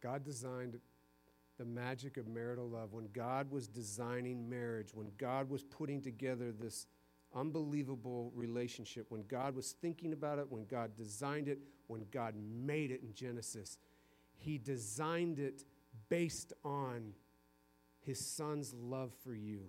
God 0.03 0.25
designed 0.25 0.79
the 1.59 1.65
magic 1.65 2.17
of 2.17 2.27
marital 2.27 2.69
love, 2.69 2.93
when 2.93 3.09
God 3.13 3.51
was 3.51 3.69
designing 3.69 4.49
marriage, 4.49 4.89
when 4.95 5.13
God 5.19 5.49
was 5.49 5.63
putting 5.63 6.01
together 6.01 6.51
this 6.51 6.87
unbelievable 7.35 8.33
relationship, 8.35 9.07
when 9.11 9.25
God 9.29 9.55
was 9.55 9.73
thinking 9.81 10.13
about 10.13 10.39
it, 10.39 10.47
when 10.51 10.65
God 10.67 10.97
designed 10.97 11.49
it, 11.49 11.59
when 11.87 12.05
God 12.11 12.35
made 12.37 12.91
it 12.91 13.03
in 13.03 13.15
Genesis, 13.15 13.79
He 14.43 14.59
designed 14.59 15.39
it 15.39 15.65
based 16.09 16.53
on 16.65 17.13
His 18.01 18.25
Son's 18.25 18.75
love 18.75 19.13
for 19.25 19.35
you. 19.35 19.63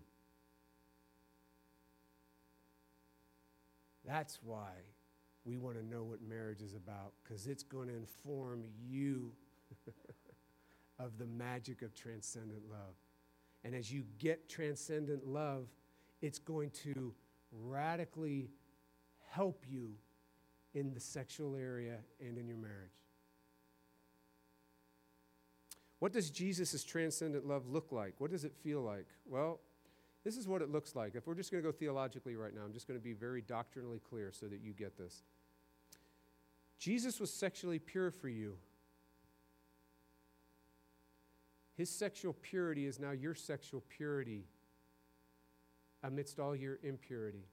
That's 4.05 4.39
why 4.43 4.71
we 5.45 5.57
want 5.57 5.77
to 5.77 5.85
know 5.85 6.03
what 6.03 6.21
marriage 6.21 6.61
is 6.61 6.73
about, 6.73 7.13
because 7.23 7.47
it's 7.47 7.63
going 7.63 7.87
to 7.87 7.95
inform 7.95 8.63
you. 8.85 9.31
of 10.99 11.17
the 11.17 11.25
magic 11.25 11.81
of 11.81 11.93
transcendent 11.93 12.61
love. 12.69 12.95
And 13.63 13.73
as 13.75 13.91
you 13.91 14.03
get 14.19 14.49
transcendent 14.49 15.25
love, 15.27 15.67
it's 16.21 16.39
going 16.39 16.69
to 16.83 17.13
radically 17.51 18.49
help 19.31 19.63
you 19.67 19.91
in 20.73 20.93
the 20.93 20.99
sexual 20.99 21.55
area 21.55 21.97
and 22.19 22.37
in 22.37 22.47
your 22.47 22.57
marriage. 22.57 23.02
What 26.03 26.11
does 26.11 26.29
Jesus' 26.29 26.83
transcendent 26.83 27.47
love 27.47 27.69
look 27.69 27.93
like? 27.93 28.15
What 28.17 28.29
does 28.29 28.43
it 28.43 28.53
feel 28.61 28.81
like? 28.81 29.07
Well, 29.25 29.61
this 30.25 30.35
is 30.35 30.49
what 30.49 30.61
it 30.61 30.69
looks 30.69 30.97
like. 30.97 31.15
If 31.15 31.25
we're 31.25 31.33
just 31.33 31.49
going 31.49 31.63
to 31.63 31.65
go 31.65 31.71
theologically 31.71 32.35
right 32.35 32.53
now, 32.53 32.59
I'm 32.65 32.73
just 32.73 32.89
going 32.89 32.99
to 32.99 33.03
be 33.03 33.13
very 33.13 33.41
doctrinally 33.41 34.01
clear 34.09 34.33
so 34.33 34.47
that 34.47 34.59
you 34.59 34.73
get 34.73 34.97
this. 34.97 35.23
Jesus 36.77 37.21
was 37.21 37.31
sexually 37.31 37.79
pure 37.79 38.11
for 38.11 38.27
you. 38.27 38.57
His 41.77 41.89
sexual 41.89 42.33
purity 42.33 42.85
is 42.85 42.99
now 42.99 43.11
your 43.11 43.33
sexual 43.33 43.81
purity 43.87 44.43
amidst 46.03 46.37
all 46.37 46.53
your 46.53 46.79
impurity. 46.83 47.47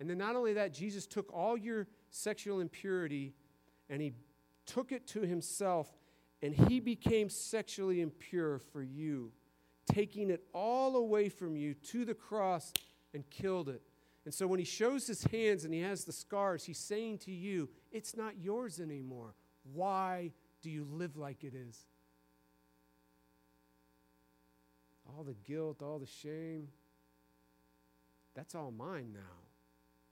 And 0.00 0.10
then, 0.10 0.18
not 0.18 0.34
only 0.34 0.54
that, 0.54 0.74
Jesus 0.74 1.06
took 1.06 1.32
all 1.32 1.56
your 1.56 1.86
sexual 2.10 2.58
impurity 2.58 3.34
and 3.88 4.02
he 4.02 4.14
took 4.66 4.90
it 4.90 5.06
to 5.06 5.20
himself 5.20 5.88
and 6.42 6.54
he 6.54 6.80
became 6.80 7.28
sexually 7.28 8.00
impure 8.00 8.58
for 8.58 8.82
you, 8.82 9.32
taking 9.86 10.30
it 10.30 10.44
all 10.52 10.96
away 10.96 11.28
from 11.28 11.56
you 11.56 11.74
to 11.74 12.04
the 12.04 12.14
cross 12.14 12.72
and 13.14 13.28
killed 13.30 13.68
it. 13.68 13.82
And 14.24 14.34
so, 14.34 14.46
when 14.46 14.58
he 14.58 14.64
shows 14.64 15.06
his 15.06 15.24
hands 15.24 15.64
and 15.64 15.72
he 15.72 15.80
has 15.80 16.04
the 16.04 16.12
scars, 16.12 16.64
he's 16.64 16.78
saying 16.78 17.18
to 17.18 17.30
you, 17.30 17.68
It's 17.90 18.16
not 18.16 18.38
yours 18.38 18.78
anymore. 18.78 19.34
Why 19.72 20.32
do 20.60 20.70
you 20.70 20.84
live 20.84 21.16
like 21.16 21.44
it 21.44 21.54
is? 21.54 21.86
all 25.16 25.24
the 25.24 25.34
guilt, 25.44 25.82
all 25.82 25.98
the 25.98 26.06
shame, 26.06 26.68
that's 28.34 28.54
all 28.54 28.70
mine 28.70 29.10
now. 29.12 29.20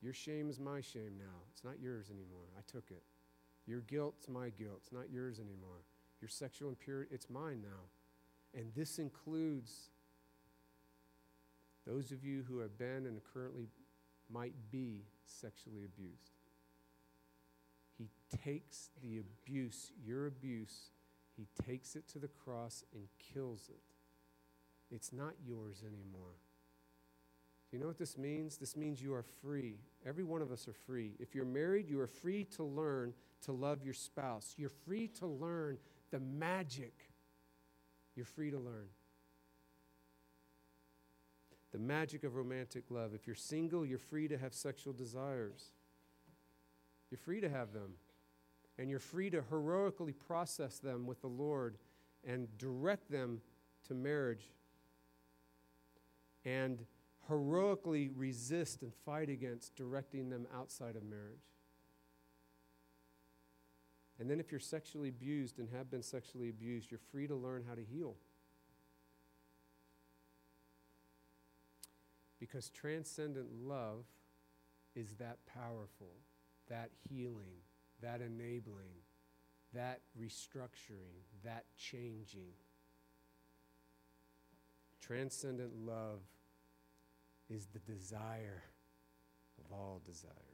Your 0.03 0.12
shame 0.12 0.51
is 0.51 0.59
my 0.59 0.81
shame 0.81 1.12
now. 1.18 1.43
It's 1.53 1.64
not 1.64 1.81
yours 1.81 2.11
anymore. 2.11 2.47
I 2.57 2.62
took 2.70 2.91
it. 2.91 3.03
Your 3.66 3.81
guilt's 3.81 4.29
my 4.29 4.51
guilt. 4.51 4.81
It's 4.83 4.93
not 4.93 5.11
yours 5.11 5.39
anymore. 5.39 5.83
Your 6.21 6.29
sexual 6.29 6.69
impurity, 6.69 7.11
it's 7.12 7.29
mine 7.29 7.62
now. 7.62 8.59
And 8.59 8.73
this 8.75 8.99
includes 8.99 9.91
those 11.87 12.11
of 12.11 12.25
you 12.25 12.45
who 12.49 12.59
have 12.59 12.79
been 12.79 13.07
and 13.07 13.21
currently 13.33 13.69
might 14.31 14.55
be 14.71 15.05
sexually 15.25 15.85
abused. 15.85 16.33
He 17.97 18.09
takes 18.45 18.91
the 19.03 19.19
abuse, 19.19 19.93
your 20.05 20.27
abuse, 20.27 20.91
he 21.37 21.47
takes 21.67 21.97
it 21.97 22.09
to 22.09 22.19
the 22.19 22.29
cross 22.29 22.83
and 22.95 23.09
kills 23.33 23.69
it. 23.69 24.95
It's 24.95 25.12
not 25.12 25.35
yours 25.45 25.83
anymore. 25.87 26.37
Do 27.71 27.77
you 27.77 27.81
know 27.81 27.89
what 27.89 27.99
this 27.99 28.17
means? 28.17 28.57
This 28.57 28.77
means 28.77 29.03
you 29.03 29.12
are 29.12 29.25
free. 29.43 29.77
Every 30.07 30.25
one 30.25 30.41
of 30.41 30.53
us 30.53 30.69
are 30.69 30.73
free. 30.73 31.12
If 31.19 31.35
you're 31.35 31.45
married, 31.45 31.89
you 31.89 32.01
are 32.01 32.07
free 32.07 32.45
to 32.57 32.62
learn 32.62 33.12
to 33.45 33.53
love 33.53 33.83
your 33.83 33.95
spouse. 33.95 34.55
You're 34.57 34.71
free 34.71 35.09
to 35.19 35.27
learn 35.27 35.79
the 36.17 36.21
magic. 36.21 36.95
You're 38.14 38.25
free 38.25 38.51
to 38.51 38.59
learn. 38.59 38.89
The 41.73 41.79
magic 41.79 42.25
of 42.25 42.37
romantic 42.37 42.85
love. 42.89 43.12
If 43.14 43.27
you're 43.27 43.37
single, 43.37 43.85
you're 43.85 43.99
free 43.99 44.27
to 44.29 44.39
have 44.39 44.55
sexual 44.55 44.95
desires. 44.95 45.73
You're 47.11 47.19
free 47.19 47.43
to 47.43 47.51
have 47.51 47.75
them. 47.75 47.93
And 48.79 48.89
you're 48.89 48.99
free 48.99 49.29
to 49.29 49.43
heroically 49.51 50.12
process 50.12 50.79
them 50.79 51.07
with 51.07 51.21
the 51.21 51.27
Lord 51.27 51.77
and 52.27 52.49
direct 52.57 53.11
them 53.11 53.43
to 53.89 53.95
marriage. 53.95 54.45
And 56.47 56.87
heroically 57.29 58.09
resist 58.17 58.81
and 58.81 58.95
fight 59.05 59.29
against 59.29 59.77
directing 59.77 60.31
them 60.31 60.47
outside 60.57 60.97
of 60.97 61.05
marriage. 61.05 61.56
And 64.19 64.31
then, 64.31 64.41
if 64.41 64.51
you're 64.51 64.61
sexually 64.61 65.11
abused 65.11 65.59
and 65.59 65.69
have 65.77 65.91
been 65.91 66.03
sexually 66.03 66.49
abused, 66.49 66.91
you're 66.91 67.01
free 67.12 67.27
to 67.27 67.35
learn 67.35 67.64
how 67.69 67.75
to 67.75 67.85
heal. 67.85 68.14
Because 72.41 72.71
transcendent 72.71 73.49
love 73.67 74.05
is 74.95 75.14
that 75.19 75.39
powerful, 75.47 76.12
that 76.69 76.91
healing, 77.09 77.61
that 78.01 78.21
enabling, 78.21 79.03
that 79.75 80.01
restructuring, 80.19 81.21
that 81.45 81.64
changing. 81.77 82.53
Transcendent 85.01 85.73
love 85.85 86.21
is 87.49 87.67
the 87.67 87.79
desire 87.81 88.62
of 89.59 89.73
all 89.73 90.01
desires. 90.05 90.46